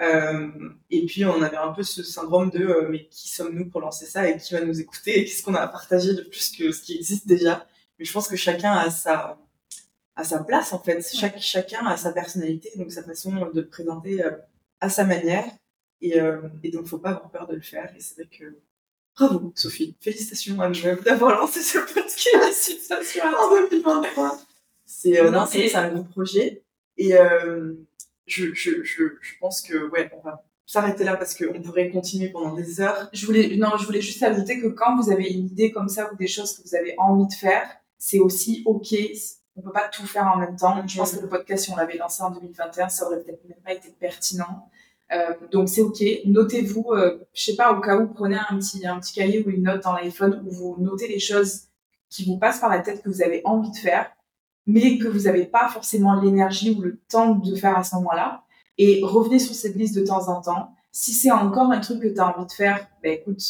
Euh, 0.00 0.48
et 0.90 1.06
puis 1.06 1.24
on 1.24 1.40
avait 1.40 1.56
un 1.56 1.72
peu 1.72 1.82
ce 1.82 2.02
syndrome 2.02 2.50
de 2.50 2.66
euh, 2.66 2.88
mais 2.90 3.06
qui 3.06 3.30
sommes-nous 3.30 3.70
pour 3.70 3.80
lancer 3.80 4.04
ça 4.04 4.28
et 4.28 4.36
qui 4.36 4.52
va 4.52 4.60
nous 4.60 4.78
écouter 4.78 5.20
et 5.20 5.24
qu'est-ce 5.24 5.42
qu'on 5.42 5.54
a 5.54 5.60
à 5.60 5.68
partager 5.68 6.12
de 6.12 6.20
plus 6.20 6.50
que 6.50 6.70
ce 6.70 6.82
qui 6.82 6.96
existe 6.96 7.26
déjà? 7.26 7.66
Mais 7.98 8.04
je 8.04 8.12
pense 8.12 8.28
que 8.28 8.36
chacun 8.36 8.72
a 8.72 8.90
sa 8.90 9.38
à 10.14 10.24
sa 10.24 10.44
place 10.44 10.72
en 10.74 10.80
fait. 10.80 11.00
Chaque, 11.14 11.38
chacun 11.40 11.86
a 11.86 11.96
sa 11.96 12.12
personnalité, 12.12 12.70
donc 12.76 12.92
sa 12.92 13.02
façon 13.02 13.32
de 13.46 13.60
le 13.62 13.68
présenter 13.68 14.22
euh, 14.22 14.32
à 14.80 14.90
sa 14.90 15.04
manière. 15.04 15.46
Et, 16.02 16.18
et 16.62 16.70
donc 16.70 16.86
faut 16.86 16.98
pas 16.98 17.12
avoir 17.12 17.30
peur 17.30 17.46
de 17.46 17.54
le 17.54 17.62
faire. 17.62 17.90
Et 17.96 18.00
c'est 18.00 18.16
vrai 18.16 18.28
que 18.30 18.58
bravo 19.16 19.50
Sophie, 19.56 19.96
félicitations 19.98 20.60
à 20.60 20.68
nous 20.68 21.02
d'avoir 21.02 21.40
lancé 21.40 21.62
ce 21.62 21.78
podcast 21.78 23.22
en 23.24 23.50
2023. 23.50 24.38
C'est 24.84 25.30
non, 25.30 25.46
c'est 25.46 25.74
un 25.74 25.88
gros 25.88 26.04
projet. 26.04 26.62
Et 26.98 27.14
je, 28.26 28.52
je, 28.54 28.82
je, 28.82 29.04
je 29.20 29.38
pense 29.40 29.62
que, 29.62 29.88
ouais, 29.90 30.10
on 30.16 30.20
va 30.20 30.44
s'arrêter 30.66 31.04
là 31.04 31.16
parce 31.16 31.34
qu'on 31.34 31.60
pourrait 31.62 31.90
continuer 31.90 32.28
pendant 32.28 32.54
des 32.54 32.80
heures. 32.80 33.08
Je 33.12 33.24
voulais, 33.24 33.56
non, 33.56 33.76
je 33.78 33.86
voulais 33.86 34.00
juste 34.00 34.22
ajouter 34.22 34.60
que 34.60 34.66
quand 34.66 34.96
vous 35.00 35.10
avez 35.10 35.28
une 35.28 35.46
idée 35.46 35.70
comme 35.70 35.88
ça 35.88 36.12
ou 36.12 36.16
des 36.16 36.26
choses 36.26 36.56
que 36.56 36.62
vous 36.62 36.74
avez 36.74 36.94
envie 36.98 37.28
de 37.28 37.32
faire, 37.32 37.68
c'est 37.98 38.18
aussi 38.18 38.62
OK. 38.66 38.94
On 39.54 39.62
peut 39.62 39.72
pas 39.72 39.88
tout 39.88 40.06
faire 40.06 40.26
en 40.26 40.38
même 40.38 40.56
temps. 40.56 40.86
Je 40.86 40.98
pense 40.98 41.12
que 41.12 41.22
le 41.22 41.28
podcast, 41.28 41.64
si 41.64 41.70
on 41.70 41.76
l'avait 41.76 41.96
lancé 41.96 42.22
en 42.22 42.30
2021, 42.30 42.88
ça 42.88 43.06
aurait 43.06 43.22
peut-être 43.22 43.42
même 43.48 43.58
pas 43.64 43.72
été 43.72 43.88
pertinent. 43.98 44.68
Euh, 45.12 45.34
donc 45.52 45.68
c'est 45.68 45.80
ok. 45.80 46.02
Notez-vous, 46.26 46.90
euh, 46.90 47.24
je 47.32 47.44
sais 47.44 47.56
pas, 47.56 47.72
au 47.72 47.80
cas 47.80 47.96
où, 47.96 48.08
prenez 48.08 48.36
un 48.36 48.58
petit 48.58 48.86
un 48.86 48.98
petit 48.98 49.14
cahier 49.14 49.44
ou 49.46 49.50
une 49.50 49.62
note 49.62 49.84
dans 49.84 49.94
l'iPhone 49.94 50.42
où 50.44 50.50
vous 50.50 50.76
notez 50.80 51.06
les 51.08 51.20
choses 51.20 51.68
qui 52.10 52.24
vous 52.24 52.38
passent 52.38 52.60
par 52.60 52.70
la 52.70 52.80
tête 52.80 53.02
que 53.02 53.08
vous 53.08 53.22
avez 53.22 53.40
envie 53.44 53.70
de 53.70 53.76
faire, 53.76 54.10
mais 54.66 54.98
que 54.98 55.08
vous 55.08 55.20
n'avez 55.20 55.46
pas 55.46 55.68
forcément 55.68 56.20
l'énergie 56.20 56.74
ou 56.76 56.82
le 56.82 56.98
temps 57.08 57.34
de 57.34 57.54
faire 57.54 57.76
à 57.76 57.84
ce 57.84 57.94
moment-là. 57.96 58.42
Et 58.78 59.00
revenez 59.02 59.38
sur 59.38 59.54
cette 59.54 59.76
liste 59.76 59.96
de 59.96 60.04
temps 60.04 60.28
en 60.28 60.40
temps. 60.40 60.74
Si 60.92 61.12
c'est 61.12 61.30
encore 61.30 61.70
un 61.70 61.80
truc 61.80 62.02
que 62.02 62.08
tu 62.08 62.20
as 62.20 62.36
envie 62.36 62.46
de 62.46 62.52
faire, 62.52 62.86
ben 63.02 63.12
écoute, 63.12 63.42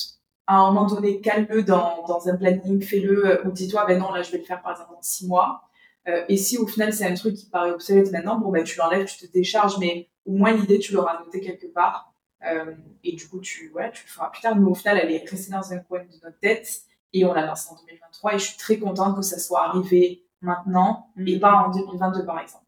à 0.46 0.58
un 0.58 0.72
moment 0.72 0.86
donné, 0.86 1.20
cale-le 1.20 1.62
dans, 1.62 2.04
dans 2.06 2.28
un 2.28 2.36
planning, 2.36 2.82
fais-le, 2.82 3.26
euh, 3.26 3.44
ou 3.44 3.50
dis-toi, 3.50 3.84
ben 3.86 3.98
non, 3.98 4.12
là, 4.12 4.22
je 4.22 4.30
vais 4.30 4.38
le 4.38 4.44
faire 4.44 4.62
par 4.62 4.72
exemple 4.72 4.92
dans 4.92 5.02
six 5.02 5.26
mois. 5.26 5.62
Euh, 6.08 6.24
et 6.28 6.36
si 6.36 6.56
au 6.58 6.66
final, 6.66 6.92
c'est 6.92 7.06
un 7.06 7.14
truc 7.14 7.34
qui 7.34 7.46
paraît 7.46 7.72
obsolète 7.72 8.12
maintenant, 8.12 8.38
bon, 8.38 8.50
ben 8.50 8.62
tu 8.62 8.78
l'enlèves, 8.78 9.06
tu 9.06 9.26
te 9.26 9.32
décharges, 9.32 9.78
mais 9.78 10.08
au 10.24 10.32
moins 10.32 10.52
l'idée, 10.52 10.78
tu 10.78 10.92
l'auras 10.92 11.18
noté 11.24 11.40
quelque 11.40 11.66
part. 11.66 12.12
Euh, 12.48 12.74
et 13.02 13.12
du 13.16 13.26
coup, 13.28 13.40
tu, 13.40 13.72
ouais, 13.74 13.90
tu 13.92 14.04
le 14.04 14.10
feras 14.10 14.28
plus 14.30 14.42
tard. 14.42 14.54
Mais 14.56 14.68
au 14.68 14.74
final, 14.74 15.00
elle 15.02 15.10
est 15.10 15.28
restée 15.28 15.50
dans 15.50 15.72
un 15.72 15.78
coin 15.78 16.00
de 16.00 16.12
notre 16.22 16.38
tête 16.38 16.82
et 17.12 17.24
on 17.24 17.32
l'a 17.32 17.46
lancée 17.46 17.70
en 17.72 17.76
2023. 17.76 18.34
Et 18.34 18.38
je 18.38 18.44
suis 18.44 18.56
très 18.56 18.78
contente 18.78 19.16
que 19.16 19.22
ça 19.22 19.38
soit 19.38 19.64
arrivé 19.64 20.25
maintenant 20.46 21.12
et 21.26 21.38
pas 21.38 21.66
en 21.66 21.70
2022, 21.70 22.24
par 22.24 22.40
exemple. 22.40 22.64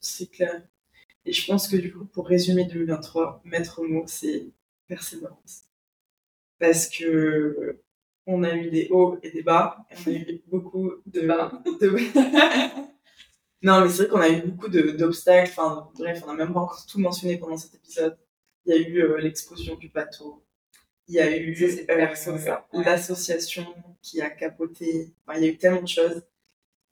C'est 0.00 0.30
clair. 0.30 0.62
Et 1.24 1.32
je 1.32 1.46
pense 1.46 1.68
que 1.68 1.76
du 1.76 1.92
coup, 1.92 2.04
pour 2.04 2.26
résumer 2.26 2.64
2023, 2.64 3.42
maître 3.44 3.82
mot, 3.82 4.04
c'est 4.06 4.50
persévérance. 4.86 5.64
Parce 6.58 6.88
que 6.88 7.80
on 8.26 8.42
a 8.44 8.54
eu 8.54 8.70
des 8.70 8.88
hauts 8.90 9.18
et 9.22 9.30
des 9.30 9.42
bas, 9.42 9.84
on 9.90 10.10
a 10.10 10.14
eu 10.14 10.42
beaucoup 10.46 10.92
de... 11.06 11.20
non, 13.62 13.80
mais 13.80 13.88
c'est 13.88 14.04
vrai 14.04 14.08
qu'on 14.08 14.20
a 14.20 14.28
eu 14.28 14.42
beaucoup 14.42 14.68
d'obstacles, 14.68 15.50
enfin 15.50 15.90
bref, 15.98 16.22
on 16.24 16.28
n'a 16.28 16.44
même 16.44 16.52
pas 16.52 16.60
encore 16.60 16.86
tout 16.86 17.00
mentionné 17.00 17.38
pendant 17.38 17.56
cet 17.56 17.74
épisode. 17.74 18.16
Il 18.66 18.74
y 18.74 18.78
a 18.78 18.88
eu 18.88 19.02
euh, 19.02 19.18
l'explosion 19.18 19.74
du 19.76 19.88
bateau, 19.88 20.44
il 21.10 21.14
y 21.14 21.20
a 21.20 21.36
eu 21.36 21.56
euh, 21.60 22.82
l'association 22.84 23.66
qui 24.00 24.20
a 24.20 24.30
capoté, 24.30 25.12
enfin, 25.26 25.38
il 25.40 25.44
y 25.44 25.48
a 25.48 25.50
eu 25.50 25.56
tellement 25.56 25.82
de 25.82 25.88
choses. 25.88 26.22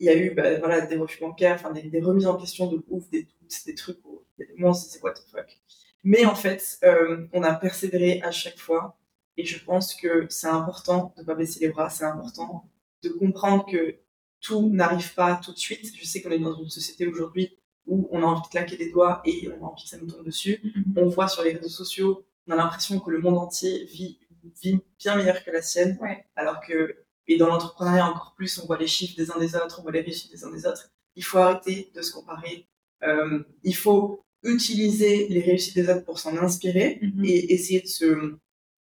Il 0.00 0.06
y 0.06 0.08
a 0.08 0.16
eu 0.16 0.34
bah, 0.34 0.58
voilà, 0.58 0.80
des 0.80 0.96
refus 0.96 1.20
bancaires, 1.20 1.54
enfin, 1.54 1.70
des, 1.72 1.82
des, 1.82 2.00
remises 2.00 2.26
en 2.26 2.36
question 2.36 2.66
de 2.66 2.82
ouf, 2.88 3.08
des 3.10 3.22
doutes, 3.22 3.64
des 3.66 3.76
trucs 3.76 4.04
où 4.04 4.24
a 4.40 4.44
des 4.44 4.54
moments 4.58 4.74
c'est 4.74 5.00
what 5.02 5.14
the 5.14 5.22
fuck. 5.30 5.56
Mais 6.02 6.24
en 6.24 6.34
fait, 6.34 6.78
euh, 6.82 7.28
on 7.32 7.44
a 7.44 7.54
persévéré 7.54 8.20
à 8.22 8.32
chaque 8.32 8.58
fois 8.58 8.98
et 9.36 9.44
je 9.44 9.64
pense 9.64 9.94
que 9.94 10.26
c'est 10.30 10.48
important 10.48 11.12
de 11.16 11.22
ne 11.22 11.26
pas 11.26 11.36
baisser 11.36 11.60
les 11.60 11.68
bras, 11.68 11.88
c'est 11.88 12.04
important 12.04 12.68
de 13.04 13.10
comprendre 13.10 13.66
que 13.70 13.98
tout 14.40 14.68
n'arrive 14.68 15.14
pas 15.14 15.40
tout 15.44 15.52
de 15.52 15.58
suite. 15.58 15.92
Je 15.96 16.04
sais 16.04 16.22
qu'on 16.22 16.30
est 16.32 16.40
dans 16.40 16.60
une 16.60 16.70
société 16.70 17.06
aujourd'hui 17.06 17.56
où 17.86 18.08
on 18.10 18.22
a 18.22 18.26
envie 18.26 18.42
de 18.42 18.48
claquer 18.48 18.76
des 18.76 18.90
doigts 18.90 19.22
et 19.24 19.48
on 19.48 19.64
a 19.64 19.68
envie 19.68 19.84
que 19.84 19.88
ça 19.88 19.98
nous 19.98 20.10
tombe 20.10 20.26
dessus. 20.26 20.60
Mm-hmm. 20.64 20.82
On 20.96 21.08
voit 21.08 21.28
sur 21.28 21.44
les 21.44 21.52
réseaux 21.52 21.68
sociaux, 21.68 22.24
on 22.48 22.52
a 22.52 22.56
l'impression 22.56 22.98
que 22.98 23.10
le 23.10 23.18
monde 23.18 23.38
entier 23.38 23.84
vit 23.84 24.18
une 24.42 24.50
vie 24.62 24.80
bien 24.98 25.16
meilleure 25.16 25.44
que 25.44 25.50
la 25.50 25.62
sienne. 25.62 25.98
Alors 26.34 26.60
que, 26.60 26.96
et 27.26 27.36
dans 27.36 27.48
l'entrepreneuriat 27.48 28.06
encore 28.06 28.34
plus, 28.36 28.58
on 28.58 28.66
voit 28.66 28.78
les 28.78 28.86
chiffres 28.86 29.16
des 29.16 29.30
uns 29.30 29.38
des 29.38 29.54
autres, 29.54 29.78
on 29.80 29.82
voit 29.82 29.92
les 29.92 30.00
réussites 30.00 30.32
des 30.32 30.44
uns 30.44 30.50
des 30.50 30.66
autres. 30.66 30.90
Il 31.14 31.24
faut 31.24 31.38
arrêter 31.38 31.90
de 31.94 32.02
se 32.02 32.12
comparer. 32.12 32.66
Euh, 33.02 33.42
il 33.64 33.76
faut 33.76 34.24
utiliser 34.42 35.28
les 35.28 35.40
réussites 35.40 35.74
des 35.74 35.88
autres 35.88 36.04
pour 36.04 36.18
s'en 36.18 36.36
inspirer 36.36 36.98
mm-hmm. 37.02 37.26
et 37.26 37.52
essayer 37.52 37.80
de 37.80 37.86
se 37.86 38.38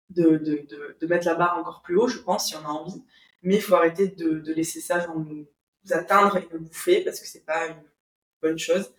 de, 0.09 0.37
de, 0.37 0.65
de, 0.69 0.97
de, 1.01 1.07
mettre 1.07 1.25
la 1.25 1.35
barre 1.35 1.57
encore 1.57 1.81
plus 1.81 1.97
haut, 1.97 2.07
je 2.07 2.19
pense, 2.19 2.47
si 2.47 2.55
on 2.55 2.65
a 2.65 2.69
envie. 2.69 3.03
Mais 3.41 3.55
il 3.55 3.61
faut 3.61 3.75
arrêter 3.75 4.07
de, 4.07 4.53
laisser 4.53 4.79
ça 4.79 4.99
genre, 4.99 5.19
nous 5.19 5.45
atteindre 5.89 6.37
et 6.37 6.47
nous 6.53 6.61
bouffer 6.61 7.03
parce 7.03 7.19
que 7.19 7.27
c'est 7.27 7.45
pas 7.45 7.67
une 7.67 7.83
bonne 8.41 8.57
chose. 8.57 8.93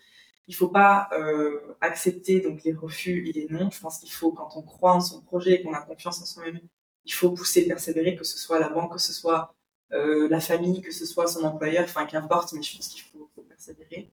Il 0.49 0.55
faut 0.55 0.69
pas 0.69 1.09
euh, 1.13 1.77
accepter 1.81 2.41
donc 2.41 2.65
les 2.65 2.73
refus 2.73 3.29
et 3.29 3.33
les 3.33 3.47
non. 3.49 3.71
Je 3.71 3.81
pense 3.81 3.99
qu'il 3.99 4.11
faut, 4.11 4.33
quand 4.33 4.51
on 4.57 4.63
croit 4.63 4.95
en 4.95 5.01
son 5.01 5.21
projet 5.21 5.55
et 5.55 5.63
qu'on 5.63 5.75
a 5.75 5.83
confiance 5.83 6.21
en 6.21 6.25
soi-même, 6.25 6.61
il 7.05 7.13
faut 7.13 7.31
pousser, 7.31 7.67
persévérer, 7.67 8.17
que 8.17 8.25
ce 8.25 8.39
soit 8.39 8.59
la 8.59 8.69
banque, 8.69 8.95
que 8.95 9.01
ce 9.01 9.13
soit 9.13 9.55
euh, 9.93 10.29
la 10.29 10.41
famille, 10.41 10.81
que 10.81 10.93
ce 10.93 11.07
soit 11.07 11.27
son 11.27 11.45
employeur, 11.45 11.85
enfin 11.85 12.07
qu'importe, 12.07 12.53
mais 12.53 12.63
je 12.63 12.77
pense 12.77 12.89
qu'il 12.89 13.03
faut, 13.03 13.31
faut, 13.35 13.43
persévérer. 13.43 14.11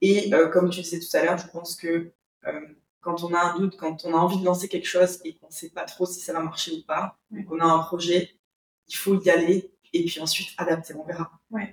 Et 0.00 0.34
euh, 0.34 0.48
comme 0.48 0.70
tu 0.70 0.80
disais 0.80 0.98
tout 0.98 1.16
à 1.16 1.22
l'heure, 1.22 1.38
je 1.38 1.48
pense 1.48 1.76
que 1.76 2.10
quand 3.00 3.22
on 3.22 3.34
a 3.34 3.38
un 3.38 3.58
doute, 3.58 3.76
quand 3.76 4.04
on 4.04 4.14
a 4.14 4.18
envie 4.18 4.40
de 4.40 4.44
lancer 4.44 4.68
quelque 4.68 4.88
chose 4.88 5.20
et 5.24 5.34
qu'on 5.36 5.46
ne 5.46 5.52
sait 5.52 5.70
pas 5.70 5.84
trop 5.84 6.06
si 6.06 6.20
ça 6.20 6.32
va 6.32 6.40
marcher 6.40 6.72
ou 6.72 6.82
pas, 6.82 7.18
qu'on 7.48 7.60
a 7.60 7.64
un 7.64 7.78
projet, 7.78 8.38
il 8.88 8.96
faut 8.96 9.20
y 9.20 9.30
aller 9.30 9.70
et 9.92 10.04
puis 10.04 10.20
ensuite 10.20 10.48
adapter, 10.58 10.94
on 10.94 11.04
verra. 11.04 11.30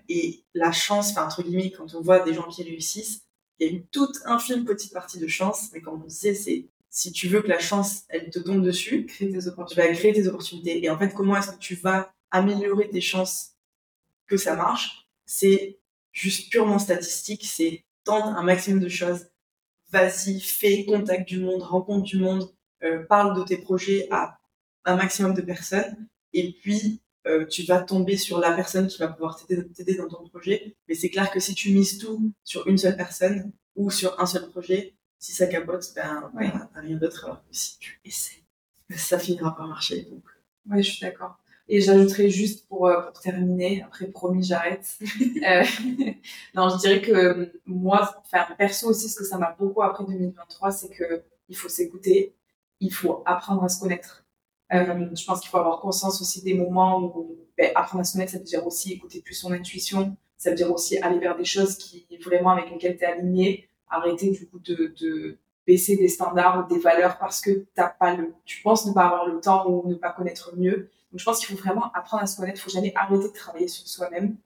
Et 0.07 0.43
la 0.53 0.71
chance, 0.71 1.11
enfin, 1.11 1.25
entre 1.25 1.41
guillemets, 1.41 1.71
quand 1.71 1.95
on 1.95 2.01
voit 2.01 2.19
des 2.19 2.33
gens 2.33 2.47
qui 2.47 2.63
réussissent, 2.63 3.25
il 3.65 3.73
y 3.73 3.77
a 3.77 3.81
toute 3.91 4.17
infime 4.25 4.65
petite 4.65 4.93
partie 4.93 5.19
de 5.19 5.27
chance, 5.27 5.69
mais 5.73 5.81
comme 5.81 6.01
on 6.01 6.07
disait, 6.07 6.33
c'est 6.33 6.67
si 6.89 7.11
tu 7.11 7.27
veux 7.27 7.41
que 7.41 7.47
la 7.47 7.59
chance, 7.59 8.03
elle 8.09 8.29
te 8.29 8.39
tombe 8.39 8.63
dessus, 8.63 9.05
créer 9.05 9.29
des 9.29 9.47
opportunités. 9.47 9.81
tu 9.81 9.93
vas 9.93 9.95
créer 9.97 10.13
tes 10.13 10.27
opportunités. 10.27 10.83
Et 10.83 10.89
en 10.89 10.97
fait, 10.97 11.13
comment 11.13 11.37
est-ce 11.37 11.51
que 11.51 11.57
tu 11.57 11.75
vas 11.75 12.13
améliorer 12.31 12.89
tes 12.89 12.99
chances 12.99 13.51
que 14.27 14.35
ça 14.35 14.55
marche? 14.55 15.07
C'est 15.25 15.79
juste 16.11 16.51
purement 16.51 16.79
statistique, 16.79 17.45
c'est 17.45 17.85
tendre 18.03 18.27
un 18.27 18.43
maximum 18.43 18.81
de 18.81 18.89
choses 18.89 19.27
vas-y, 19.91 20.39
fais, 20.39 20.85
contact 20.85 21.27
du 21.27 21.39
monde, 21.39 21.61
rencontre 21.61 22.03
du 22.03 22.17
monde, 22.17 22.49
euh, 22.83 23.03
parle 23.05 23.37
de 23.37 23.43
tes 23.43 23.57
projets 23.57 24.07
à 24.09 24.39
un 24.85 24.95
maximum 24.95 25.33
de 25.33 25.41
personnes, 25.41 26.07
et 26.33 26.53
puis 26.61 27.01
euh, 27.27 27.45
tu 27.45 27.63
vas 27.63 27.81
tomber 27.81 28.17
sur 28.17 28.39
la 28.39 28.51
personne 28.51 28.87
qui 28.87 28.97
va 28.97 29.07
pouvoir 29.07 29.39
t'aider 29.45 29.95
dans 29.95 30.07
ton 30.07 30.27
projet. 30.27 30.75
Mais 30.87 30.95
c'est 30.95 31.09
clair 31.09 31.29
que 31.31 31.39
si 31.39 31.53
tu 31.53 31.71
mises 31.71 31.97
tout 31.97 32.31
sur 32.43 32.67
une 32.67 32.77
seule 32.77 32.97
personne 32.97 33.51
ou 33.75 33.91
sur 33.91 34.19
un 34.19 34.25
seul 34.25 34.49
projet, 34.49 34.95
si 35.19 35.33
ça 35.33 35.47
capote, 35.47 35.85
ben, 35.95 36.31
ouais. 36.33 36.51
t'as 36.73 36.81
rien 36.81 36.97
d'autre. 36.97 37.25
Alors 37.25 37.41
que 37.41 37.55
si 37.55 37.77
tu 37.79 38.01
essaies, 38.03 38.43
ça 38.95 39.19
finira 39.19 39.55
par 39.55 39.67
marcher. 39.67 40.03
Donc. 40.03 40.23
Ouais, 40.69 40.81
je 40.81 40.91
suis 40.91 41.01
d'accord. 41.01 41.37
Et 41.67 41.79
j'ajouterais 41.79 42.29
juste 42.29 42.67
pour, 42.67 42.87
euh, 42.87 43.01
pour, 43.01 43.21
terminer, 43.21 43.83
après 43.83 44.07
promis 44.07 44.43
j'arrête. 44.43 44.97
euh, 45.47 45.63
non, 46.55 46.69
je 46.69 46.77
dirais 46.79 47.01
que 47.01 47.53
moi, 47.65 48.21
enfin 48.25 48.45
perso 48.57 48.89
aussi, 48.89 49.09
ce 49.09 49.17
que 49.17 49.23
ça 49.23 49.37
m'a 49.37 49.55
beaucoup 49.57 49.81
appris 49.81 50.05
2023, 50.05 50.71
c'est 50.71 50.89
que 50.89 51.23
il 51.47 51.55
faut 51.55 51.69
s'écouter, 51.69 52.35
il 52.79 52.93
faut 52.93 53.23
apprendre 53.25 53.63
à 53.63 53.69
se 53.69 53.79
connaître. 53.79 54.20
Euh, 54.73 55.09
je 55.15 55.25
pense 55.25 55.41
qu'il 55.41 55.49
faut 55.49 55.57
avoir 55.57 55.79
conscience 55.79 56.21
aussi 56.21 56.41
des 56.43 56.53
moments 56.53 57.01
où 57.01 57.37
ben, 57.57 57.71
apprendre 57.75 58.01
à 58.01 58.03
se 58.03 58.13
connaître, 58.13 58.31
ça 58.31 58.37
veut 58.37 58.43
dire 58.43 58.65
aussi 58.65 58.93
écouter 58.93 59.21
plus 59.21 59.33
son 59.33 59.51
intuition, 59.51 60.15
ça 60.37 60.49
veut 60.49 60.55
dire 60.55 60.71
aussi 60.71 60.97
aller 60.99 61.19
vers 61.19 61.37
des 61.37 61.45
choses 61.45 61.77
qui 61.77 62.05
vraiment 62.23 62.51
avec 62.51 62.69
lesquelles 62.71 62.97
tu 62.97 63.03
es 63.03 63.07
aligné, 63.07 63.67
arrêter 63.89 64.31
du 64.31 64.47
coup 64.47 64.59
de, 64.59 65.37
baisser 65.67 65.95
des 65.95 66.07
standards 66.07 66.65
ou 66.65 66.73
des 66.73 66.79
valeurs 66.79 67.19
parce 67.19 67.39
que 67.39 67.65
t'as 67.75 67.89
pas 67.89 68.15
le, 68.15 68.33
tu 68.45 68.61
penses 68.63 68.87
ne 68.87 68.93
pas 68.93 69.05
avoir 69.05 69.27
le 69.27 69.39
temps 69.39 69.69
ou 69.69 69.87
ne 69.87 69.95
pas 69.95 70.11
connaître 70.11 70.55
mieux. 70.57 70.89
Donc 71.11 71.19
je 71.19 71.23
pense 71.23 71.39
qu'il 71.39 71.55
faut 71.55 71.61
vraiment 71.61 71.91
apprendre 71.93 72.23
à 72.23 72.25
se 72.25 72.37
connaître. 72.37 72.57
Il 72.59 72.61
faut 72.61 72.71
jamais 72.71 72.93
arrêter 72.95 73.27
de 73.27 73.33
travailler 73.33 73.67
sur 73.67 73.87
soi-même 73.87 74.37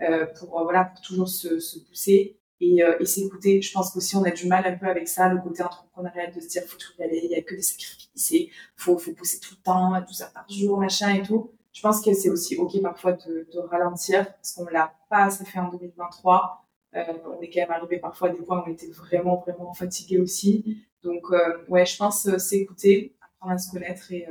euh, 0.00 0.24
pour 0.38 0.58
euh, 0.58 0.64
voilà 0.64 0.86
pour 0.86 1.02
toujours 1.02 1.28
se 1.28 1.78
pousser 1.80 2.38
et, 2.62 2.82
euh, 2.82 2.96
et 3.00 3.04
s'écouter. 3.04 3.60
Je 3.60 3.72
pense 3.72 3.90
qu'aussi 3.90 4.16
on 4.16 4.24
a 4.24 4.30
du 4.30 4.46
mal 4.46 4.64
un 4.66 4.76
peu 4.76 4.86
avec 4.86 5.08
ça, 5.08 5.28
le 5.28 5.40
côté 5.40 5.62
entrepreneurial 5.62 6.32
de 6.32 6.40
se 6.40 6.48
dire 6.48 6.62
faut 6.62 6.78
tout 6.78 6.92
y 6.98 7.02
aller, 7.02 7.20
il 7.24 7.30
y 7.30 7.34
a 7.34 7.42
que 7.42 7.54
des 7.54 7.62
sacrifices, 7.62 8.30
il 8.30 8.50
faut 8.76 8.96
faut 8.96 9.12
pousser 9.12 9.40
tout 9.40 9.54
le 9.58 9.62
temps, 9.62 10.00
12 10.00 10.22
heures 10.22 10.32
par 10.32 10.48
jour, 10.48 10.78
machin 10.78 11.14
et 11.14 11.22
tout. 11.22 11.50
Je 11.72 11.80
pense 11.82 12.00
que 12.02 12.12
c'est 12.14 12.30
aussi 12.30 12.56
ok 12.56 12.80
parfois 12.82 13.12
de, 13.12 13.48
de 13.52 13.58
ralentir 13.58 14.32
parce 14.34 14.52
qu'on 14.52 14.66
l'a 14.66 14.94
pas 15.10 15.24
assez 15.24 15.44
fait 15.44 15.58
en 15.58 15.70
2023. 15.70 16.66
Euh, 16.94 17.04
on 17.26 17.40
est 17.40 17.50
quand 17.50 17.60
même 17.60 17.70
arrivé 17.70 17.98
parfois 17.98 18.28
à 18.28 18.32
des 18.32 18.42
points 18.42 18.60
où 18.60 18.64
on 18.66 18.72
était 18.72 18.90
vraiment 18.90 19.38
vraiment 19.40 19.72
fatigué 19.74 20.18
aussi. 20.20 20.84
Donc 21.02 21.24
euh, 21.32 21.64
ouais, 21.68 21.84
je 21.84 21.96
pense 21.96 22.26
euh, 22.26 22.38
c'est 22.38 22.58
écouter, 22.58 23.16
apprendre 23.20 23.54
à 23.54 23.58
se 23.58 23.70
connaître 23.72 24.12
et 24.12 24.28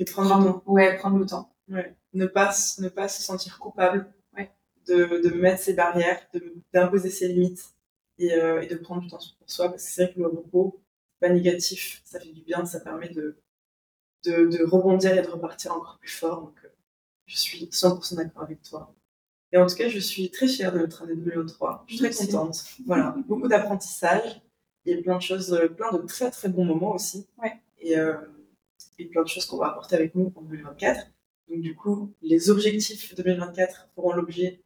et 0.00 0.04
prendre, 0.04 0.38
le 0.38 0.44
temps. 0.44 0.62
Ouais, 0.66 0.96
prendre 0.96 1.18
le 1.18 1.26
temps. 1.26 1.54
Ouais. 1.68 1.94
Ne 2.14 2.26
pas, 2.26 2.52
ne 2.78 2.88
pas 2.88 3.06
se 3.06 3.22
sentir 3.22 3.60
coupable. 3.60 4.12
De, 4.86 5.20
de 5.22 5.30
mettre 5.30 5.62
ses 5.62 5.72
barrières, 5.72 6.20
d'imposer 6.72 7.08
ses 7.08 7.28
limites 7.28 7.74
et, 8.18 8.34
euh, 8.34 8.60
et, 8.60 8.66
de 8.66 8.76
prendre 8.76 9.00
du 9.00 9.08
temps 9.08 9.18
pour 9.38 9.50
soi. 9.50 9.70
Parce 9.70 9.84
que 9.84 9.90
c'est 9.90 10.04
vrai 10.04 10.14
que 10.14 10.20
le 10.20 10.26
repos, 10.26 10.80
pas 11.20 11.30
négatif, 11.30 12.02
ça 12.04 12.20
fait 12.20 12.32
du 12.32 12.42
bien, 12.42 12.66
ça 12.66 12.80
permet 12.80 13.08
de, 13.08 13.36
de, 14.24 14.46
de 14.46 14.64
rebondir 14.64 15.16
et 15.16 15.22
de 15.22 15.28
repartir 15.28 15.72
encore 15.72 15.98
plus 15.98 16.10
fort. 16.10 16.42
Donc, 16.42 16.54
euh, 16.64 16.68
je 17.26 17.36
suis 17.38 17.64
100% 17.66 18.16
d'accord 18.16 18.42
avec 18.42 18.62
toi. 18.62 18.94
Et 19.52 19.56
en 19.56 19.66
tout 19.66 19.74
cas, 19.76 19.88
je 19.88 19.98
suis 19.98 20.30
très 20.30 20.48
fière 20.48 20.72
de 20.72 20.80
notre 20.80 21.02
année 21.02 21.14
2023. 21.14 21.84
Je 21.86 21.96
suis 21.96 22.10
très 22.10 22.26
contente. 22.26 22.64
Voilà, 22.86 23.14
beaucoup 23.28 23.48
d'apprentissage. 23.48 24.42
A 24.86 25.02
plein 25.02 25.16
de 25.16 25.22
choses, 25.22 25.58
plein 25.76 25.92
de 25.92 26.06
très 26.06 26.30
très 26.30 26.50
bons 26.50 26.66
moments 26.66 26.94
aussi. 26.94 27.26
Ouais. 27.42 27.54
Et, 27.78 27.96
euh, 27.96 28.16
et 28.98 29.06
plein 29.06 29.22
de 29.22 29.28
choses 29.28 29.46
qu'on 29.46 29.56
va 29.56 29.68
apporter 29.68 29.96
avec 29.96 30.14
nous 30.14 30.32
en 30.36 30.42
2024. 30.42 31.06
Donc 31.48 31.60
du 31.60 31.74
coup, 31.74 32.12
les 32.22 32.50
objectifs 32.50 33.14
2024 33.14 33.88
feront 33.94 34.12
l'objet 34.12 34.63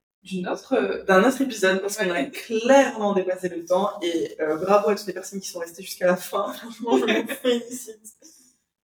autre 0.50 1.04
d'un 1.06 1.26
autre 1.26 1.40
épisode 1.40 1.80
parce 1.80 1.96
qu'on 1.96 2.10
a 2.10 2.24
clairement 2.24 3.14
dépassé 3.14 3.48
le 3.48 3.64
temps 3.64 3.90
et 4.02 4.36
bravo 4.38 4.90
à 4.90 4.94
toutes 4.94 5.06
les 5.06 5.12
personnes 5.12 5.40
qui 5.40 5.48
sont 5.48 5.60
restées 5.60 5.82
jusqu'à 5.82 6.06
la 6.06 6.16
fin. 6.16 6.52
Franchement, 6.52 6.98
je 6.98 7.04
me 7.04 7.26
félicite. 7.26 8.00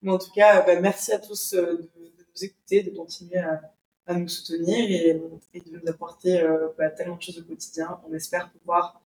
Mais 0.02 0.12
en 0.12 0.18
tout 0.18 0.30
cas, 0.34 0.62
bah, 0.62 0.80
merci 0.80 1.12
à 1.12 1.18
tous 1.18 1.54
de, 1.54 1.90
nous 2.34 2.44
écouter, 2.44 2.82
de 2.82 2.90
continuer 2.90 3.38
à, 3.38 3.60
à 4.06 4.14
nous 4.14 4.28
soutenir 4.28 4.90
et, 4.90 5.20
et, 5.54 5.60
de 5.60 5.70
nous 5.70 5.88
apporter 5.88 6.46
bah, 6.78 6.90
tellement 6.90 7.16
de 7.16 7.22
choses 7.22 7.38
au 7.38 7.42
quotidien. 7.44 8.00
On 8.08 8.14
espère 8.14 8.50
pouvoir 8.50 9.04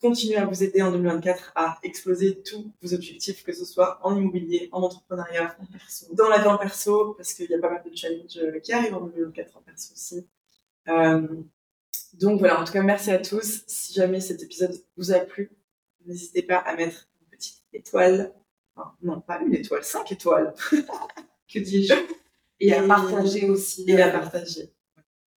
continuer 0.00 0.36
à 0.36 0.46
vous 0.46 0.62
aider 0.62 0.82
en 0.82 0.90
2024 0.92 1.52
à 1.54 1.78
exploser 1.82 2.42
tous 2.42 2.72
vos 2.82 2.94
objectifs, 2.94 3.44
que 3.44 3.52
ce 3.52 3.64
soit 3.64 4.00
en 4.02 4.16
immobilier, 4.16 4.68
en 4.72 4.82
entrepreneuriat, 4.82 5.56
dans 6.12 6.28
la 6.28 6.38
vie 6.38 6.48
en 6.48 6.56
perso, 6.56 7.14
parce 7.14 7.34
qu'il 7.34 7.50
y 7.50 7.54
a 7.54 7.58
pas 7.58 7.70
mal 7.70 7.82
de 7.84 7.94
challenges 7.94 8.38
euh, 8.38 8.58
qui 8.60 8.72
arrivent 8.72 8.94
en 8.94 9.02
2024 9.02 9.56
en 9.58 9.60
perso 9.60 9.92
aussi. 9.92 10.26
Euh, 10.88 11.28
donc 12.14 12.38
voilà, 12.38 12.60
en 12.60 12.64
tout 12.64 12.72
cas, 12.72 12.82
merci 12.82 13.10
à 13.10 13.18
tous. 13.18 13.62
Si 13.66 13.94
jamais 13.94 14.20
cet 14.20 14.42
épisode 14.42 14.74
vous 14.96 15.12
a 15.12 15.20
plu, 15.20 15.50
n'hésitez 16.06 16.42
pas 16.42 16.56
à 16.56 16.76
mettre 16.76 17.08
une 17.20 17.28
petite 17.28 17.62
étoile. 17.72 18.32
Enfin, 18.74 18.94
non, 19.02 19.20
pas 19.20 19.40
une 19.40 19.54
étoile, 19.54 19.84
cinq 19.84 20.12
étoiles. 20.12 20.54
que 21.52 21.58
dis-je? 21.58 21.94
Et 22.60 22.74
à 22.74 22.82
partager 22.82 23.48
aussi. 23.48 23.84
Et 23.88 24.00
à 24.00 24.10
partager. 24.10 24.72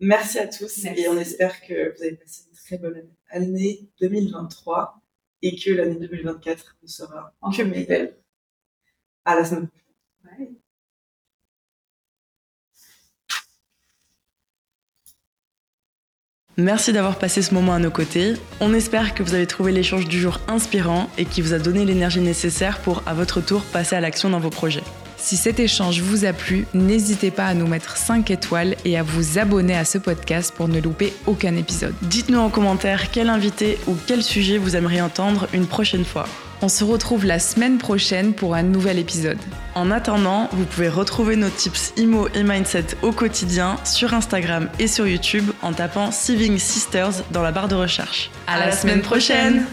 Merci 0.01 0.39
à 0.39 0.47
tous 0.49 0.87
et 0.87 1.09
on 1.09 1.19
espère 1.19 1.61
que 1.61 1.95
vous 1.95 2.03
avez 2.03 2.17
passé 2.17 2.45
une 2.49 2.57
très 2.57 2.79
bonne 2.79 3.07
année 3.29 3.91
2023 4.01 4.99
et 5.43 5.57
que 5.57 5.71
l'année 5.73 5.97
2024 5.97 6.79
sera 6.87 7.35
que 7.55 7.63
meilleure. 7.63 8.13
À 9.27 9.35
la 9.37 9.45
semaine 9.45 9.69
prochaine. 9.69 10.60
Merci 16.61 16.93
d'avoir 16.93 17.17
passé 17.17 17.41
ce 17.41 17.55
moment 17.55 17.73
à 17.73 17.79
nos 17.79 17.91
côtés. 17.91 18.35
On 18.61 18.75
espère 18.75 19.15
que 19.15 19.23
vous 19.23 19.33
avez 19.33 19.47
trouvé 19.47 19.73
l'échange 19.73 20.07
du 20.07 20.21
jour 20.21 20.41
inspirant 20.47 21.09
et 21.17 21.25
qui 21.25 21.41
vous 21.41 21.55
a 21.55 21.59
donné 21.59 21.87
l'énergie 21.87 22.21
nécessaire 22.21 22.81
pour, 22.81 23.03
à 23.07 23.15
votre 23.15 23.41
tour, 23.41 23.63
passer 23.63 23.97
à 23.97 24.01
l'action 24.01 24.29
dans 24.29 24.41
vos 24.41 24.51
projets. 24.51 24.83
Si 25.17 25.39
cet 25.39 25.59
échange 25.59 26.03
vous 26.03 26.27
a 26.27 26.35
plu, 26.35 26.67
n'hésitez 26.75 27.31
pas 27.31 27.47
à 27.47 27.55
nous 27.55 27.67
mettre 27.67 27.97
5 27.97 28.31
étoiles 28.31 28.77
et 28.85 28.99
à 28.99 29.03
vous 29.03 29.39
abonner 29.39 29.75
à 29.75 29.87
ce 29.87 29.97
podcast 29.97 30.53
pour 30.55 30.69
ne 30.69 30.81
louper 30.81 31.15
aucun 31.27 31.57
épisode. 31.57 31.95
Dites-nous 32.03 32.39
en 32.39 32.51
commentaire 32.51 33.11
quel 33.11 33.31
invité 33.31 33.79
ou 33.87 33.97
quel 34.07 34.23
sujet 34.23 34.59
vous 34.59 34.77
aimeriez 34.77 35.01
entendre 35.01 35.49
une 35.55 35.67
prochaine 35.67 36.05
fois. 36.05 36.27
On 36.63 36.69
se 36.69 36.85
retrouve 36.85 37.25
la 37.25 37.39
semaine 37.39 37.79
prochaine 37.79 38.35
pour 38.35 38.55
un 38.55 38.63
nouvel 38.63 38.99
épisode. 38.99 39.39
En 39.75 39.91
attendant, 39.91 40.49
vous 40.53 40.67
pouvez 40.67 40.91
retrouver 40.91 41.37
nos 41.37 41.49
tips 41.49 41.95
IMO 41.97 42.29
et 42.35 42.43
Mindset 42.43 42.99
au 43.01 43.13
quotidien 43.13 43.77
sur 43.85 44.13
Instagram 44.13 44.69
et 44.79 44.87
sur 44.87 45.07
YouTube 45.07 45.51
en 45.63 45.73
tapant 45.73 46.11
Saving 46.11 46.59
Sisters 46.59 47.23
dans 47.31 47.43
la 47.43 47.51
barre 47.51 47.69
de 47.69 47.77
recherche. 47.77 48.31
À, 48.47 48.59
la, 48.59 48.73
semaine, 48.73 49.01
prochaine 49.01 49.65